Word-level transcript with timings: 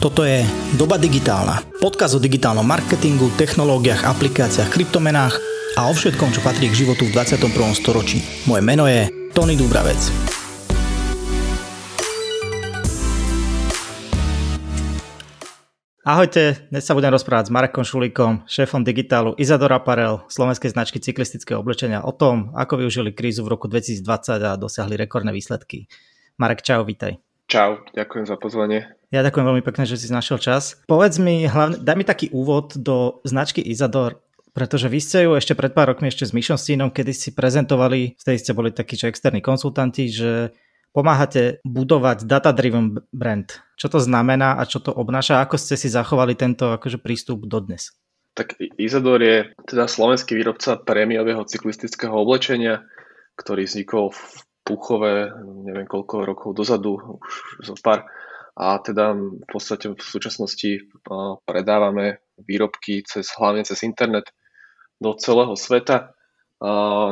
Toto 0.00 0.24
je 0.24 0.48
Doba 0.80 0.96
digitálna. 0.96 1.60
Podkaz 1.76 2.16
o 2.16 2.20
digitálnom 2.24 2.64
marketingu, 2.64 3.28
technológiách, 3.36 4.08
aplikáciách, 4.08 4.72
kryptomenách 4.72 5.36
a 5.76 5.80
o 5.84 5.92
všetkom, 5.92 6.32
čo 6.32 6.40
patrí 6.40 6.72
k 6.72 6.88
životu 6.88 7.04
v 7.04 7.12
21. 7.12 7.52
storočí. 7.76 8.24
Moje 8.48 8.64
meno 8.64 8.88
je 8.88 9.12
Tony 9.36 9.60
Dubravec. 9.60 10.00
Ahojte, 16.00 16.72
dnes 16.72 16.80
sa 16.80 16.96
budem 16.96 17.12
rozprávať 17.12 17.52
s 17.52 17.54
Marekom 17.60 17.84
Šulíkom, 17.84 18.48
šéfom 18.48 18.80
digitálu 18.80 19.36
Isadora 19.36 19.84
Apparel, 19.84 20.24
slovenskej 20.32 20.72
značky 20.72 20.96
cyklistického 20.96 21.60
oblečenia 21.60 22.00
o 22.08 22.16
tom, 22.16 22.56
ako 22.56 22.80
využili 22.80 23.12
krízu 23.12 23.44
v 23.44 23.52
roku 23.52 23.68
2020 23.68 24.48
a 24.48 24.56
dosiahli 24.56 24.96
rekordné 24.96 25.28
výsledky. 25.28 25.92
Marek, 26.40 26.64
čau, 26.64 26.88
vítaj. 26.88 27.20
Čau, 27.52 27.84
ďakujem 27.92 28.24
za 28.24 28.40
pozvanie. 28.40 28.99
Ja 29.10 29.26
ďakujem 29.26 29.42
veľmi 29.42 29.64
pekne, 29.66 29.90
že 29.90 29.98
si 29.98 30.06
našiel 30.06 30.38
čas. 30.38 30.78
Povedz 30.86 31.18
mi, 31.18 31.42
hlavne, 31.42 31.82
daj 31.82 31.96
mi 31.98 32.06
taký 32.06 32.30
úvod 32.30 32.78
do 32.78 33.18
značky 33.26 33.58
Isador, 33.58 34.22
pretože 34.54 34.86
vy 34.86 35.02
ste 35.02 35.26
ju 35.26 35.34
ešte 35.34 35.58
pred 35.58 35.74
pár 35.74 35.90
rokmi 35.90 36.14
ešte 36.14 36.30
s 36.30 36.34
Myšom 36.34 36.54
Stínom, 36.54 36.94
kedy 36.94 37.10
si 37.10 37.34
prezentovali, 37.34 38.14
vtedy 38.14 38.38
ste 38.38 38.54
boli 38.54 38.70
takí, 38.70 38.94
čo 38.94 39.10
externí 39.10 39.42
konsultanti, 39.42 40.06
že 40.14 40.54
pomáhate 40.94 41.58
budovať 41.66 42.22
data-driven 42.22 43.02
brand. 43.10 43.50
Čo 43.74 43.94
to 43.94 43.98
znamená 43.98 44.54
a 44.58 44.62
čo 44.62 44.78
to 44.78 44.94
obnáša? 44.94 45.42
Ako 45.42 45.58
ste 45.58 45.74
si 45.74 45.90
zachovali 45.90 46.38
tento 46.38 46.70
akože 46.70 47.02
prístup 47.02 47.50
dodnes? 47.50 47.90
Tak 48.38 48.62
Isador 48.78 49.18
je 49.18 49.50
teda 49.66 49.90
slovenský 49.90 50.38
výrobca 50.38 50.78
prémiového 50.78 51.42
cyklistického 51.42 52.14
oblečenia, 52.14 52.86
ktorý 53.34 53.66
vznikol 53.66 54.14
v 54.14 54.22
Puchové, 54.62 55.34
neviem 55.66 55.88
koľko 55.88 56.22
rokov 56.22 56.50
dozadu, 56.54 57.18
už 57.18 57.34
zo 57.66 57.74
pár 57.82 58.06
a 58.60 58.76
teda 58.76 59.16
v 59.16 59.46
podstate 59.48 59.88
v 59.88 59.96
súčasnosti 59.96 60.84
predávame 61.48 62.20
výrobky 62.44 63.00
cez, 63.08 63.32
hlavne 63.40 63.64
cez 63.64 63.80
internet 63.88 64.28
do 65.00 65.16
celého 65.16 65.56
sveta. 65.56 66.12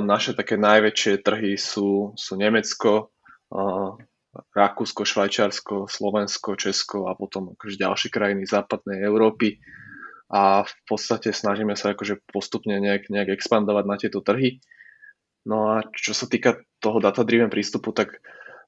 Naše 0.05 0.37
také 0.37 0.61
najväčšie 0.61 1.25
trhy 1.25 1.57
sú, 1.57 2.13
sú 2.21 2.33
Nemecko, 2.37 3.17
Rakúsko, 4.53 5.09
Švajčiarsko, 5.09 5.89
Slovensko, 5.89 6.53
Česko 6.61 7.09
a 7.09 7.17
potom 7.17 7.57
akože 7.57 7.81
ďalšie 7.81 8.13
krajiny 8.13 8.45
západnej 8.45 9.01
Európy. 9.01 9.57
A 10.29 10.69
v 10.69 10.73
podstate 10.85 11.33
snažíme 11.33 11.73
sa 11.81 11.97
akože 11.97 12.29
postupne 12.29 12.77
nejak, 12.77 13.09
nejak 13.09 13.33
expandovať 13.41 13.85
na 13.89 13.97
tieto 13.97 14.21
trhy. 14.21 14.61
No 15.49 15.73
a 15.73 15.89
čo 15.97 16.13
sa 16.13 16.29
týka 16.29 16.61
toho 16.85 17.01
data-driven 17.01 17.49
prístupu, 17.49 17.97
tak 17.97 18.21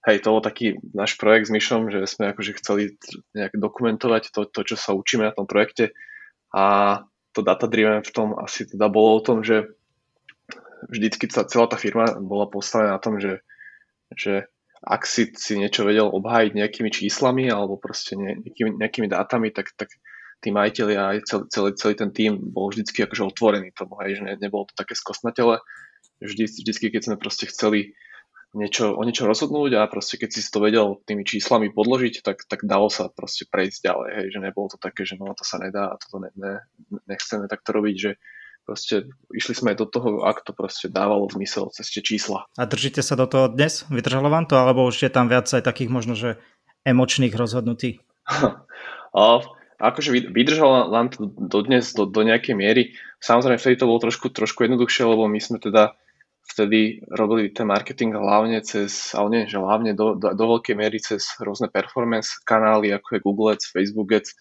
hej, 0.07 0.17
to 0.25 0.33
bol 0.33 0.43
taký 0.43 0.81
náš 0.97 1.21
projekt 1.21 1.49
s 1.49 1.55
Myšom, 1.55 1.93
že 1.93 2.09
sme 2.09 2.33
akože 2.33 2.57
chceli 2.57 2.97
nejak 3.37 3.57
dokumentovať 3.57 4.33
to, 4.33 4.49
to, 4.49 4.61
čo 4.65 4.77
sa 4.77 4.97
učíme 4.97 5.29
na 5.29 5.33
tom 5.37 5.45
projekte 5.45 5.93
a 6.51 6.97
to 7.31 7.47
data-driven 7.47 8.03
v 8.03 8.11
tom 8.11 8.35
asi 8.35 8.67
teda 8.67 8.91
bolo 8.91 9.21
o 9.21 9.25
tom, 9.25 9.47
že 9.47 9.71
vždycky 10.89 11.29
sa 11.31 11.47
celá 11.47 11.69
tá 11.71 11.77
firma 11.77 12.17
bola 12.19 12.49
postavená 12.49 12.97
na 12.97 13.03
tom, 13.03 13.21
že, 13.21 13.45
že 14.17 14.49
ak 14.81 15.05
si, 15.05 15.29
si 15.37 15.61
niečo 15.61 15.85
vedel 15.85 16.09
obhájiť 16.09 16.57
nejakými 16.57 16.91
číslami 16.91 17.53
alebo 17.53 17.77
proste 17.77 18.17
nejakými, 18.17 18.81
nejakými 18.81 19.09
dátami, 19.13 19.53
tak, 19.53 19.77
tak 19.77 19.93
tí 20.41 20.49
majiteľi 20.49 20.95
a 20.97 21.05
aj 21.15 21.19
celý, 21.29 21.45
celý, 21.53 21.71
celý 21.77 21.95
ten 22.01 22.11
tým 22.11 22.33
bol 22.41 22.73
vždycky 22.73 23.05
akože 23.05 23.29
otvorený 23.29 23.77
tomu, 23.77 24.01
hej, 24.01 24.19
že 24.19 24.23
ne, 24.25 24.35
nebolo 24.41 24.65
to 24.65 24.75
také 24.75 24.97
skosnatele. 24.97 25.61
Vždy, 26.25 26.49
vždycky, 26.49 26.89
keď 26.89 27.13
sme 27.13 27.17
proste 27.21 27.45
chceli 27.49 27.93
niečo, 28.55 28.95
o 28.95 29.03
niečo 29.07 29.27
rozhodnúť 29.31 29.79
a 29.79 29.87
proste 29.87 30.19
keď 30.19 30.31
si 30.35 30.43
to 30.51 30.59
vedel 30.59 30.99
tými 31.07 31.23
číslami 31.23 31.71
podložiť, 31.71 32.27
tak, 32.27 32.43
tak 32.47 32.67
dalo 32.67 32.91
sa 32.91 33.07
proste 33.07 33.47
prejsť 33.47 33.79
ďalej, 33.87 34.09
hej, 34.11 34.27
že 34.35 34.39
nebolo 34.43 34.67
to 34.71 34.79
také, 34.79 35.07
že 35.07 35.15
no 35.15 35.31
to 35.37 35.47
sa 35.47 35.63
nedá 35.63 35.95
a 35.95 35.99
toto 35.99 36.19
ne, 36.23 36.31
ne, 36.35 36.65
nechceme 37.07 37.47
takto 37.47 37.71
robiť, 37.79 37.97
že 37.97 38.11
proste 38.67 39.11
išli 39.35 39.55
sme 39.55 39.75
aj 39.75 39.79
do 39.83 39.87
toho, 39.87 40.09
ak 40.27 40.47
to 40.47 40.55
proste 40.55 40.91
dávalo 40.91 41.27
zmysel 41.31 41.71
cez 41.75 41.91
tie 41.91 42.03
čísla. 42.03 42.47
A 42.55 42.67
držíte 42.67 43.03
sa 43.03 43.19
do 43.19 43.27
toho 43.27 43.51
dnes? 43.51 43.83
Vydržalo 43.91 44.31
vám 44.31 44.47
to? 44.47 44.55
Alebo 44.55 44.87
už 44.87 45.01
je 45.03 45.11
tam 45.11 45.27
viac 45.27 45.51
aj 45.51 45.65
takých 45.65 45.91
možno, 45.91 46.15
že 46.15 46.39
emočných 46.87 47.35
rozhodnutí? 47.35 47.99
a, 49.17 49.23
akože 49.81 50.31
vydržalo 50.31 50.93
nám 50.93 51.11
to 51.11 51.27
dodnes 51.27 51.91
do, 51.97 52.07
do 52.07 52.23
nejakej 52.23 52.55
miery. 52.55 52.83
Samozrejme, 53.19 53.59
vtedy 53.59 53.75
to 53.81 53.89
bolo 53.89 53.99
trošku, 53.99 54.31
trošku 54.31 54.69
jednoduchšie, 54.69 55.03
lebo 55.09 55.27
my 55.27 55.41
sme 55.41 55.59
teda 55.59 55.97
vtedy 56.51 57.07
robili 57.07 57.55
ten 57.55 57.71
marketing 57.71 58.19
hlavne 58.19 58.59
cez, 58.67 59.15
ale 59.15 59.29
nie, 59.31 59.43
že 59.47 59.63
hlavne 59.63 59.95
do, 59.95 60.19
do, 60.19 60.35
do 60.35 60.45
veľkej 60.59 60.75
miery 60.75 60.99
cez 60.99 61.39
rôzne 61.39 61.71
performance 61.71 62.43
kanály, 62.43 62.91
ako 62.91 63.09
je 63.15 63.25
Google 63.25 63.49
Ads, 63.55 63.71
Facebook 63.71 64.11
Ads 64.11 64.35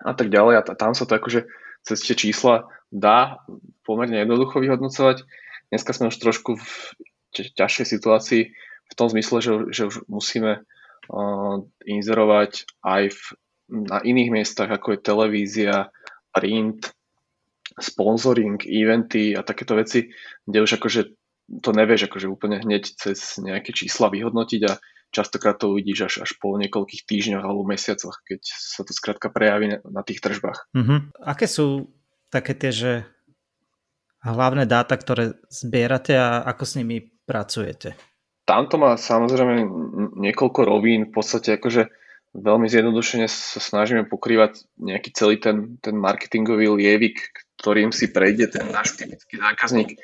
a 0.00 0.16
tak 0.16 0.32
ďalej. 0.32 0.60
A 0.60 0.62
tam 0.72 0.96
sa 0.96 1.04
to 1.04 1.12
akože 1.20 1.44
cez 1.84 1.98
tie 2.00 2.16
čísla 2.16 2.72
dá 2.88 3.44
pomerne 3.84 4.24
jednoducho 4.24 4.60
vyhodnocovať. 4.60 5.28
Dneska 5.68 5.92
sme 5.92 6.08
už 6.08 6.16
trošku 6.16 6.56
v 6.56 6.72
ťažšej 7.36 7.86
situácii 7.86 8.42
v 8.88 8.94
tom 8.96 9.12
zmysle, 9.12 9.44
že, 9.44 9.52
že 9.68 9.82
už 9.92 10.08
musíme 10.08 10.64
uh, 10.64 11.56
inzerovať 11.84 12.64
aj 12.80 13.12
v, 13.12 13.22
na 13.68 14.00
iných 14.00 14.32
miestach, 14.32 14.72
ako 14.72 14.96
je 14.96 15.04
televízia, 15.04 15.92
print, 16.32 16.88
sponsoring, 17.76 18.56
eventy 18.64 19.36
a 19.36 19.44
takéto 19.44 19.76
veci, 19.76 20.08
kde 20.48 20.58
už 20.64 20.80
akože 20.80 21.17
to 21.48 21.70
nevieš 21.72 22.12
akože 22.12 22.28
úplne 22.28 22.60
hneď 22.60 22.84
cez 22.94 23.40
nejaké 23.40 23.72
čísla 23.72 24.12
vyhodnotiť 24.12 24.62
a 24.68 24.76
častokrát 25.08 25.56
to 25.56 25.72
uvidíš 25.72 26.12
až, 26.12 26.14
až 26.28 26.30
po 26.36 26.52
niekoľkých 26.60 27.08
týždňoch 27.08 27.40
alebo 27.40 27.64
mesiacoch, 27.64 28.20
keď 28.28 28.44
sa 28.44 28.84
to 28.84 28.92
skrátka 28.92 29.32
prejaví 29.32 29.72
na, 29.72 29.78
na 29.88 30.02
tých 30.04 30.20
tržbách. 30.20 30.68
Uh-huh. 30.76 31.08
Aké 31.24 31.48
sú 31.48 31.88
také 32.28 32.52
tie, 32.52 32.72
že 32.72 32.92
hlavné 34.20 34.68
dáta, 34.68 35.00
ktoré 35.00 35.40
zbierate 35.48 36.12
a 36.12 36.44
ako 36.44 36.64
s 36.68 36.72
nimi 36.76 36.96
pracujete? 37.24 37.96
Tamto 38.44 38.80
má 38.80 38.96
samozrejme 38.96 39.64
niekoľko 40.20 40.60
rovín, 40.64 41.08
v 41.08 41.12
podstate 41.20 41.60
akože 41.60 41.92
veľmi 42.32 42.68
zjednodušene 42.68 43.28
sa 43.28 43.60
snažíme 43.60 44.08
pokrývať 44.08 44.64
nejaký 44.80 45.12
celý 45.12 45.36
ten, 45.40 45.80
ten 45.80 45.96
marketingový 45.96 46.68
lievik, 46.80 47.20
ktorým 47.60 47.92
si 47.92 48.08
prejde 48.12 48.48
ten 48.52 48.68
náš 48.72 48.96
typický 48.96 49.40
zákazník. 49.40 50.00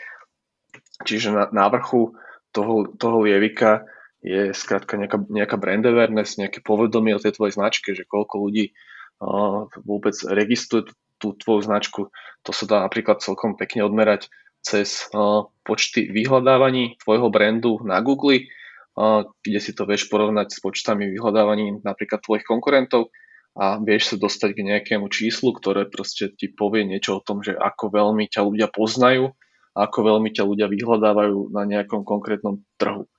Čiže 1.03 1.35
na, 1.35 1.51
na 1.51 1.67
vrchu 1.67 2.15
toho, 2.55 2.95
toho 2.95 3.27
lievika 3.27 3.83
je 4.23 4.55
skrátka 4.55 4.95
nejaká, 4.97 5.19
nejaká 5.27 5.57
brand 5.59 5.85
awareness, 5.85 6.39
nejaké 6.39 6.63
povedomie 6.63 7.13
o 7.13 7.21
tej 7.21 7.35
tvojej 7.35 7.59
značke, 7.59 7.93
že 7.93 8.09
koľko 8.09 8.41
ľudí 8.41 8.71
uh, 8.71 9.67
vôbec 9.83 10.15
registruje 10.31 10.95
tú 11.19 11.35
tvoju 11.35 11.67
značku. 11.67 12.09
To 12.47 12.51
sa 12.55 12.65
dá 12.65 12.77
napríklad 12.87 13.21
celkom 13.21 13.59
pekne 13.59 13.85
odmerať 13.85 14.33
cez 14.65 15.11
uh, 15.13 15.51
počty 15.67 16.09
vyhľadávaní 16.09 16.97
tvojho 17.05 17.29
brandu 17.29 17.83
na 17.85 18.01
Google, 18.01 18.49
uh, 18.97 19.29
kde 19.45 19.61
si 19.61 19.77
to 19.77 19.85
vieš 19.85 20.09
porovnať 20.09 20.57
s 20.57 20.59
počtami 20.65 21.11
vyhľadávaní 21.13 21.85
napríklad 21.85 22.25
tvojich 22.25 22.49
konkurentov 22.49 23.13
a 23.55 23.79
vieš 23.79 24.15
sa 24.15 24.17
dostať 24.19 24.51
k 24.57 24.67
nejakému 24.67 25.07
číslu, 25.13 25.55
ktoré 25.55 25.87
proste 25.87 26.33
ti 26.33 26.51
povie 26.51 26.83
niečo 26.83 27.21
o 27.21 27.25
tom, 27.25 27.45
že 27.45 27.55
ako 27.55 27.93
veľmi 27.93 28.27
ťa 28.27 28.41
ľudia 28.41 28.67
poznajú 28.73 29.37
a 29.75 29.91
ako 29.91 29.99
veľmi 30.15 30.31
ťa 30.31 30.47
ľudia 30.47 30.67
vyhľadávajú 30.71 31.51
na 31.51 31.67
nejakom 31.67 32.07
konkrétnom 32.07 32.63
trhu. 32.79 33.11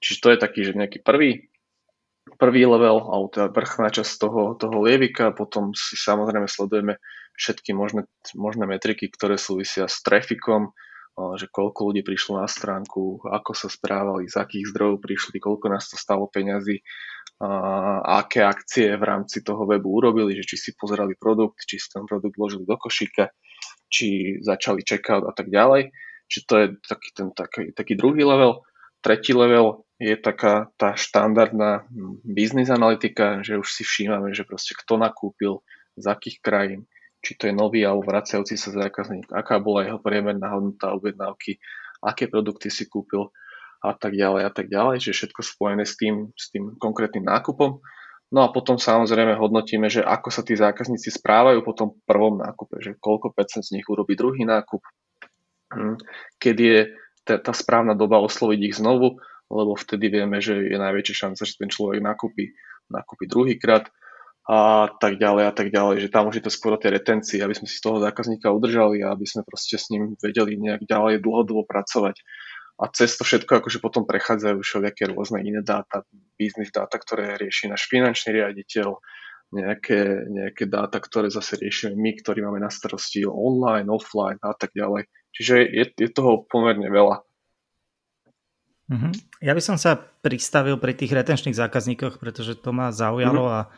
Čiže 0.00 0.18
to 0.24 0.28
je 0.32 0.38
taký, 0.40 0.60
že 0.64 0.72
nejaký 0.72 1.04
prvý, 1.04 1.52
prvý 2.40 2.64
level, 2.64 3.04
alebo 3.04 3.28
teda 3.28 3.52
vrchná 3.52 3.88
časť 3.92 4.12
toho, 4.16 4.42
toho 4.56 4.76
lievika, 4.80 5.36
potom 5.36 5.76
si 5.76 6.00
samozrejme 6.00 6.48
sledujeme 6.48 6.96
všetky 7.36 7.76
možné, 7.76 8.08
možné 8.32 8.64
metriky, 8.64 9.12
ktoré 9.12 9.36
súvisia 9.36 9.84
s 9.84 10.00
trafikom, 10.00 10.72
že 11.36 11.52
koľko 11.52 11.92
ľudí 11.92 12.00
prišlo 12.00 12.40
na 12.40 12.48
stránku, 12.48 13.20
ako 13.28 13.52
sa 13.52 13.68
správali, 13.68 14.24
z 14.24 14.40
akých 14.40 14.72
zdrojov 14.72 15.04
prišli, 15.04 15.36
koľko 15.36 15.68
nás 15.68 15.84
to 15.92 16.00
stalo 16.00 16.32
peňazí, 16.32 16.80
a 17.40 18.20
aké 18.20 18.44
akcie 18.44 18.92
v 19.00 19.04
rámci 19.04 19.40
toho 19.40 19.64
webu 19.64 19.88
urobili, 19.88 20.36
že 20.36 20.44
či 20.44 20.56
si 20.60 20.70
pozerali 20.76 21.16
produkt, 21.16 21.64
či 21.64 21.80
si 21.80 21.88
ten 21.88 22.04
produkt 22.04 22.36
vložili 22.36 22.68
do 22.68 22.76
košíka, 22.76 23.32
či 23.90 24.38
začali 24.40 24.86
checkout 24.86 25.26
a 25.26 25.34
tak 25.34 25.50
ďalej. 25.50 25.90
Čiže 26.30 26.44
to 26.46 26.54
je 26.56 26.66
taký, 26.86 27.08
ten, 27.10 27.28
taký, 27.34 27.62
taký 27.74 27.98
druhý 27.98 28.22
level. 28.22 28.62
Tretí 29.02 29.34
level 29.34 29.82
je 29.98 30.14
taká 30.14 30.70
tá 30.78 30.94
štandardná 30.94 31.90
business 32.22 32.70
analytika, 32.70 33.42
že 33.42 33.58
už 33.58 33.66
si 33.66 33.82
všímame, 33.82 34.30
že 34.30 34.46
proste 34.46 34.78
kto 34.78 34.96
nakúpil, 34.96 35.60
z 35.98 36.06
akých 36.06 36.38
krajín, 36.40 36.80
či 37.20 37.36
to 37.36 37.50
je 37.50 37.52
nový 37.52 37.84
alebo 37.84 38.06
vracajúci 38.06 38.56
sa 38.56 38.72
zákazník, 38.72 39.28
aká 39.28 39.60
bola 39.60 39.84
jeho 39.84 40.00
priemerná 40.00 40.54
hodnota 40.54 40.94
objednávky, 40.96 41.60
aké 42.00 42.30
produkty 42.30 42.72
si 42.72 42.88
kúpil, 42.88 43.28
a 43.80 43.96
tak 43.96 44.12
ďalej 44.12 44.42
a 44.44 44.50
tak 44.52 44.68
ďalej, 44.68 44.96
že 45.00 45.16
všetko 45.16 45.40
spojené 45.40 45.84
s 45.88 45.96
tým, 45.96 46.36
s 46.36 46.52
tým 46.52 46.76
konkrétnym 46.76 47.24
nákupom. 47.24 47.80
No 48.30 48.46
a 48.46 48.48
potom 48.54 48.78
samozrejme 48.78 49.34
hodnotíme, 49.34 49.90
že 49.90 50.06
ako 50.06 50.30
sa 50.30 50.46
tí 50.46 50.54
zákazníci 50.54 51.10
správajú 51.10 51.66
po 51.66 51.74
tom 51.74 51.98
prvom 52.06 52.38
nákupe, 52.38 52.78
že 52.78 52.94
koľko 52.94 53.34
percent 53.34 53.66
z 53.66 53.74
nich 53.78 53.86
urobí 53.90 54.14
druhý 54.14 54.46
nákup, 54.46 54.82
hm, 55.74 55.98
kedy 56.38 56.62
je 56.62 56.80
tá, 57.26 57.52
správna 57.52 57.98
doba 57.98 58.22
osloviť 58.22 58.60
ich 58.70 58.78
znovu, 58.78 59.18
lebo 59.50 59.74
vtedy 59.74 60.14
vieme, 60.14 60.38
že 60.38 60.56
je 60.62 60.78
najväčšia 60.78 61.14
šanca, 61.26 61.42
že 61.42 61.58
ten 61.58 61.70
človek 61.70 61.98
nakúpi, 61.98 62.54
nakúpi 62.86 63.26
druhýkrát. 63.26 63.90
a 64.50 64.90
tak 64.98 65.22
ďalej 65.22 65.44
a 65.46 65.52
tak 65.54 65.68
ďalej, 65.70 65.96
že 66.02 66.08
tam 66.10 66.26
už 66.26 66.42
je 66.42 66.44
to 66.48 66.50
skôr 66.50 66.74
o 66.74 66.80
tej 66.80 66.98
retencii, 66.98 67.38
aby 67.38 67.54
sme 67.54 67.70
si 67.70 67.78
toho 67.78 68.02
zákazníka 68.02 68.50
udržali 68.50 68.98
a 69.04 69.14
aby 69.14 69.22
sme 69.22 69.46
proste 69.46 69.78
s 69.78 69.94
ním 69.94 70.18
vedeli 70.18 70.58
nejak 70.58 70.90
ďalej 70.90 71.22
dlhodobo 71.22 71.62
pracovať. 71.70 72.18
A 72.80 72.88
cez 72.88 73.20
to 73.20 73.28
všetko 73.28 73.60
akože 73.60 73.78
potom 73.84 74.08
prechádzajú 74.08 74.56
všelijaké 74.64 75.12
rôzne 75.12 75.44
iné 75.44 75.60
dáta, 75.60 76.08
biznis 76.40 76.72
dáta, 76.72 76.96
ktoré 76.96 77.36
rieši 77.36 77.68
náš 77.68 77.84
finančný 77.92 78.40
riaditeľ, 78.40 78.96
nejaké, 79.52 80.30
nejaké 80.32 80.64
dáta, 80.64 80.96
ktoré 80.96 81.28
zase 81.28 81.60
riešime 81.60 81.92
my, 81.92 82.10
ktorí 82.24 82.40
máme 82.40 82.62
na 82.62 82.72
starosti 82.72 83.28
online, 83.28 83.92
offline 83.92 84.40
a 84.40 84.56
tak 84.56 84.72
ďalej. 84.72 85.04
Čiže 85.36 85.54
je, 85.68 85.84
je 85.92 86.08
toho 86.08 86.48
pomerne 86.48 86.88
veľa. 86.88 87.20
Mm-hmm. 88.90 89.12
Ja 89.44 89.52
by 89.54 89.62
som 89.62 89.76
sa 89.78 90.00
pristavil 90.00 90.80
pri 90.80 90.96
tých 90.96 91.14
retenčných 91.14 91.54
zákazníkoch, 91.54 92.18
pretože 92.18 92.58
to 92.58 92.74
ma 92.74 92.90
zaujalo 92.90 93.44
mm-hmm. 93.46 93.58
a 93.60 93.70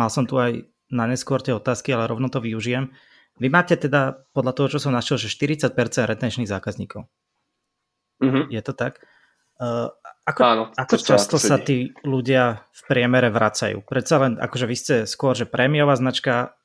Mal 0.00 0.08
som 0.08 0.24
tu 0.24 0.40
aj 0.40 0.64
na 0.90 1.04
neskôr 1.04 1.44
tie 1.44 1.52
otázky, 1.52 1.92
ale 1.92 2.08
rovno 2.08 2.32
to 2.32 2.40
využijem. 2.40 2.88
Vy 3.36 3.52
máte 3.52 3.76
teda, 3.76 4.16
podľa 4.32 4.52
toho, 4.56 4.66
čo 4.76 4.78
som 4.80 4.96
našiel, 4.96 5.20
že 5.20 5.28
40% 5.28 5.76
retenčných 6.08 6.48
zákazníkov. 6.48 7.04
Mm-hmm. 8.20 8.44
Je 8.52 8.60
to 8.62 8.72
tak? 8.72 9.00
Uh, 9.60 9.92
ako, 10.24 10.40
Áno, 10.44 10.64
ako 10.72 10.94
často 11.00 11.36
sa 11.36 11.60
tí 11.60 11.92
ľudia 12.04 12.64
v 12.70 12.80
priemere 12.88 13.28
vracajú? 13.28 13.84
Predsa 13.84 14.14
len, 14.22 14.32
akože 14.40 14.66
vy 14.68 14.76
ste 14.76 14.94
skôr, 15.04 15.36
že 15.36 15.48
prémiová 15.48 15.96
značka, 15.96 16.56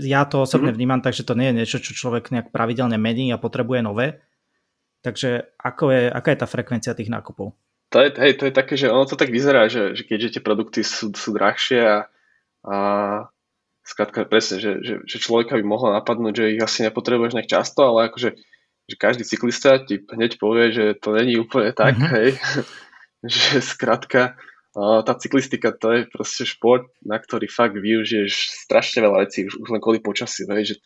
ja 0.00 0.24
to 0.24 0.44
osobne 0.44 0.72
mm-hmm. 0.72 0.78
vnímam 0.78 1.00
tak, 1.04 1.12
že 1.12 1.26
to 1.26 1.36
nie 1.36 1.52
je 1.52 1.58
niečo, 1.64 1.78
čo 1.80 1.92
človek 1.92 2.32
nejak 2.32 2.48
pravidelne 2.54 2.96
mení 2.96 3.28
a 3.32 3.42
potrebuje 3.42 3.80
nové. 3.84 4.24
Takže 5.02 5.58
ako 5.58 5.84
je, 5.92 6.02
aká 6.08 6.28
je 6.32 6.40
tá 6.40 6.46
frekvencia 6.46 6.94
tých 6.94 7.10
nákupov? 7.10 7.52
To 7.92 7.98
je, 8.00 8.08
hej, 8.16 8.40
to 8.40 8.48
je 8.48 8.54
také, 8.54 8.78
že 8.78 8.88
ono 8.88 9.04
to 9.04 9.20
tak 9.20 9.28
vyzerá, 9.28 9.68
že, 9.68 9.92
že 9.92 10.08
keďže 10.08 10.38
tie 10.38 10.42
produkty 10.42 10.80
sú, 10.80 11.12
sú 11.12 11.36
drahšie 11.36 11.80
a 11.84 11.96
a 12.62 12.76
skrátka 13.82 14.22
presne, 14.24 14.62
že, 14.62 14.72
že, 14.82 14.94
že 15.02 15.18
človeka 15.18 15.58
by 15.58 15.64
mohlo 15.66 15.90
napadnúť, 15.90 16.34
že 16.38 16.54
ich 16.54 16.62
asi 16.62 16.86
nepotrebuješ 16.86 17.34
nejak 17.34 17.50
často, 17.50 17.82
ale 17.82 18.10
akože 18.10 18.38
že 18.90 18.96
každý 18.98 19.22
cyklista 19.24 19.82
ti 19.82 20.02
hneď 20.02 20.38
povie, 20.38 20.74
že 20.74 20.84
to 20.98 21.14
není 21.14 21.38
úplne 21.38 21.70
tak, 21.72 21.96
mm-hmm. 21.96 22.12
hej. 22.18 22.28
že 23.32 23.62
skrátka 23.62 24.34
tá 24.72 25.12
cyklistika 25.20 25.76
to 25.76 25.92
je 25.92 26.00
proste 26.08 26.48
šport, 26.48 26.88
na 27.04 27.20
ktorý 27.20 27.44
fakt 27.44 27.76
využiješ 27.76 28.64
strašne 28.64 29.04
veľa 29.04 29.28
vecí, 29.28 29.44
už, 29.44 29.60
už 29.60 29.68
len 29.68 29.84
kvôli 29.84 30.00
počasí, 30.00 30.48
hej, 30.48 30.64
že, 30.64 30.76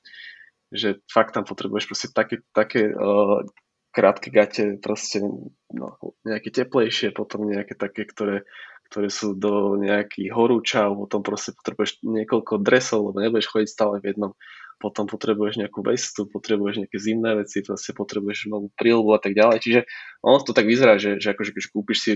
že 0.74 0.88
fakt 1.06 1.38
tam 1.38 1.46
potrebuješ 1.46 1.86
proste 1.86 2.08
také, 2.10 2.42
také 2.50 2.90
uh, 2.90 3.46
krátke 3.94 4.34
gate, 4.34 4.82
proste 4.82 5.22
no, 5.70 5.94
nejaké 6.26 6.50
teplejšie, 6.50 7.14
potom 7.14 7.46
nejaké 7.46 7.78
také, 7.78 8.10
ktoré 8.10 8.42
ktoré 8.86 9.10
sú 9.10 9.34
do 9.34 9.74
nejakých 9.74 10.30
horúčav, 10.30 10.94
potom 10.94 11.18
proste 11.18 11.50
potrebuješ 11.58 12.06
niekoľko 12.06 12.62
dresov, 12.62 13.10
lebo 13.10 13.18
nebudeš 13.18 13.50
chodiť 13.50 13.68
stále 13.70 13.98
v 13.98 14.14
jednom, 14.14 14.32
potom 14.76 15.08
potrebuješ 15.08 15.56
nejakú 15.56 15.80
vestu, 15.80 16.28
potrebuješ 16.28 16.84
nejaké 16.84 16.98
zimné 17.00 17.32
veci, 17.40 17.64
proste 17.64 17.96
potrebuješ 17.96 18.52
novú 18.52 18.68
prílbu 18.76 19.16
a 19.16 19.20
tak 19.20 19.32
ďalej. 19.32 19.58
Čiže 19.64 19.80
ono 20.20 20.36
to 20.44 20.52
tak 20.52 20.68
vyzerá, 20.68 21.00
že, 21.00 21.16
že 21.16 21.32
akože 21.32 21.56
keď 21.56 21.62
kúpiš 21.72 21.98
si 21.98 22.12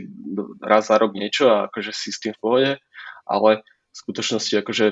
raz 0.61 0.93
za 0.93 1.01
rok 1.01 1.17
niečo 1.17 1.49
a 1.49 1.73
akože 1.73 1.91
si 1.97 2.13
s 2.13 2.21
tým 2.21 2.37
v 2.37 2.41
pohode, 2.41 2.71
ale 3.25 3.51
v 3.65 3.97
skutočnosti 3.97 4.55
akože 4.61 4.87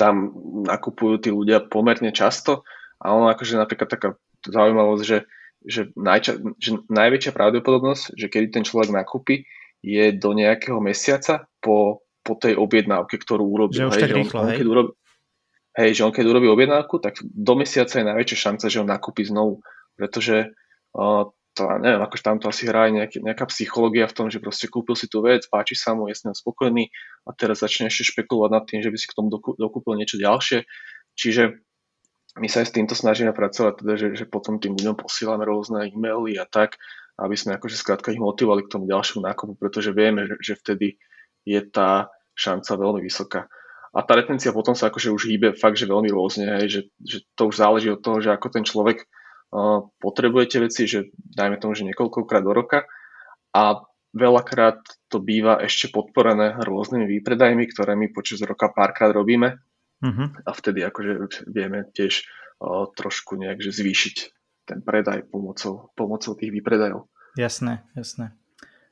tam 0.00 0.32
nakupujú 0.64 1.20
tí 1.20 1.28
ľudia 1.28 1.60
pomerne 1.60 2.08
často 2.08 2.64
a 2.96 3.12
ono 3.12 3.28
akože 3.28 3.60
napríklad 3.60 3.88
taká 3.92 4.08
zaujímavosť, 4.48 5.04
že, 5.04 5.18
že, 5.60 5.82
najča- 5.92 6.40
že 6.56 6.80
najväčšia 6.88 7.36
pravdepodobnosť, 7.36 8.16
že 8.16 8.26
kedy 8.32 8.46
ten 8.48 8.64
človek 8.64 8.88
nakúpi, 8.96 9.44
je 9.84 10.10
do 10.16 10.32
nejakého 10.32 10.80
mesiaca 10.80 11.46
po, 11.60 12.00
po 12.24 12.34
tej 12.34 12.56
objednávke, 12.56 13.20
ktorú 13.20 13.44
urobil. 13.44 13.76
Že 13.76 13.86
už 13.86 13.94
hej, 13.94 14.02
tak 14.02 14.16
rýchlo, 14.16 14.38
on, 14.40 14.46
hej? 14.48 14.58
Keď 14.58 14.66
urobi, 14.66 14.90
hej, 15.76 15.90
že 15.92 16.04
on 16.04 16.12
keď 16.12 16.24
urobí 16.24 16.48
objednávku, 16.48 16.98
tak 16.98 17.20
do 17.22 17.54
mesiaca 17.54 18.00
je 18.00 18.08
najväčšia 18.08 18.38
šanca, 18.48 18.64
že 18.72 18.80
on 18.80 18.88
nakúpi 18.88 19.28
znovu, 19.28 19.60
pretože 19.94 20.56
uh, 20.96 21.28
to, 21.56 21.62
neviem, 21.80 22.04
akože 22.04 22.22
tam 22.24 22.36
to 22.36 22.52
asi 22.52 22.68
hrá 22.68 22.92
nejaký, 22.92 23.24
nejaká 23.24 23.48
psychológia 23.48 24.04
v 24.04 24.16
tom, 24.16 24.26
že 24.28 24.44
proste 24.44 24.68
kúpil 24.68 24.92
si 24.92 25.08
tú 25.08 25.24
vec, 25.24 25.48
páči 25.48 25.72
sa 25.72 25.96
mu, 25.96 26.08
je 26.12 26.16
s 26.16 26.28
ňou 26.28 26.36
spokojný 26.36 26.92
a 27.24 27.32
teraz 27.32 27.64
začne 27.64 27.88
ešte 27.88 28.12
špekulovať 28.12 28.50
nad 28.52 28.64
tým, 28.68 28.80
že 28.84 28.92
by 28.92 28.96
si 29.00 29.08
k 29.08 29.16
tomu 29.16 29.32
dokúpil 29.32 29.96
niečo 29.96 30.20
ďalšie. 30.20 30.68
Čiže 31.16 31.56
my 32.36 32.46
sa 32.52 32.60
aj 32.60 32.68
s 32.68 32.74
týmto 32.76 32.92
snažíme 32.92 33.32
pracovať, 33.32 33.80
teda, 33.80 33.94
že, 33.96 34.08
že 34.12 34.24
potom 34.28 34.60
tým 34.60 34.76
ľuďom 34.76 35.00
posílame 35.00 35.48
rôzne 35.48 35.88
e-maily 35.88 36.36
a 36.36 36.44
tak, 36.44 36.76
aby 37.16 37.32
sme 37.32 37.56
akože 37.56 37.80
skrátka 37.80 38.12
ich 38.12 38.20
motivovali 38.20 38.68
k 38.68 38.76
tomu 38.76 38.84
ďalšiemu 38.84 39.24
nákupu, 39.24 39.56
pretože 39.56 39.96
vieme, 39.96 40.28
že, 40.28 40.36
že 40.44 40.54
vtedy 40.60 41.00
je 41.48 41.60
tá 41.64 42.12
šanca 42.36 42.68
veľmi 42.76 43.00
vysoká. 43.00 43.48
A 43.96 44.04
tá 44.04 44.12
retencia 44.12 44.52
potom 44.52 44.76
sa 44.76 44.92
akože 44.92 45.08
už 45.08 45.32
hýbe 45.32 45.56
fakt, 45.56 45.80
že 45.80 45.88
veľmi 45.88 46.12
rôzne, 46.12 46.60
hej, 46.60 46.68
že, 46.68 46.80
že 47.00 47.18
to 47.32 47.48
už 47.48 47.56
záleží 47.56 47.88
od 47.88 48.04
toho, 48.04 48.20
že 48.20 48.28
ako 48.28 48.52
ten 48.52 48.64
človek 48.68 49.08
uh, 49.08 49.88
potrebuje 50.04 50.44
tie 50.52 50.60
veci, 50.60 50.84
že 50.84 51.08
dajme 51.16 51.56
tomu, 51.56 51.72
že 51.72 51.88
niekoľkokrát 51.88 52.44
do 52.44 52.52
roka 52.52 52.84
a 53.56 53.80
veľakrát 54.12 54.84
to 55.08 55.16
býva 55.16 55.64
ešte 55.64 55.88
podporené 55.88 56.60
rôznymi 56.60 57.08
výpredajmi, 57.08 57.64
ktoré 57.72 57.96
my 57.96 58.12
počas 58.12 58.44
roka 58.44 58.68
párkrát 58.68 59.16
robíme 59.16 59.64
uh-huh. 60.04 60.28
a 60.44 60.50
vtedy 60.52 60.84
akože 60.84 61.12
vieme 61.48 61.88
tiež 61.88 62.28
uh, 62.60 62.92
trošku 62.92 63.40
nejak 63.40 63.64
že 63.64 63.72
zvýšiť 63.72 64.16
ten 64.68 64.84
predaj 64.84 65.24
pomocou, 65.32 65.88
pomocou 65.96 66.36
tých 66.36 66.52
výpredajov. 66.52 67.08
Jasné, 67.40 67.80
jasné. 67.96 68.36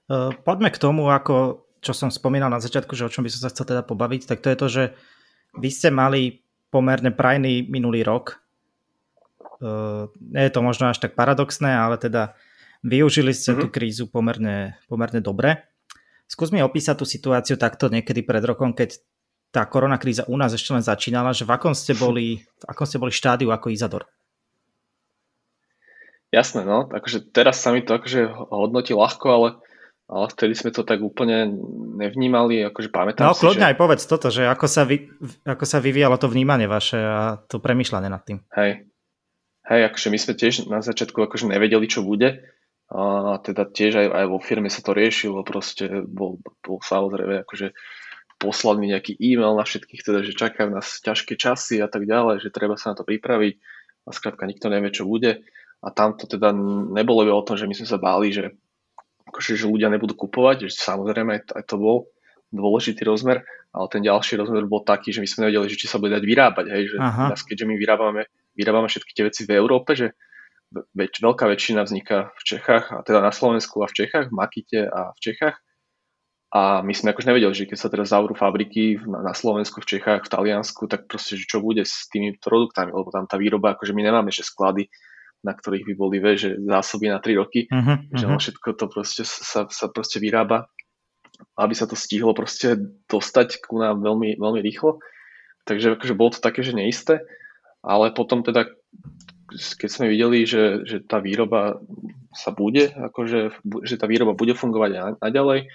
Uh, 0.09 0.33
poďme 0.49 0.73
k 0.73 0.81
tomu, 0.81 1.13
ako, 1.13 1.65
čo 1.85 1.93
som 1.93 2.09
spomínal 2.09 2.49
na 2.49 2.59
začiatku, 2.59 2.97
že 2.97 3.05
o 3.05 3.13
čom 3.13 3.23
by 3.23 3.31
som 3.31 3.45
sa 3.45 3.53
chcel 3.53 3.69
teda 3.69 3.85
pobaviť, 3.85 4.25
tak 4.25 4.41
to 4.41 4.49
je 4.49 4.57
to, 4.57 4.67
že 4.73 4.83
vy 5.61 5.69
ste 5.69 5.93
mali 5.93 6.41
pomerne 6.73 7.13
prajný 7.13 7.69
minulý 7.69 8.03
rok. 8.03 8.41
Uh, 9.61 10.09
nie 10.19 10.49
je 10.49 10.53
to 10.57 10.65
možno 10.65 10.91
až 10.91 10.99
tak 10.99 11.15
paradoxné, 11.15 11.71
ale 11.71 12.01
teda 12.01 12.35
využili 12.83 13.31
ste 13.37 13.55
mm-hmm. 13.55 13.63
tú 13.63 13.67
krízu 13.71 14.05
pomerne, 14.09 14.81
pomerne 14.89 15.21
dobre. 15.21 15.63
Skús 16.25 16.51
mi 16.51 16.65
opísať 16.65 16.99
tú 16.99 17.07
situáciu 17.07 17.61
takto 17.61 17.93
niekedy 17.93 18.25
pred 18.25 18.43
rokom, 18.43 18.73
keď 18.73 18.99
tá 19.55 19.63
koronakríza 19.63 20.27
u 20.27 20.35
nás 20.35 20.51
ešte 20.51 20.75
len 20.75 20.83
začínala, 20.83 21.31
že 21.31 21.47
v 21.47 21.55
akom 21.55 21.79
ste 21.79 21.95
boli, 21.95 22.43
v 22.43 22.65
akom 22.67 22.83
ste 22.83 22.99
boli 22.99 23.15
štádiu 23.15 23.55
ako 23.55 23.71
Izador? 23.71 24.11
Jasné, 26.35 26.67
no, 26.67 26.91
akože 26.91 27.31
teraz 27.31 27.63
sa 27.63 27.71
mi 27.71 27.87
to 27.87 27.95
akože 27.95 28.51
hodnotí 28.51 28.91
ľahko, 28.91 29.27
ale, 29.31 29.49
ale 30.05 30.25
vtedy 30.29 30.53
sme 30.53 30.71
to 30.71 30.85
tak 30.85 31.01
úplne 31.01 31.49
nevnímali, 31.97 32.61
akože 32.69 32.93
pamätám 32.93 33.33
no, 33.33 33.37
si, 33.37 33.41
kľudne 33.41 33.65
že... 33.65 33.71
aj 33.73 33.77
povedz 33.81 34.03
toto, 34.05 34.29
že 34.29 34.45
ako 34.45 34.67
sa, 34.69 34.85
vy, 34.85 35.09
ako 35.49 35.65
sa 35.65 35.81
vyvíjalo 35.81 36.21
to 36.21 36.29
vnímanie 36.29 36.69
vaše 36.69 37.01
a 37.01 37.41
to 37.49 37.57
premyšľanie 37.57 38.11
nad 38.13 38.21
tým. 38.21 38.45
Hej, 38.53 38.85
hej, 39.65 39.81
akože 39.89 40.09
my 40.13 40.19
sme 40.21 40.33
tiež 40.37 40.55
na 40.69 40.85
začiatku 40.85 41.17
akože 41.25 41.49
nevedeli, 41.49 41.89
čo 41.89 42.05
bude, 42.05 42.45
a 42.93 43.41
teda 43.41 43.65
tiež 43.65 43.97
aj, 43.97 44.09
aj 44.13 44.27
vo 44.29 44.39
firme 44.39 44.69
sa 44.69 44.85
to 44.85 44.93
riešilo, 44.93 45.41
proste 45.41 46.05
bol, 46.05 46.37
bol 46.61 46.79
samozrejme 46.85 47.43
akože 47.49 47.73
poslaný 48.37 48.93
nejaký 48.93 49.17
e-mail 49.17 49.57
na 49.57 49.65
všetkých, 49.65 50.05
teda, 50.05 50.21
že 50.21 50.37
čakajú 50.37 50.69
nás 50.69 51.01
ťažké 51.01 51.41
časy 51.41 51.81
a 51.81 51.89
tak 51.89 52.05
ďalej, 52.05 52.45
že 52.45 52.53
treba 52.53 52.77
sa 52.77 52.93
na 52.93 53.01
to 53.01 53.09
pripraviť 53.09 53.55
a 54.05 54.09
skrátka 54.13 54.45
nikto 54.45 54.69
nevie, 54.69 54.93
čo 54.93 55.09
bude. 55.09 55.49
A 55.81 55.89
tam 55.93 56.17
to 56.17 56.29
teda 56.29 56.53
nebolo 56.93 57.25
o 57.29 57.45
tom, 57.45 57.57
že 57.57 57.65
my 57.65 57.73
sme 57.73 57.89
sa 57.89 57.97
báli, 57.97 58.33
že, 58.33 58.53
akože, 59.35 59.59
že 59.59 59.67
ľudia 59.67 59.91
nebudú 59.91 60.15
kupovať, 60.15 60.71
že 60.71 60.79
samozrejme 60.79 61.43
aj 61.43 61.67
to 61.67 61.75
bol 61.75 62.07
dôležitý 62.55 63.03
rozmer, 63.03 63.43
ale 63.75 63.87
ten 63.91 64.07
ďalší 64.07 64.39
rozmer 64.39 64.63
bol 64.71 64.87
taký, 64.87 65.11
že 65.11 65.19
my 65.19 65.27
sme 65.27 65.51
nevedeli, 65.51 65.67
že 65.75 65.81
či 65.83 65.91
sa 65.91 65.99
bude 65.99 66.15
dať 66.15 66.23
vyrábať, 66.23 66.67
hej, 66.71 66.83
že 66.95 66.97
Aha. 67.03 67.35
keďže 67.35 67.67
my 67.67 67.75
vyrábame, 67.75 68.31
vyrábame 68.55 68.87
všetky 68.87 69.11
tie 69.11 69.27
veci 69.27 69.43
v 69.43 69.59
Európe, 69.59 69.99
že 69.99 70.15
väč, 70.95 71.19
veľká 71.19 71.51
väčšina 71.51 71.83
vzniká 71.83 72.31
v 72.39 72.43
Čechách, 72.47 72.95
a 72.95 73.03
teda 73.03 73.19
na 73.19 73.35
Slovensku 73.35 73.83
a 73.83 73.91
v 73.91 73.95
Čechách, 73.99 74.31
v 74.31 74.37
Makite 74.39 74.81
a 74.87 75.11
v 75.11 75.19
Čechách. 75.19 75.59
A 76.55 76.87
my 76.87 76.95
sme 76.95 77.11
akože 77.11 77.27
nevedeli, 77.35 77.51
že 77.51 77.67
keď 77.67 77.79
sa 77.83 77.91
teraz 77.91 78.15
zavrú 78.15 78.39
fabriky 78.39 79.03
na, 79.03 79.35
Slovensku, 79.35 79.83
v 79.83 79.99
Čechách, 79.99 80.23
v 80.23 80.31
Taliansku, 80.31 80.87
tak 80.87 81.11
proste, 81.11 81.35
že 81.35 81.51
čo 81.51 81.59
bude 81.59 81.83
s 81.83 82.07
tými 82.07 82.39
produktami, 82.39 82.95
lebo 82.95 83.11
tam 83.11 83.27
tá 83.27 83.35
výroba, 83.35 83.75
akože 83.75 83.91
my 83.91 84.07
nemáme 84.07 84.31
ešte 84.31 84.55
sklady, 84.55 84.87
na 85.45 85.53
ktorých 85.53 85.85
by 85.93 85.95
boli 85.95 86.17
vie, 86.19 86.35
že 86.41 86.51
zásoby 86.57 87.13
na 87.13 87.21
3 87.21 87.41
roky, 87.41 87.69
uh-huh, 87.69 88.09
že 88.17 88.25
uh-huh. 88.25 88.41
všetko 88.41 88.69
to 88.81 88.87
proste 88.89 89.23
sa, 89.29 89.69
sa 89.69 89.87
proste 89.93 90.19
vyrába, 90.19 90.73
aby 91.61 91.77
sa 91.77 91.85
to 91.85 91.95
stihlo 91.95 92.33
proste 92.33 92.81
dostať 93.07 93.63
ku 93.69 93.79
nám 93.79 94.01
veľmi, 94.01 94.41
veľmi 94.41 94.61
rýchlo. 94.65 94.99
Takže 95.69 96.01
akože 96.01 96.17
bolo 96.17 96.33
to 96.33 96.41
také, 96.41 96.65
že 96.65 96.77
neisté, 96.77 97.25
ale 97.85 98.13
potom 98.13 98.41
teda, 98.45 98.69
keď 99.53 99.89
sme 99.89 100.13
videli, 100.13 100.49
že, 100.49 100.85
že 100.89 101.05
tá 101.05 101.21
výroba 101.21 101.81
sa 102.33 102.51
bude, 102.51 102.93
akože, 102.93 103.65
že 103.85 103.95
tá 104.01 104.09
výroba 104.09 104.33
bude 104.37 104.57
fungovať 104.57 105.21
naďalej 105.21 105.69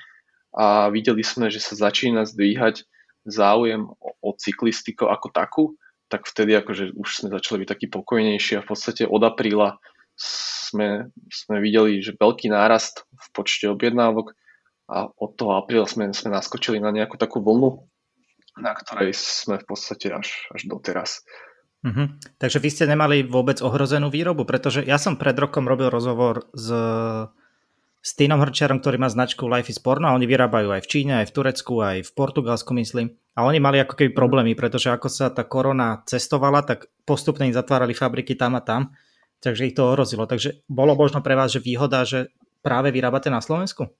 a 0.53 0.89
videli 0.89 1.21
sme, 1.21 1.53
že 1.53 1.61
sa 1.61 1.77
začína 1.77 2.25
zdvíhať 2.25 2.85
záujem 3.29 3.85
o, 3.85 4.09
o 4.21 4.29
cyklistiku 4.35 5.07
ako 5.07 5.27
takú, 5.29 5.63
tak 6.09 6.25
vtedy 6.25 6.57
akože 6.57 6.97
už 6.97 7.09
sme 7.23 7.29
začali 7.29 7.63
byť 7.63 7.69
taký 7.69 7.85
pokojnejší 7.93 8.59
a 8.59 8.63
v 8.65 8.69
podstate 8.73 9.05
od 9.05 9.21
apríla 9.21 9.77
sme, 10.19 11.13
sme 11.31 11.61
videli, 11.63 12.03
že 12.03 12.17
veľký 12.17 12.51
nárast 12.51 13.07
v 13.13 13.25
počte 13.31 13.71
objednávok 13.71 14.35
a 14.89 15.07
od 15.07 15.31
toho 15.37 15.55
apríla 15.55 15.85
sme, 15.85 16.11
sme 16.11 16.33
naskočili 16.33 16.81
na 16.81 16.89
nejakú 16.89 17.15
takú 17.15 17.39
vlnu 17.39 17.85
na 18.59 18.75
ktorej 18.75 19.15
sme 19.15 19.57
v 19.57 19.65
podstate 19.65 20.11
až, 20.11 20.49
až 20.51 20.67
doteraz. 20.67 21.23
Uh-huh. 21.79 22.11
Takže 22.35 22.59
vy 22.59 22.69
ste 22.69 22.85
nemali 22.91 23.23
vôbec 23.23 23.63
ohrozenú 23.63 24.11
výrobu, 24.11 24.43
pretože 24.43 24.83
ja 24.83 24.99
som 24.99 25.15
pred 25.15 25.35
rokom 25.39 25.63
robil 25.63 25.87
rozhovor 25.87 26.51
s, 26.51 26.67
s 27.99 28.15
Týnom 28.15 28.39
Hrčiarom, 28.39 28.79
ktorý 28.79 28.95
má 28.95 29.11
značku 29.11 29.43
Life 29.43 29.67
is 29.67 29.79
Porno 29.79 30.07
a 30.07 30.15
oni 30.15 30.23
vyrábajú 30.23 30.71
aj 30.71 30.87
v 30.87 30.91
Číne, 30.91 31.13
aj 31.19 31.31
v 31.31 31.35
Turecku, 31.35 31.73
aj 31.83 31.97
v 32.07 32.11
Portugalsku, 32.15 32.71
myslím. 32.79 33.11
A 33.35 33.43
oni 33.43 33.59
mali 33.59 33.83
ako 33.83 33.99
keby 33.99 34.15
problémy, 34.15 34.55
pretože 34.55 34.87
ako 34.87 35.11
sa 35.11 35.27
tá 35.31 35.43
korona 35.43 35.99
cestovala, 36.07 36.63
tak 36.63 36.87
postupne 37.03 37.47
im 37.47 37.55
zatvárali 37.55 37.91
fabriky 37.91 38.39
tam 38.39 38.55
a 38.55 38.63
tam, 38.63 38.95
takže 39.43 39.67
ich 39.67 39.75
to 39.75 39.83
ohrozilo. 39.83 40.23
Takže 40.23 40.63
bolo 40.71 40.95
možno 40.95 41.19
pre 41.19 41.35
vás, 41.35 41.51
že 41.51 41.59
výhoda, 41.59 42.07
že 42.07 42.31
práve 42.63 42.91
vyrábate 42.95 43.27
na 43.27 43.43
Slovensku? 43.43 43.91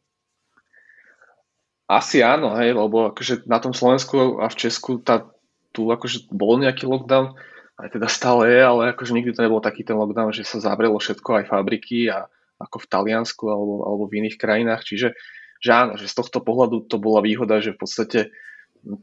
Asi 1.89 2.21
áno, 2.23 2.55
hej, 2.55 2.71
lebo 2.71 3.11
akože 3.11 3.49
na 3.49 3.57
tom 3.59 3.73
Slovensku 3.73 4.39
a 4.39 4.47
v 4.47 4.55
Česku 4.55 5.01
tá, 5.01 5.27
tu 5.73 5.89
akože 5.89 6.31
bol 6.31 6.61
nejaký 6.61 6.85
lockdown, 6.87 7.35
aj 7.81 7.95
teda 7.97 8.07
stále 8.07 8.47
je, 8.47 8.61
ale 8.61 8.81
akože 8.93 9.11
nikdy 9.11 9.31
to 9.33 9.43
nebol 9.43 9.59
taký 9.59 9.81
ten 9.81 9.97
lockdown, 9.97 10.29
že 10.31 10.45
sa 10.45 10.61
zavrelo 10.61 11.01
všetko, 11.01 11.41
aj 11.41 11.49
fabriky 11.49 12.07
a 12.07 12.29
ako 12.59 12.77
v 12.83 12.89
Taliansku 12.91 13.43
alebo, 13.47 13.87
alebo 13.87 14.03
v 14.05 14.25
iných 14.25 14.37
krajinách, 14.37 14.83
čiže 14.83 15.15
že 15.59 15.71
áno, 15.75 15.99
že 15.99 16.07
z 16.07 16.15
tohto 16.15 16.39
pohľadu 16.39 16.87
to 16.87 16.95
bola 16.99 17.19
výhoda, 17.19 17.59
že 17.59 17.75
v 17.75 17.79
podstate 17.83 18.19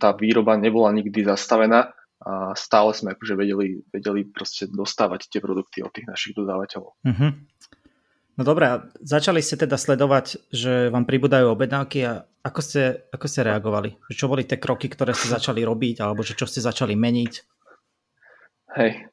tá 0.01 0.17
výroba 0.17 0.57
nebola 0.57 0.89
nikdy 0.93 1.21
zastavená 1.21 1.93
a 2.17 2.57
stále 2.57 2.97
sme 2.97 3.13
akože 3.13 3.37
vedeli, 3.37 3.85
vedeli 3.93 4.25
proste 4.25 4.65
dostávať 4.73 5.29
tie 5.29 5.41
produkty 5.45 5.85
od 5.85 5.93
tých 5.93 6.09
našich 6.09 6.33
dodávateľov. 6.33 6.97
Mm-hmm. 7.05 7.31
No 8.37 8.43
dobré, 8.45 8.89
začali 9.01 9.41
ste 9.41 9.57
teda 9.61 9.77
sledovať, 9.81 10.49
že 10.53 10.93
vám 10.93 11.09
pribúdajú 11.09 11.53
objednávky 11.53 11.99
a 12.05 12.25
ako 12.45 12.61
ste, 12.61 13.09
ako 13.13 13.27
ste 13.29 13.41
reagovali? 13.49 13.97
Čo 14.13 14.29
boli 14.29 14.45
tie 14.45 14.61
kroky, 14.61 14.89
ktoré 14.93 15.13
ste 15.13 15.33
začali 15.33 15.65
robiť 15.65 16.05
alebo 16.05 16.25
že 16.25 16.37
čo 16.37 16.49
ste 16.49 16.65
začali 16.65 16.97
meniť? 16.97 17.33
Hej, 18.77 19.09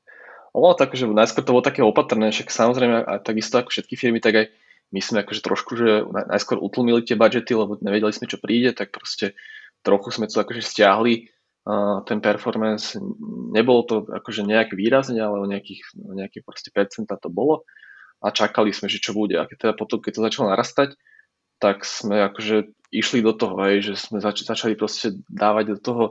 ono 0.54 0.78
tak, 0.78 0.94
že 0.94 1.10
najskôr 1.10 1.42
to 1.42 1.54
bolo 1.58 1.66
také 1.66 1.82
opatrné, 1.82 2.30
však 2.30 2.54
samozrejme 2.54 3.02
a 3.04 3.18
takisto 3.18 3.58
ako 3.58 3.74
všetky 3.74 3.98
firmy, 3.98 4.22
tak 4.22 4.34
aj 4.38 4.46
my 4.94 5.02
sme 5.02 5.26
akože 5.26 5.42
trošku, 5.42 5.74
že 5.74 6.06
najskôr 6.30 6.62
utlmili 6.62 7.02
tie 7.02 7.18
budžety, 7.18 7.58
lebo 7.58 7.82
nevedeli 7.82 8.14
sme, 8.14 8.30
čo 8.30 8.38
príde, 8.38 8.78
tak 8.78 8.94
proste 8.94 9.34
trochu 9.82 10.14
sme 10.14 10.30
to 10.30 10.38
akože 10.38 10.62
stiahli, 10.62 11.34
uh, 11.66 12.06
ten 12.06 12.22
performance, 12.22 12.94
nebolo 13.50 13.82
to 13.90 13.96
akože 14.06 14.46
nejak 14.46 14.78
výrazne, 14.78 15.18
ale 15.18 15.42
o 15.42 15.50
nejakých, 15.50 15.82
o 15.98 16.14
nejaké 16.14 16.46
proste 16.46 16.70
percenta 16.70 17.18
to 17.18 17.34
bolo 17.34 17.66
a 18.22 18.30
čakali 18.30 18.70
sme, 18.70 18.88
že 18.88 19.02
čo 19.02 19.18
bude. 19.18 19.36
A 19.42 19.50
keď 19.50 19.58
teda 19.58 19.74
potom, 19.74 19.98
keď 20.00 20.22
to 20.22 20.26
začalo 20.30 20.54
narastať, 20.54 20.96
tak 21.58 21.82
sme 21.84 22.24
akože 22.30 22.70
išli 22.94 23.26
do 23.26 23.34
toho, 23.34 23.58
hej, 23.66 23.82
že 23.82 23.94
sme 23.98 24.22
zač- 24.22 24.46
začali 24.46 24.78
proste 24.78 25.18
dávať 25.26 25.76
do 25.76 25.78
toho 25.82 26.04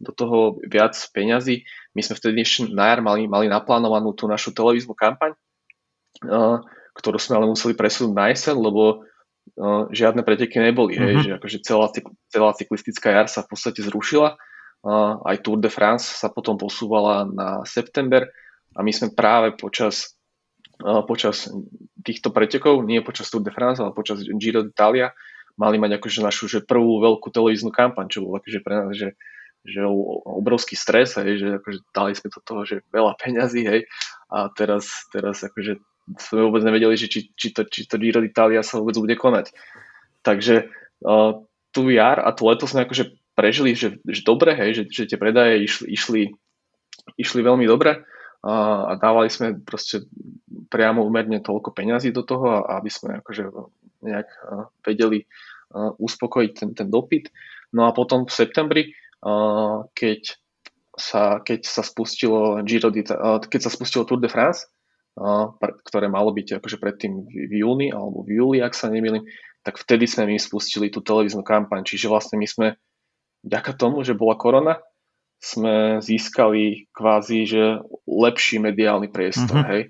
do 0.00 0.10
toho 0.10 0.58
viac 0.66 0.94
peňazí. 1.14 1.64
My 1.94 2.02
sme 2.02 2.18
vtedy 2.18 2.42
ešte 2.42 2.70
na 2.74 2.90
jar 2.90 3.00
mali, 3.00 3.30
mali 3.30 3.46
naplánovanú 3.46 4.12
tú 4.12 4.26
našu 4.26 4.50
televíznu 4.50 4.92
kampaň, 4.94 5.34
uh, 6.26 6.58
ktorú 6.98 7.18
sme 7.18 7.38
ale 7.38 7.46
museli 7.50 7.74
presunúť 7.78 8.14
na 8.14 8.30
jeseň, 8.34 8.56
lebo 8.58 8.82
uh, 9.58 9.86
žiadne 9.94 10.26
preteky 10.26 10.58
neboli. 10.58 10.98
Mm-hmm. 10.98 11.06
Hej, 11.06 11.14
mhm. 11.14 11.24
že 11.24 11.30
akože 11.38 11.58
celá, 11.62 11.86
celá 12.30 12.50
cyklistická 12.54 13.08
jar 13.14 13.26
sa 13.30 13.46
v 13.46 13.54
podstate 13.54 13.80
zrušila. 13.82 14.36
Uh, 14.84 15.16
aj 15.24 15.40
Tour 15.40 15.58
de 15.64 15.72
France 15.72 16.12
sa 16.20 16.28
potom 16.28 16.60
posúvala 16.60 17.24
na 17.24 17.64
september 17.64 18.28
a 18.74 18.82
my 18.82 18.92
sme 18.92 19.14
práve 19.14 19.54
počas, 19.54 20.18
počas 21.06 21.46
týchto 22.02 22.34
pretekov, 22.34 22.82
nie 22.82 23.00
počas 23.00 23.30
Tour 23.30 23.40
de 23.40 23.54
France, 23.54 23.78
ale 23.78 23.94
počas 23.94 24.20
Giro 24.20 24.66
d'Italia, 24.66 25.14
mali 25.54 25.78
mať 25.78 26.02
akože 26.02 26.20
našu 26.20 26.44
že 26.50 26.66
prvú 26.66 26.98
veľkú 27.00 27.30
televíznu 27.30 27.70
kampaň, 27.70 28.10
čo 28.10 28.26
bolo 28.26 28.42
akože 28.42 28.60
pre 28.60 28.74
nás, 28.74 28.90
že 28.92 29.14
že 29.64 29.80
obrovský 30.28 30.76
stres, 30.76 31.16
hej, 31.16 31.40
že 31.40 31.48
akože 31.56 31.78
dali 31.96 32.12
sme 32.12 32.28
do 32.28 32.40
toho, 32.44 32.60
že 32.68 32.84
veľa 32.92 33.16
peňazí, 33.16 33.64
hej, 33.64 33.80
a 34.28 34.52
teraz, 34.52 35.08
teraz 35.08 35.40
akože 35.40 35.80
sme 36.20 36.40
vôbec 36.44 36.60
nevedeli, 36.60 37.00
že 37.00 37.08
či, 37.08 37.32
či, 37.32 37.48
to, 37.56 37.64
či 37.64 37.88
to 37.88 37.96
Giro 37.96 38.20
d'Italia 38.20 38.60
sa 38.60 38.76
vôbec 38.76 38.96
bude 39.00 39.16
konať. 39.16 39.56
Takže 40.20 40.68
uh, 41.00 41.40
tu 41.72 41.80
jar 41.88 42.20
a 42.20 42.28
tu 42.36 42.44
leto 42.44 42.68
sme 42.68 42.84
akože 42.84 43.16
prežili, 43.32 43.72
že, 43.72 43.98
že 44.04 44.20
dobre, 44.20 44.52
hej, 44.52 44.70
že, 44.76 44.82
že 44.92 45.02
tie 45.08 45.18
predaje 45.18 45.64
išli, 45.64 45.86
išli, 45.90 46.22
išli 47.16 47.40
veľmi 47.40 47.64
dobre 47.64 48.04
a, 48.44 48.54
a 48.84 48.92
dávali 49.00 49.32
sme 49.32 49.56
proste 49.56 50.04
priamo 50.68 51.00
umerne 51.02 51.40
toľko 51.40 51.72
peňazí 51.72 52.12
do 52.12 52.20
toho, 52.20 52.68
aby 52.68 52.92
sme 52.92 53.24
akože 53.24 53.48
nejak 54.04 54.28
uh, 54.44 54.68
vedeli 54.84 55.24
uh, 55.24 55.96
uspokojiť 55.96 56.50
ten, 56.52 56.70
ten 56.76 56.88
dopyt. 56.92 57.32
No 57.74 57.88
a 57.88 57.96
potom 57.96 58.28
v 58.28 58.36
septembri 58.36 58.82
keď 59.96 60.20
sa, 60.94 61.42
keď 61.42 61.66
sa 61.66 61.82
spustilo 61.82 62.62
Giro 62.62 62.92
keď 63.42 63.60
sa 63.60 63.70
spustilo 63.72 64.06
Tour 64.06 64.20
de 64.22 64.30
France, 64.30 64.68
ktoré 65.90 66.06
malo 66.10 66.30
byť 66.34 66.58
akože 66.58 66.76
predtým 66.78 67.26
v 67.26 67.52
júni 67.62 67.90
alebo 67.90 68.26
v 68.26 68.38
júli, 68.38 68.58
ak 68.62 68.74
sa 68.74 68.90
nemýlim, 68.90 69.22
tak 69.64 69.80
vtedy 69.80 70.04
sme 70.04 70.34
my 70.34 70.36
spustili 70.36 70.92
tú 70.92 71.00
televíznu 71.00 71.40
kampaň. 71.46 71.86
Čiže 71.86 72.10
vlastne 72.10 72.36
my 72.36 72.44
sme, 72.44 72.66
vďaka 73.46 73.72
tomu, 73.78 74.04
že 74.04 74.12
bola 74.12 74.36
korona, 74.36 74.82
sme 75.40 76.00
získali 76.04 76.88
kvázi, 76.92 77.48
že 77.48 77.62
lepší 78.08 78.60
mediálny 78.60 79.08
priestor, 79.08 79.60
mm-hmm. 79.60 79.72
hej. 79.72 79.82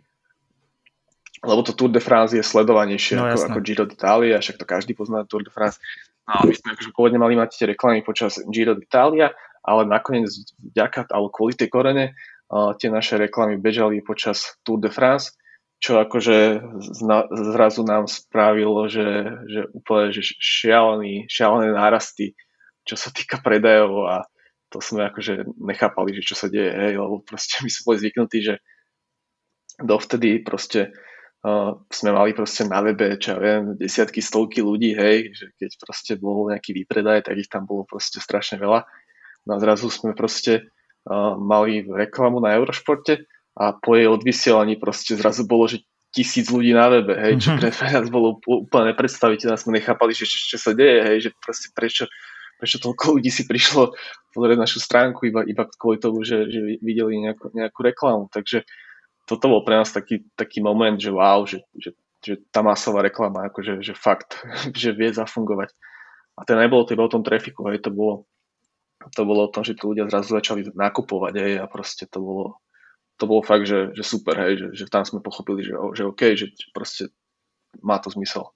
Lebo 1.45 1.61
to 1.61 1.77
Tour 1.77 1.93
de 1.93 2.01
France 2.01 2.33
je 2.33 2.41
sledovanejšie 2.41 3.21
no, 3.21 3.29
ako, 3.29 3.53
ako 3.53 3.59
Giro 3.61 3.85
d'Italia, 3.85 4.41
však 4.41 4.57
to 4.57 4.67
každý 4.67 4.97
pozná 4.97 5.27
Tour 5.29 5.45
de 5.45 5.53
France. 5.53 5.77
No, 6.25 6.49
my 6.49 6.55
sme 6.57 6.73
akože 6.73 6.91
pôvodne 6.97 7.21
mali 7.21 7.37
mať 7.37 7.69
reklamy 7.69 8.01
počas 8.01 8.41
Giro 8.49 8.73
d'Italia, 8.73 9.37
ale 9.61 9.85
nakoniec 9.85 10.33
vďaka, 10.73 11.13
alebo 11.13 11.29
kvôli 11.29 11.53
tej 11.53 11.69
korene, 11.69 12.17
uh, 12.53 12.73
tie 12.77 12.89
naše 12.89 13.21
reklamy 13.21 13.61
bežali 13.61 14.01
počas 14.01 14.57
Tour 14.65 14.81
de 14.81 14.89
France, 14.89 15.37
čo 15.85 16.01
akože 16.01 16.65
zna, 16.81 17.29
zrazu 17.53 17.85
nám 17.85 18.09
spravilo, 18.09 18.89
že, 18.89 19.37
že 19.45 19.69
úplne 19.77 20.17
že 20.17 20.25
šialený, 20.41 21.29
šialené 21.29 21.77
nárasty, 21.77 22.33
čo 22.89 22.97
sa 22.97 23.13
týka 23.13 23.45
predajov 23.45 24.09
a 24.09 24.17
to 24.73 24.81
sme 24.81 25.05
akože 25.07 25.45
nechápali, 25.61 26.17
že 26.17 26.25
čo 26.25 26.35
sa 26.35 26.49
deje, 26.49 26.73
hej, 26.73 26.97
lebo 26.97 27.21
proste 27.21 27.61
my 27.65 27.69
sme 27.69 27.85
boli 27.85 27.97
zvyknutí, 28.01 28.39
že 28.41 28.55
dovtedy 29.77 30.41
proste 30.41 30.95
uh, 31.45 31.77
sme 31.93 32.11
mali 32.11 32.33
proste 32.33 32.65
na 32.65 32.81
webe, 32.81 33.21
čo 33.21 33.37
ja 33.37 33.39
viem, 33.39 33.77
desiatky, 33.77 34.25
stovky 34.25 34.65
ľudí, 34.65 34.97
hej, 34.97 35.37
že 35.37 35.47
keď 35.61 35.71
proste 35.79 36.13
bol 36.17 36.49
nejaký 36.49 36.73
výpredaj, 36.73 37.29
tak 37.29 37.37
ich 37.37 37.53
tam 37.53 37.69
bolo 37.69 37.85
proste 37.85 38.19
strašne 38.19 38.57
veľa. 38.57 38.89
No 39.45 39.51
a 39.55 39.59
zrazu 39.61 39.93
sme 39.93 40.17
proste 40.17 40.73
uh, 41.05 41.37
mali 41.37 41.85
reklamu 41.85 42.41
na 42.41 42.57
Eurošporte 42.57 43.29
a 43.55 43.77
po 43.77 43.95
jej 43.95 44.09
odvysielaní 44.09 44.81
proste 44.81 45.15
zrazu 45.15 45.45
bolo, 45.45 45.69
že 45.69 45.85
tisíc 46.15 46.47
ľudí 46.47 46.71
na 46.71 46.89
webe, 46.89 47.15
hej, 47.19 47.43
čo 47.43 47.51
mhm. 47.53 47.59
pre 47.59 47.71
nás 47.91 48.07
bolo 48.09 48.39
úplne 48.47 48.95
nepredstaviteľné, 48.95 49.59
sme 49.59 49.77
nechápali, 49.77 50.15
že 50.15 50.25
čo, 50.25 50.57
čo 50.57 50.59
sa 50.59 50.71
deje, 50.73 51.03
hej, 51.03 51.19
že 51.29 51.31
proste 51.43 51.69
prečo, 51.75 52.07
prečo 52.57 52.79
toľko 52.79 53.19
ľudí 53.19 53.35
si 53.35 53.45
prišlo 53.45 53.93
pozrieť 54.31 54.59
našu 54.59 54.79
stránku 54.79 55.27
iba, 55.27 55.43
iba 55.43 55.67
kvôli 55.75 55.99
tomu, 55.99 56.23
že, 56.23 56.47
že 56.51 56.79
videli 56.83 57.23
nejakú, 57.23 57.51
nejakú 57.55 57.81
reklamu. 57.83 58.31
Takže 58.31 58.67
toto 59.25 59.49
bol 59.49 59.65
pre 59.65 59.81
nás 59.81 59.91
taký, 59.91 60.25
taký 60.37 60.61
moment, 60.61 60.97
že 61.01 61.09
wow, 61.09 61.49
že, 61.49 61.65
že, 61.77 61.97
že 62.21 62.35
tá 62.53 62.61
masová 62.61 63.01
reklama, 63.01 63.49
akože, 63.49 63.81
že 63.81 63.97
fakt, 63.97 64.41
že 64.81 64.93
vie 64.93 65.11
zafungovať. 65.13 65.73
A 66.35 66.41
to 66.45 66.59
nebolo 66.59 66.85
to 66.85 66.95
iba 66.95 67.07
o 67.07 67.13
tom 67.13 67.25
trafiku, 67.25 67.71
hej, 67.71 67.81
to 67.81 67.95
bolo, 67.95 68.29
to 69.15 69.23
bolo 69.23 69.47
o 69.49 69.53
tom, 69.53 69.63
že 69.63 69.79
tí 69.79 69.87
ľudia 69.87 70.11
zrazu 70.11 70.37
začali 70.37 70.67
nakupovať 70.75 71.35
hej, 71.41 71.53
a 71.63 71.65
proste 71.71 72.11
to 72.11 72.19
bolo, 72.21 72.59
to 73.17 73.25
bolo 73.25 73.41
fakt, 73.41 73.65
že, 73.65 73.95
že 73.95 74.03
super, 74.03 74.37
hej, 74.37 74.61
že, 74.61 74.85
že 74.85 74.85
tam 74.91 75.07
sme 75.07 75.25
pochopili, 75.25 75.65
že, 75.65 75.79
že 75.95 76.03
OK, 76.05 76.23
že 76.35 76.51
proste 76.75 77.15
má 77.81 78.03
to 78.03 78.11
zmysel. 78.11 78.51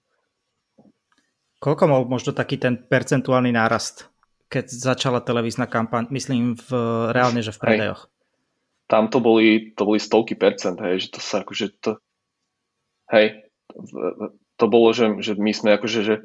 Koľko 1.58 1.90
mal 1.90 2.06
možno 2.06 2.30
taký 2.30 2.54
ten 2.58 2.78
percentuálny 2.78 3.50
nárast, 3.50 4.10
keď 4.46 4.70
začala 4.70 5.22
televízna 5.22 5.66
kampaň, 5.66 6.06
myslím 6.14 6.54
v, 6.54 6.70
reálne, 7.14 7.42
že 7.42 7.54
v 7.54 7.62
predajoch? 7.62 8.06
Hej 8.06 8.17
tam 8.88 9.12
to 9.12 9.20
boli, 9.20 9.76
to 9.76 9.84
boli 9.84 10.00
stovky 10.00 10.34
percent, 10.34 10.80
hej, 10.80 11.06
že 11.06 11.08
to 11.14 11.20
sa 11.20 11.44
akože 11.44 11.66
to, 11.78 12.00
hej, 13.12 13.52
to 14.56 14.64
bolo, 14.66 14.90
že, 14.96 15.20
že 15.20 15.36
my 15.36 15.52
sme 15.52 15.76
akože, 15.76 16.00
že, 16.02 16.16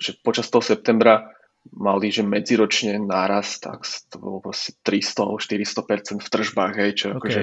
že 0.00 0.10
počas 0.24 0.48
toho 0.48 0.64
septembra 0.64 1.36
mali, 1.76 2.08
že 2.08 2.24
medziročne 2.24 2.96
nárast, 2.96 3.68
tak 3.68 3.84
to 3.84 4.16
bolo 4.16 4.40
proste 4.40 4.72
300-400% 4.80 6.24
v 6.24 6.28
tržbách, 6.32 6.74
hej, 6.80 6.90
čo 6.96 7.06
okay. 7.12 7.16
akože 7.20 7.42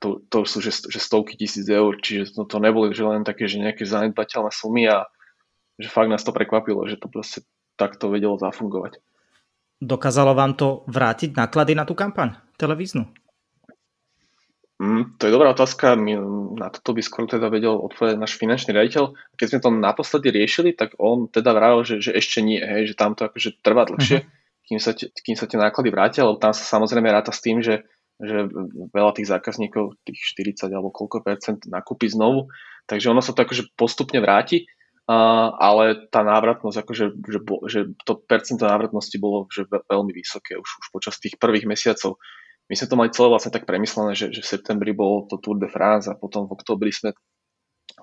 to, 0.00 0.24
to 0.32 0.48
sú 0.48 0.64
že, 0.64 0.72
že 0.88 0.98
stovky 0.98 1.36
tisíc 1.36 1.68
eur, 1.68 1.92
čiže 2.00 2.32
to, 2.32 2.48
to 2.48 2.56
neboli 2.56 2.94
že 2.96 3.04
len 3.04 3.26
také, 3.26 3.44
že 3.44 3.60
nejaké 3.60 3.84
zanedbateľné 3.84 4.50
sumy 4.50 4.88
a 4.88 5.10
že 5.76 5.92
fakt 5.92 6.08
nás 6.08 6.24
to 6.24 6.32
prekvapilo, 6.32 6.88
že 6.88 6.96
to 6.96 7.12
proste 7.12 7.44
takto 7.76 8.08
vedelo 8.08 8.40
zafungovať. 8.40 9.00
Dokázalo 9.80 10.36
vám 10.36 10.56
to 10.56 10.84
vrátiť 10.88 11.36
náklady 11.36 11.72
na 11.72 11.88
tú 11.88 11.96
kampaň 11.96 12.36
televíznu? 12.60 13.08
Mm, 14.80 15.20
to 15.20 15.28
je 15.28 15.34
dobrá 15.36 15.52
otázka, 15.52 15.92
My, 15.92 16.16
na 16.56 16.72
toto 16.72 16.96
by 16.96 17.04
skôr 17.04 17.28
teda 17.28 17.52
vedel 17.52 17.76
odpovedať 17.76 18.16
náš 18.16 18.40
finančný 18.40 18.72
riaditeľ. 18.72 19.12
Keď 19.36 19.46
sme 19.52 19.60
to 19.60 19.70
naposledy 19.76 20.32
riešili, 20.32 20.72
tak 20.72 20.96
on 20.96 21.28
teda 21.28 21.52
vravil, 21.52 21.84
že, 21.84 22.00
že 22.00 22.16
ešte 22.16 22.40
nie, 22.40 22.56
hej, 22.56 22.88
že 22.88 22.94
tam 22.96 23.12
to 23.12 23.28
akože 23.28 23.60
trvá 23.60 23.84
dlhšie, 23.84 24.24
uh-huh. 24.24 24.64
kým 24.64 24.80
sa, 24.80 24.96
kým 24.96 25.36
sa 25.36 25.44
tie 25.44 25.60
náklady 25.60 25.92
vrátia, 25.92 26.24
lebo 26.24 26.40
tam 26.40 26.56
sa 26.56 26.64
samozrejme 26.64 27.12
ráta 27.12 27.28
s 27.28 27.44
tým, 27.44 27.60
že, 27.60 27.84
že 28.24 28.48
veľa 28.88 29.20
tých 29.20 29.28
zákazníkov, 29.28 30.00
tých 30.00 30.16
40 30.32 30.72
alebo 30.72 30.88
koľko 30.88 31.28
percent 31.28 31.60
nakúpi 31.68 32.08
znovu, 32.08 32.48
takže 32.88 33.12
ono 33.12 33.20
sa 33.20 33.36
to 33.36 33.44
akože 33.44 33.76
postupne 33.76 34.16
vráti, 34.24 34.64
uh, 34.64 35.60
ale 35.60 36.08
tá 36.08 36.24
návratnosť, 36.24 36.76
akože, 36.80 37.04
že, 37.20 37.40
že 37.68 37.80
to 38.08 38.16
percento 38.16 38.64
návratnosti 38.64 39.20
bolo 39.20 39.44
že 39.52 39.68
veľmi 39.68 40.16
vysoké 40.16 40.56
už, 40.56 40.68
už 40.80 40.86
počas 40.88 41.20
tých 41.20 41.36
prvých 41.36 41.68
mesiacov. 41.68 42.16
My 42.70 42.78
sme 42.78 42.86
to 42.86 42.94
mali 42.94 43.10
celé 43.10 43.28
vlastne 43.34 43.50
tak 43.50 43.66
premyslené, 43.66 44.14
že, 44.14 44.30
že 44.30 44.46
v 44.46 44.50
septembri 44.54 44.94
bolo 44.94 45.26
to 45.26 45.42
Tour 45.42 45.58
de 45.58 45.66
France 45.66 46.06
a 46.06 46.14
potom 46.14 46.46
v 46.46 46.54
oktobri 46.54 46.94
sme, 46.94 47.10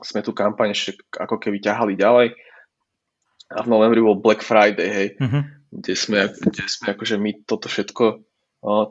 sme 0.04 0.20
tú 0.20 0.36
kampaň 0.36 0.76
ešte 0.76 1.00
ako 1.16 1.40
keby 1.40 1.64
ťahali 1.64 1.96
ďalej. 1.96 2.36
A 3.56 3.64
v 3.64 3.72
novembri 3.72 4.04
bol 4.04 4.20
Black 4.20 4.44
Friday, 4.44 4.90
hej, 4.92 5.10
uh-huh. 5.24 5.48
kde, 5.72 5.96
sme, 5.96 6.28
kde 6.36 6.68
sme 6.68 7.00
akože 7.00 7.16
my 7.16 7.48
toto 7.48 7.72
všetko, 7.72 8.20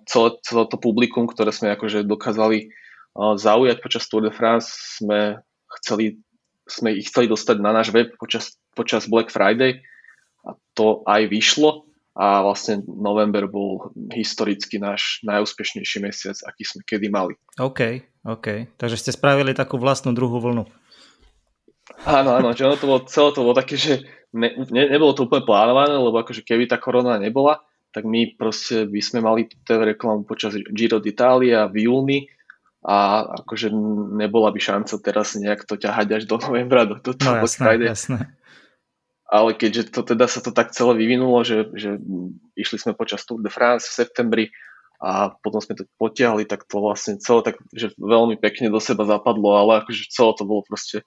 celé, 0.08 0.28
celé 0.40 0.64
to 0.64 0.80
publikum, 0.80 1.28
ktoré 1.28 1.52
sme 1.52 1.76
akože 1.76 2.08
dokázali 2.08 2.72
zaujať 3.16 3.76
počas 3.84 4.08
Tour 4.08 4.24
de 4.24 4.32
France, 4.32 4.96
sme 4.96 5.44
chceli, 5.80 6.20
sme 6.64 6.96
ich 6.96 7.12
chceli 7.12 7.28
dostať 7.28 7.56
na 7.60 7.76
náš 7.76 7.92
web 7.92 8.16
počas, 8.16 8.56
počas 8.72 9.04
Black 9.04 9.28
Friday. 9.28 9.84
A 10.46 10.56
to 10.72 11.04
aj 11.04 11.28
vyšlo 11.28 11.85
a 12.16 12.40
vlastne 12.40 12.80
november 12.88 13.44
bol 13.44 13.92
historicky 14.08 14.80
náš 14.80 15.20
najúspešnejší 15.20 16.00
mesiac, 16.00 16.36
aký 16.48 16.64
sme 16.64 16.80
kedy 16.88 17.12
mali. 17.12 17.36
OK, 17.60 18.00
OK. 18.24 18.72
Takže 18.80 18.96
ste 18.96 19.12
spravili 19.12 19.52
takú 19.52 19.76
vlastnú 19.76 20.16
druhú 20.16 20.40
vlnu. 20.40 20.64
Áno, 22.08 22.30
áno, 22.40 22.56
že 22.56 22.64
ono 22.64 22.80
to 22.80 22.88
bolo, 22.88 23.00
celé 23.04 23.30
to 23.36 23.44
bolo 23.44 23.54
také, 23.54 23.76
že 23.76 24.00
ne, 24.32 24.48
ne, 24.72 24.88
nebolo 24.88 25.12
to 25.12 25.28
úplne 25.28 25.44
plánované, 25.44 25.92
lebo 25.92 26.16
akože 26.18 26.42
keby 26.42 26.64
tá 26.66 26.80
korona 26.80 27.20
nebola, 27.20 27.60
tak 27.92 28.08
my 28.08 28.36
proste 28.36 28.88
by 28.88 29.00
sme 29.04 29.20
mali 29.20 29.48
TV 29.64 29.96
reklamu 29.96 30.24
počas 30.24 30.56
Giro 30.72 30.98
d'Italia 30.98 31.68
v 31.68 31.88
júni 31.88 32.18
a 32.86 33.28
akože 33.44 33.72
nebola 34.16 34.52
by 34.52 34.60
šanca 34.60 35.00
teraz 35.04 35.34
nejak 35.36 35.64
to 35.68 35.76
ťahať 35.76 36.08
až 36.16 36.22
do 36.24 36.36
novembra, 36.38 36.86
do, 36.86 36.96
do 37.00 37.12
toho 37.12 37.40
no, 37.40 37.44
jasné, 37.44 37.82
jasné. 37.82 38.18
Ale 39.26 39.58
keďže 39.58 39.90
to 39.90 40.06
teda 40.06 40.30
sa 40.30 40.38
to 40.38 40.54
tak 40.54 40.70
celé 40.70 41.02
vyvinulo, 41.02 41.42
že, 41.42 41.66
že 41.74 41.98
išli 42.54 42.78
sme 42.78 42.94
počas 42.94 43.26
Tour 43.26 43.42
de 43.42 43.50
France 43.50 43.90
v 43.90 44.06
septembri 44.06 44.44
a 45.02 45.34
potom 45.42 45.60
sme 45.60 45.76
to 45.76 45.84
potiahli, 46.00 46.48
tak 46.48 46.64
to 46.64 46.80
vlastne 46.80 47.20
celé 47.20 47.52
tak, 47.52 47.56
že 47.74 47.92
veľmi 47.98 48.38
pekne 48.40 48.72
do 48.72 48.80
seba 48.80 49.04
zapadlo, 49.04 49.58
ale 49.58 49.84
akože 49.84 50.08
celé 50.08 50.32
to 50.38 50.44
bolo 50.46 50.62
proste 50.64 51.04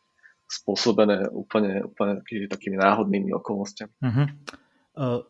spôsobené 0.49 1.29
úplne, 1.29 1.85
úplne 1.85 2.21
taký, 2.21 2.49
takými 2.49 2.77
náhodnými 2.77 3.29
okolnostiami. 3.37 3.93
Uh-huh. 4.01 4.27
Uh, 4.97 5.21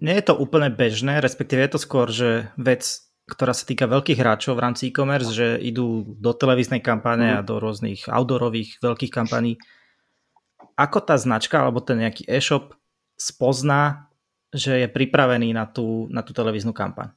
nie 0.00 0.14
je 0.14 0.24
to 0.26 0.34
úplne 0.38 0.70
bežné, 0.70 1.18
respektíve 1.18 1.60
je 1.60 1.72
to 1.74 1.80
skôr, 1.82 2.06
že 2.10 2.54
vec, 2.54 2.86
ktorá 3.26 3.50
sa 3.50 3.66
týka 3.66 3.90
veľkých 3.90 4.18
hráčov 4.18 4.54
v 4.56 4.64
rámci 4.64 4.82
e-commerce, 4.90 5.34
že 5.34 5.58
idú 5.58 6.06
do 6.18 6.32
televíznej 6.34 6.80
kampane 6.80 7.34
uh-huh. 7.34 7.40
a 7.42 7.46
do 7.46 7.58
rôznych 7.58 8.06
outdoorových 8.06 8.78
veľkých 8.80 9.12
kampaní. 9.12 9.58
Ako 10.74 10.98
tá 11.02 11.14
značka 11.14 11.62
alebo 11.62 11.78
ten 11.78 12.02
nejaký 12.02 12.26
e-shop 12.26 12.74
spozná, 13.14 14.10
že 14.50 14.86
je 14.86 14.88
pripravený 14.90 15.54
na 15.54 15.66
tú, 15.70 16.10
na 16.10 16.22
tú 16.22 16.34
televíznu 16.34 16.74
kampaň? 16.74 17.14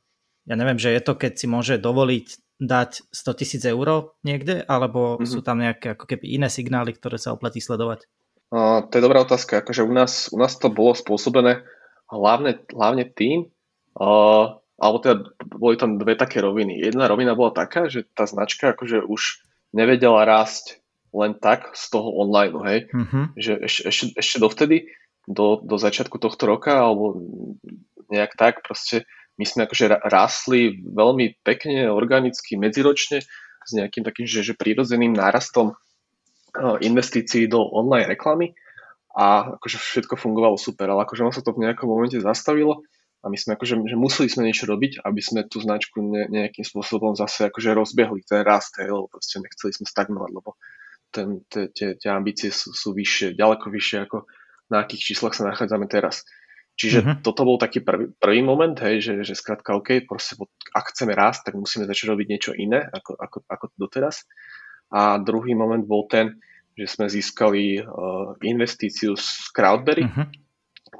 Ja 0.47 0.55
neviem, 0.55 0.79
že 0.79 0.93
je 0.93 1.01
to, 1.03 1.17
keď 1.17 1.33
si 1.35 1.45
môže 1.49 1.75
dovoliť 1.81 2.57
dať 2.57 3.13
100 3.13 3.39
tisíc 3.39 3.63
eur 3.65 4.17
niekde, 4.25 4.65
alebo 4.65 5.17
mm-hmm. 5.17 5.29
sú 5.29 5.39
tam 5.45 5.61
nejaké 5.61 5.93
ako 5.93 6.09
keby 6.09 6.25
iné 6.41 6.49
signály, 6.49 6.93
ktoré 6.97 7.21
sa 7.21 7.33
oplatí 7.33 7.61
sledovať? 7.61 8.09
Uh, 8.49 8.81
to 8.89 8.97
je 8.97 9.05
dobrá 9.05 9.21
otázka. 9.21 9.61
Akože 9.61 9.83
u 9.83 9.93
nás, 9.93 10.31
u 10.33 10.37
nás 10.39 10.57
to 10.57 10.71
bolo 10.71 10.95
spôsobené 10.95 11.67
hlavne, 12.09 12.63
hlavne 12.71 13.05
tým, 13.11 13.51
uh, 13.99 14.57
alebo 14.77 14.97
teda 15.03 15.15
boli 15.57 15.75
tam 15.75 15.99
dve 15.99 16.15
také 16.15 16.41
roviny. 16.41 16.81
Jedna 16.81 17.05
rovina 17.11 17.37
bola 17.37 17.53
taká, 17.53 17.91
že 17.91 18.07
tá 18.15 18.25
značka 18.25 18.73
akože 18.73 19.03
už 19.05 19.43
nevedela 19.75 20.23
rásť 20.23 20.79
len 21.13 21.35
tak 21.39 21.71
z 21.75 21.85
toho 21.91 22.09
online, 22.19 22.55
hej. 22.67 22.79
Mm-hmm. 22.91 23.23
Že 23.35 23.53
ešte, 23.63 23.81
ešte, 23.87 24.05
ešte 24.17 24.37
dovtedy, 24.39 24.77
do, 25.27 25.59
do 25.59 25.75
začiatku 25.75 26.17
tohto 26.23 26.47
roka, 26.47 26.71
alebo 26.71 27.19
nejak 28.07 28.39
tak, 28.39 28.63
proste 28.63 29.03
my 29.35 29.45
sme 29.45 29.67
akože 29.67 30.07
rásli 30.07 30.79
veľmi 30.81 31.43
pekne, 31.43 31.91
organicky, 31.91 32.55
medziročne 32.55 33.21
s 33.67 33.71
nejakým 33.75 34.07
takým, 34.07 34.25
že, 34.25 34.41
že 34.41 34.55
prírodzeným 34.55 35.11
nárastom 35.11 35.75
eh, 35.75 36.77
investícií 36.87 37.51
do 37.51 37.59
online 37.59 38.07
reklamy 38.07 38.55
a 39.13 39.57
akože 39.59 39.77
všetko 39.77 40.15
fungovalo 40.15 40.55
super, 40.55 40.87
ale 40.87 41.03
akože 41.03 41.25
on 41.27 41.35
sa 41.35 41.43
to 41.43 41.51
v 41.51 41.67
nejakom 41.67 41.91
momente 41.91 42.17
zastavilo 42.23 42.87
a 43.25 43.27
my 43.27 43.37
sme 43.37 43.57
akože, 43.57 43.81
že 43.89 43.97
museli 43.97 44.29
sme 44.29 44.47
niečo 44.47 44.69
robiť, 44.69 45.03
aby 45.03 45.21
sme 45.21 45.43
tú 45.49 45.59
značku 45.59 45.99
ne, 45.99 46.29
nejakým 46.29 46.63
spôsobom 46.63 47.17
zase 47.17 47.49
akože 47.49 47.73
rozbehli 47.73 48.21
ten 48.23 48.45
rast, 48.45 48.77
hej, 48.77 48.93
lebo 48.93 49.09
proste 49.09 49.41
nechceli 49.41 49.73
sme 49.73 49.89
stagnovať, 49.89 50.31
lebo 50.31 50.55
ten, 51.11 51.41
tie, 51.49 51.95
tie 51.95 52.09
ambície 52.11 52.51
sú, 52.51 52.75
sú 52.75 52.93
vyššie, 52.93 53.37
ďaleko 53.37 53.67
vyššie 53.71 53.97
ako 54.07 54.27
na 54.67 54.83
akých 54.83 55.13
číslach 55.13 55.33
sa 55.35 55.47
nachádzame 55.47 55.87
teraz. 55.87 56.27
Čiže 56.77 56.99
uh-huh. 57.01 57.15
toto 57.25 57.41
bol 57.41 57.57
taký 57.57 57.81
prvý, 57.81 58.13
prvý 58.21 58.45
moment, 58.45 58.77
hej, 58.85 59.01
že, 59.01 59.13
že 59.25 59.33
skrátka, 59.33 59.73
OK, 59.73 60.05
proste, 60.05 60.37
ak 60.69 60.93
chceme 60.93 61.17
rásť, 61.17 61.49
tak 61.49 61.53
musíme 61.57 61.89
začať 61.89 62.13
robiť 62.13 62.27
niečo 62.29 62.51
iné 62.53 62.85
ako, 62.85 63.17
ako, 63.17 63.37
ako 63.49 63.65
doteraz. 63.81 64.29
A 64.93 65.17
druhý 65.17 65.57
moment 65.57 65.81
bol 65.81 66.05
ten, 66.05 66.37
že 66.77 66.85
sme 66.85 67.09
získali 67.09 67.81
uh, 67.81 68.37
investíciu 68.45 69.17
z 69.17 69.49
Crowdberry, 69.49 70.05
uh-huh. 70.05 70.29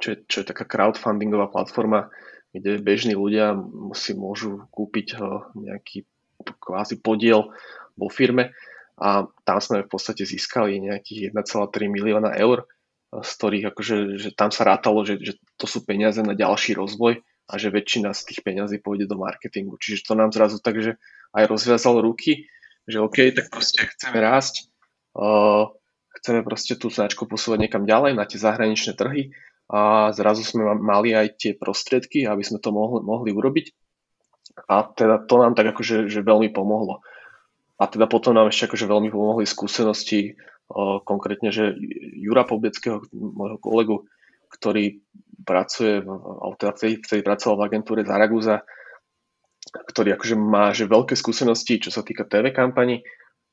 čo, 0.02 0.08
je, 0.10 0.16
čo 0.26 0.36
je 0.42 0.50
taká 0.50 0.66
crowdfundingová 0.66 1.46
platforma, 1.46 2.10
kde 2.50 2.82
bežní 2.82 3.14
ľudia 3.14 3.54
si 3.94 4.18
môžu 4.18 4.66
kúpiť 4.74 5.14
uh, 5.14 5.46
nejaký 5.54 6.02
kvázi 6.58 6.98
podiel 6.98 7.54
vo 7.94 8.10
firme 8.10 8.50
a 8.98 9.30
tam 9.46 9.58
sme 9.62 9.86
v 9.86 9.90
podstate 9.90 10.26
získali 10.26 10.82
nejakých 10.82 11.30
1,3 11.30 11.70
milióna 11.86 12.34
eur 12.34 12.66
z 13.08 13.30
ktorých 13.40 13.64
akože, 13.72 13.96
že 14.20 14.28
tam 14.36 14.52
sa 14.52 14.68
rátalo, 14.68 15.00
že, 15.00 15.16
že 15.16 15.40
to 15.56 15.64
sú 15.64 15.80
peniaze 15.88 16.20
na 16.20 16.36
ďalší 16.36 16.76
rozvoj 16.76 17.24
a 17.48 17.52
že 17.56 17.72
väčšina 17.72 18.12
z 18.12 18.20
tých 18.28 18.40
peňazí 18.44 18.84
pôjde 18.84 19.08
do 19.08 19.16
marketingu. 19.16 19.80
Čiže 19.80 20.04
to 20.04 20.12
nám 20.12 20.28
zrazu 20.36 20.60
tak, 20.60 20.76
že 20.76 21.00
aj 21.32 21.48
rozviazal 21.48 22.04
ruky, 22.04 22.44
že 22.84 23.00
OK, 23.00 23.32
tak 23.32 23.48
proste 23.48 23.88
chceme 23.96 24.20
rásť, 24.20 24.68
uh, 25.16 25.72
chceme 26.20 26.44
proste 26.44 26.76
tú 26.76 26.92
značku 26.92 27.24
posúvať 27.24 27.64
niekam 27.64 27.88
ďalej 27.88 28.12
na 28.12 28.28
tie 28.28 28.36
zahraničné 28.36 28.92
trhy 28.92 29.32
a 29.72 30.12
zrazu 30.12 30.44
sme 30.44 30.76
mali 30.76 31.16
aj 31.16 31.40
tie 31.40 31.52
prostriedky, 31.56 32.28
aby 32.28 32.44
sme 32.44 32.60
to 32.60 32.76
mohli, 32.76 33.00
mohli 33.00 33.32
urobiť. 33.32 33.72
A 34.68 34.84
teda 34.84 35.24
to 35.24 35.40
nám 35.40 35.56
tak 35.56 35.72
akože 35.72 36.12
že 36.12 36.20
veľmi 36.20 36.52
pomohlo. 36.52 37.00
A 37.78 37.86
teda 37.86 38.10
potom 38.10 38.34
nám 38.34 38.50
ešte 38.50 38.66
akože 38.66 38.90
veľmi 38.90 39.08
pomohli 39.14 39.46
skúsenosti 39.46 40.34
konkrétne, 41.06 41.48
že 41.48 41.72
Jura 42.18 42.44
Pobeckého, 42.44 43.00
môjho 43.14 43.58
kolegu, 43.62 43.96
ktorý 44.52 45.00
pracuje, 45.46 46.02
alebo 46.04 46.54
teda 46.58 46.72
vtedy, 46.76 46.94
vtedy 47.00 47.20
pracoval 47.24 47.56
v 47.56 47.66
agentúre 47.70 48.00
Zaraguza, 48.04 48.66
ktorý 49.72 50.16
akože 50.16 50.36
má 50.36 50.72
že 50.76 50.90
veľké 50.90 51.14
skúsenosti, 51.16 51.80
čo 51.80 51.90
sa 51.92 52.04
týka 52.04 52.28
TV 52.28 52.52
kampani 52.52 53.00